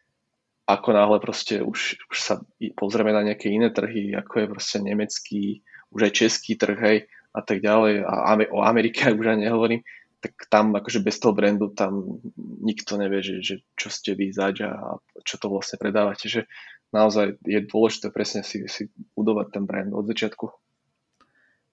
ako 0.70 0.94
náhle 0.94 1.18
proste 1.18 1.58
už, 1.62 1.98
už 1.98 2.18
sa 2.18 2.38
pozrieme 2.78 3.10
na 3.10 3.26
nejaké 3.26 3.50
iné 3.50 3.74
trhy, 3.74 4.14
ako 4.14 4.34
je 4.38 4.46
proste 4.46 4.78
nemecký, 4.78 5.66
už 5.90 6.00
aj 6.06 6.12
český 6.14 6.54
trh, 6.54 6.78
hej, 6.78 6.98
a 7.34 7.40
tak 7.42 7.58
ďalej, 7.58 8.06
a 8.06 8.38
o 8.54 8.62
Amerike 8.62 9.10
už 9.18 9.26
aj 9.34 9.38
nehovorím, 9.42 9.82
tak 10.20 10.36
tam 10.52 10.76
akože 10.76 11.00
bez 11.02 11.16
toho 11.18 11.34
brandu 11.34 11.72
tam 11.74 12.22
nikto 12.62 13.00
nevie, 13.00 13.24
že, 13.24 13.34
že 13.40 13.54
čo 13.74 13.88
ste 13.88 14.14
vy 14.14 14.30
zač 14.30 14.62
a 14.62 15.00
čo 15.26 15.40
to 15.40 15.48
vlastne 15.48 15.80
predávate, 15.80 16.28
že 16.28 16.44
naozaj 16.90 17.38
je 17.46 17.60
dôležité 17.66 18.10
presne 18.10 18.42
si, 18.42 18.66
si 18.66 18.90
budovať 19.14 19.46
ten 19.54 19.64
brand 19.66 19.90
od 19.94 20.06
začiatku. 20.06 20.50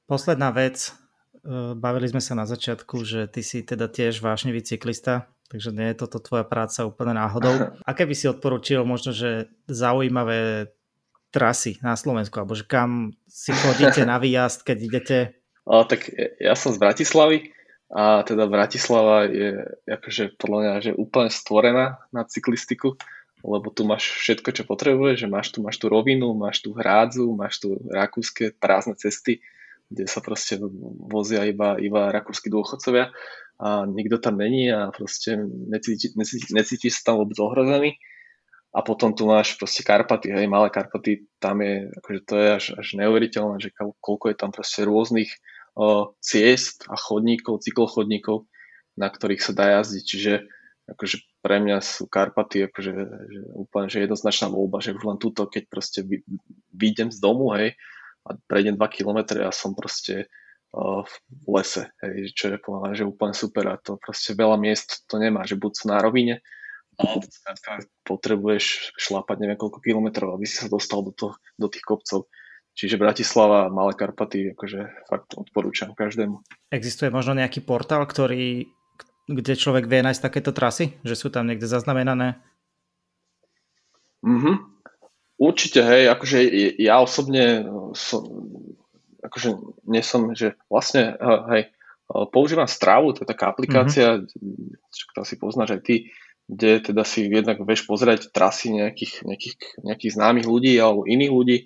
Posledná 0.07 0.55
vec, 0.55 0.93
e, 1.43 1.75
bavili 1.75 2.07
sme 2.07 2.23
sa 2.23 2.37
na 2.37 2.47
začiatku, 2.47 3.03
že 3.03 3.27
ty 3.27 3.43
si 3.43 3.65
teda 3.65 3.91
tiež 3.91 4.23
vášnivý 4.23 4.63
cyklista, 4.63 5.27
Takže 5.47 5.71
nie 5.71 5.87
je 5.95 5.99
toto 6.03 6.19
tvoja 6.19 6.43
práca 6.43 6.83
úplne 6.83 7.15
náhodou. 7.15 7.71
Aké 7.89 8.03
by 8.03 8.15
si 8.15 8.27
odporučil 8.27 8.83
možno, 8.83 9.15
že 9.15 9.47
zaujímavé 9.71 10.71
trasy 11.31 11.79
na 11.79 11.95
Slovensku, 11.95 12.35
alebo 12.39 12.55
že 12.55 12.67
kam 12.67 13.15
si 13.27 13.55
chodíte 13.55 14.03
na 14.09 14.19
výjazd, 14.19 14.67
keď 14.67 14.77
idete? 14.77 15.17
O, 15.67 15.83
tak 15.83 16.07
ja 16.39 16.55
som 16.55 16.71
z 16.71 16.79
Bratislavy 16.79 17.51
a 17.91 18.23
teda 18.23 18.47
Bratislava 18.47 19.27
je 19.27 19.63
akože 19.87 20.35
podľa 20.39 20.59
mňa 20.59 20.73
že 20.83 20.91
úplne 20.95 21.31
stvorená 21.31 22.03
na 22.11 22.23
cyklistiku, 22.27 22.99
lebo 23.45 23.69
tu 23.69 23.85
máš 23.85 24.09
všetko, 24.17 24.49
čo 24.53 24.63
potrebuješ, 24.65 25.25
že 25.25 25.29
máš 25.29 25.53
tu, 25.53 25.61
máš 25.61 25.77
tu 25.77 25.85
rovinu, 25.89 26.33
máš 26.33 26.65
tu 26.65 26.73
hrádzu, 26.73 27.29
máš 27.37 27.61
tu 27.61 27.77
rakúske 27.85 28.57
prázdne 28.57 28.97
cesty, 28.97 29.45
kde 29.87 30.09
sa 30.09 30.19
proste 30.19 30.57
vozia 31.07 31.45
iba, 31.45 31.77
iba 31.77 32.09
rakúsky 32.11 32.49
dôchodcovia 32.49 33.13
a 33.57 33.89
nikto 33.89 34.21
tam 34.21 34.37
není 34.37 34.69
a 34.69 34.93
proste 34.93 35.37
necíti, 35.41 36.13
necíti, 36.53 36.87
sa 36.93 37.13
tam 37.13 37.25
vôbec 37.25 37.37
ohrozený. 37.41 37.97
A 38.75 38.85
potom 38.85 39.15
tu 39.15 39.25
máš 39.25 39.57
proste 39.57 39.81
Karpaty, 39.81 40.29
hej, 40.29 40.45
malé 40.45 40.69
Karpaty, 40.69 41.25
tam 41.41 41.65
je, 41.65 41.89
akože 41.97 42.19
to 42.29 42.33
je 42.37 42.47
až, 42.51 42.65
až 42.77 42.87
neuveriteľné, 42.99 43.57
že 43.57 43.73
koľko 43.73 44.25
je 44.29 44.37
tam 44.37 44.53
proste 44.53 44.85
rôznych 44.85 45.31
o, 45.73 46.13
ciest 46.21 46.85
a 46.85 46.93
chodníkov, 46.93 47.65
cyklochodníkov, 47.65 48.45
na 48.93 49.09
ktorých 49.09 49.41
sa 49.41 49.53
dá 49.57 49.65
jazdiť, 49.81 50.03
čiže 50.03 50.33
akože 50.87 51.43
pre 51.43 51.59
mňa 51.59 51.83
sú 51.83 52.07
Karpaty 52.07 52.71
akože, 52.71 52.91
že 53.27 53.39
úplne 53.53 53.87
že 53.91 54.03
jednoznačná 54.07 54.47
voľba, 54.47 54.79
že 54.79 54.95
už 54.95 55.03
len 55.03 55.19
túto, 55.19 55.45
keď 55.45 55.63
proste 55.67 55.99
vyjdem 56.71 57.11
z 57.11 57.19
domu, 57.19 57.51
hej, 57.59 57.75
a 58.27 58.35
prejdem 58.47 58.79
2 58.79 58.95
km 58.95 59.19
a 59.43 59.51
som 59.51 59.75
proste 59.75 60.31
v 60.71 61.47
lese, 61.47 61.91
hej, 62.03 62.31
čo 62.35 62.51
je 62.51 62.59
povedané, 62.59 62.93
že 62.95 63.07
úplne 63.07 63.35
super 63.35 63.65
a 63.71 63.79
to 63.79 63.95
proste 63.99 64.35
veľa 64.35 64.59
miest 64.59 65.07
to 65.07 65.19
nemá, 65.19 65.47
že 65.47 65.59
buď 65.59 65.71
sú 65.75 65.85
na 65.91 65.99
rovine, 66.03 66.43
alebo 66.97 67.23
potrebuješ 68.03 68.97
šlápať 68.97 69.37
neviem 69.43 69.59
koľko 69.59 69.79
kilometrov, 69.79 70.33
aby 70.33 70.49
si 70.49 70.59
sa 70.59 70.67
dostal 70.67 71.05
do, 71.05 71.13
to, 71.13 71.37
do 71.55 71.67
tých 71.69 71.85
kopcov. 71.85 72.25
Čiže 72.77 73.01
Bratislava, 73.01 73.73
Malé 73.73 73.97
Karpaty, 73.97 74.53
akože 74.53 75.09
fakt 75.09 75.33
odporúčam 75.33 75.97
každému. 75.97 76.45
Existuje 76.69 77.09
možno 77.09 77.33
nejaký 77.33 77.65
portál, 77.65 78.05
ktorý, 78.05 78.69
kde 79.27 79.59
človek 79.59 79.85
vie 79.85 80.01
nájsť 80.01 80.23
takéto 80.23 80.55
trasy? 80.55 80.95
Že 81.03 81.15
sú 81.15 81.27
tam 81.27 81.45
niekde 81.51 81.67
zaznamenané? 81.67 82.39
Mhm. 84.23 84.79
Určite, 85.37 85.85
hej, 85.85 86.09
akože 86.09 86.37
ja 86.81 86.97
osobne 86.97 87.61
som, 87.93 88.25
akože 89.21 89.53
nie 89.85 90.01
som, 90.01 90.33
že 90.33 90.57
vlastne, 90.65 91.13
hej, 91.53 91.69
používam 92.33 92.65
Stravu, 92.65 93.13
to 93.13 93.21
je 93.21 93.29
taká 93.29 93.53
aplikácia, 93.53 94.17
mm-hmm. 94.17 95.13
ktorá 95.13 95.23
si 95.29 95.35
poznáš 95.37 95.77
aj 95.77 95.81
ty, 95.85 95.95
kde 96.47 96.79
teda 96.79 97.03
si 97.03 97.27
jednak 97.27 97.59
vieš 97.61 97.85
pozrieť 97.85 98.31
trasy 98.31 98.71
nejakých, 98.71 99.27
nejakých, 99.27 99.55
nejakých 99.83 100.15
známych 100.15 100.47
ľudí 100.47 100.73
alebo 100.79 101.03
iných 101.03 101.31
ľudí, 101.31 101.57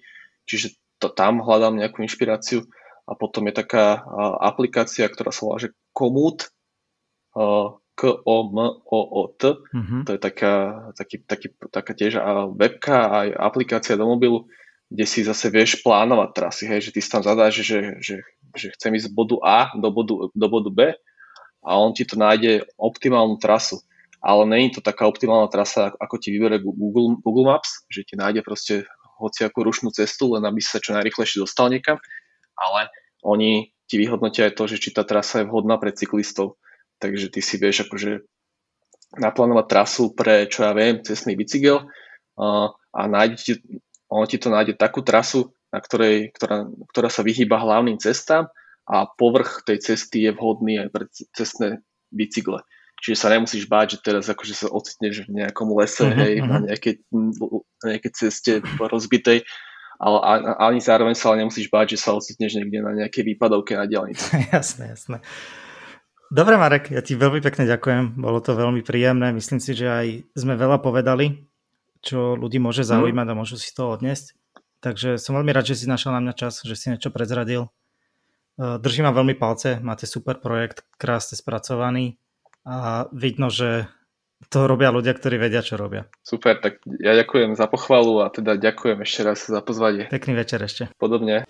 čiže 0.49 0.75
to 0.97 1.13
tam 1.13 1.39
hľadám 1.39 1.77
nejakú 1.77 2.01
inšpiráciu 2.01 2.65
a 3.05 3.13
potom 3.13 3.45
je 3.47 3.53
taká 3.55 4.01
aplikácia, 4.41 5.05
ktorá 5.05 5.29
sa 5.29 5.47
volá, 5.47 5.57
že 5.61 5.73
Komoot, 5.93 6.49
K-O-M-O-O-T. 7.95 9.41
Mm-hmm. 9.45 10.01
To 10.07 10.11
je 10.15 10.19
taká, 10.19 10.53
taký, 10.97 11.21
taký, 11.21 11.47
taká 11.69 11.91
tiež 11.93 12.17
webka 12.57 12.97
aj 13.11 13.27
aplikácia 13.37 13.99
do 13.99 14.09
mobilu, 14.09 14.49
kde 14.91 15.05
si 15.07 15.23
zase 15.23 15.47
vieš 15.47 15.79
plánovať 15.85 16.29
trasy, 16.35 16.63
hej, 16.67 16.89
že 16.89 16.91
ty 16.91 16.99
si 16.99 17.07
tam 17.07 17.23
zadáš, 17.23 17.63
že, 17.63 18.01
že, 18.03 18.15
že 18.57 18.67
chcem 18.75 18.91
ísť 18.97 19.07
z 19.07 19.15
bodu 19.15 19.39
A 19.45 19.71
do 19.77 19.87
bodu, 19.87 20.27
do 20.33 20.47
bodu 20.51 20.71
B 20.73 20.79
a 21.61 21.69
on 21.77 21.93
ti 21.93 22.03
to 22.03 22.17
nájde 22.17 22.65
optimálnu 22.75 23.37
trasu. 23.37 23.79
Ale 24.21 24.45
není 24.45 24.69
to 24.69 24.85
taká 24.85 25.09
optimálna 25.09 25.49
trasa, 25.49 25.97
ako 25.97 26.21
ti 26.21 26.29
vybere 26.29 26.61
Google, 26.61 27.17
Google 27.25 27.49
Maps, 27.49 27.89
že 27.89 28.05
ti 28.05 28.13
nájde 28.13 28.45
proste 28.45 28.85
hociakú 29.17 29.65
rušnú 29.65 29.89
cestu, 29.89 30.37
len 30.37 30.45
aby 30.45 30.61
sa 30.61 30.77
čo 30.77 30.93
najrychlejšie 30.93 31.41
dostal 31.41 31.73
niekam, 31.73 31.97
ale 32.53 32.89
oni 33.25 33.73
ti 33.89 33.97
vyhodnotia 33.97 34.49
aj 34.49 34.57
to, 34.57 34.63
že 34.69 34.77
či 34.81 34.89
tá 34.93 35.05
trasa 35.05 35.41
je 35.41 35.49
vhodná 35.49 35.77
pre 35.81 35.93
cyklistov. 35.93 36.61
Takže 37.01 37.33
ty 37.33 37.41
si 37.41 37.57
vieš 37.57 37.89
akože 37.89 38.21
naplánovať 39.17 39.65
trasu 39.67 40.13
pre, 40.13 40.47
čo 40.47 40.63
ja 40.63 40.71
viem, 40.71 41.03
cestný 41.03 41.35
bicykel 41.35 41.83
a, 42.39 42.71
a 42.71 43.01
nájde 43.09 43.37
ti, 43.41 43.53
ono 44.07 44.23
ti 44.29 44.39
to 44.39 44.47
nájde 44.47 44.79
takú 44.79 45.03
trasu, 45.03 45.51
na 45.73 45.83
ktorej, 45.83 46.31
ktorá, 46.35 46.69
ktorá 46.93 47.09
sa 47.11 47.25
vyhýba 47.25 47.59
hlavným 47.59 47.99
cestám 47.99 48.47
a 48.87 49.07
povrch 49.07 49.67
tej 49.67 49.83
cesty 49.83 50.27
je 50.27 50.31
vhodný 50.31 50.83
aj 50.83 50.89
pre 50.95 51.03
cestné 51.35 51.83
bicykle. 52.11 52.63
Čiže 53.01 53.17
sa 53.17 53.33
nemusíš 53.33 53.65
báť, 53.65 53.97
že 53.97 54.13
teraz 54.13 54.29
akože 54.29 54.53
sa 54.53 54.67
ocitneš 54.69 55.25
v 55.25 55.41
nejakom 55.41 55.73
lese, 55.73 56.05
uh-huh, 56.05 56.21
hej, 56.21 56.45
na 56.45 56.61
nejakej, 56.61 57.01
na 57.81 57.85
nejakej 57.97 58.11
ceste 58.13 58.51
rozbitej, 58.77 59.41
ale 59.97 60.17
ani 60.61 60.77
zároveň 60.81 61.17
sa 61.17 61.33
ale 61.33 61.45
nemusíš 61.45 61.69
báť, 61.69 61.97
že 61.97 62.01
sa 62.01 62.13
ocitneš 62.13 62.61
niekde 62.61 62.81
na 62.85 62.93
nejakej 62.93 63.33
výpadovke 63.33 63.73
na 63.73 63.89
diálnici. 63.89 64.33
jasné, 64.53 64.93
jasné. 64.93 65.17
Dobre 66.31 66.55
Marek, 66.55 66.95
ja 66.95 67.03
ti 67.03 67.19
veľmi 67.19 67.43
pekne 67.43 67.67
ďakujem, 67.67 68.15
bolo 68.15 68.39
to 68.39 68.55
veľmi 68.55 68.87
príjemné, 68.87 69.35
myslím 69.35 69.59
si, 69.59 69.75
že 69.75 69.87
aj 69.91 70.07
sme 70.31 70.55
veľa 70.55 70.79
povedali 70.79 71.51
čo 72.01 72.33
ľudí 72.33 72.57
môže 72.57 72.83
mhm. 72.83 72.89
zaujímať 72.89 73.25
mm. 73.29 73.31
a 73.31 73.37
môžu 73.37 73.55
si 73.61 73.69
to 73.71 73.93
odniesť. 73.93 74.35
Takže 74.81 75.21
som 75.21 75.37
veľmi 75.37 75.53
rád, 75.53 75.69
že 75.69 75.77
si 75.77 75.85
našiel 75.85 76.09
na 76.17 76.21
mňa 76.25 76.33
čas, 76.33 76.65
že 76.65 76.73
si 76.73 76.89
niečo 76.89 77.13
prezradil. 77.13 77.69
E, 78.57 78.81
držím 78.81 79.05
vám 79.05 79.21
veľmi 79.21 79.37
palce, 79.37 79.77
máte 79.77 80.09
super 80.09 80.41
projekt, 80.41 80.81
krásne 80.97 81.37
spracovaný 81.37 82.17
a 82.65 83.05
vidno, 83.13 83.53
že 83.53 83.85
to 84.49 84.65
robia 84.65 84.89
ľudia, 84.89 85.13
ktorí 85.13 85.37
vedia, 85.37 85.61
čo 85.61 85.77
robia. 85.77 86.09
Super, 86.25 86.57
tak 86.57 86.81
ja 86.97 87.13
ďakujem 87.13 87.53
za 87.53 87.69
pochvalu 87.69 88.25
a 88.25 88.33
teda 88.33 88.57
ďakujem 88.57 88.97
ešte 89.05 89.21
raz 89.21 89.45
za 89.45 89.61
pozvanie. 89.61 90.09
Pekný 90.09 90.33
večer 90.33 90.65
ešte. 90.65 90.89
Podobne. 90.97 91.45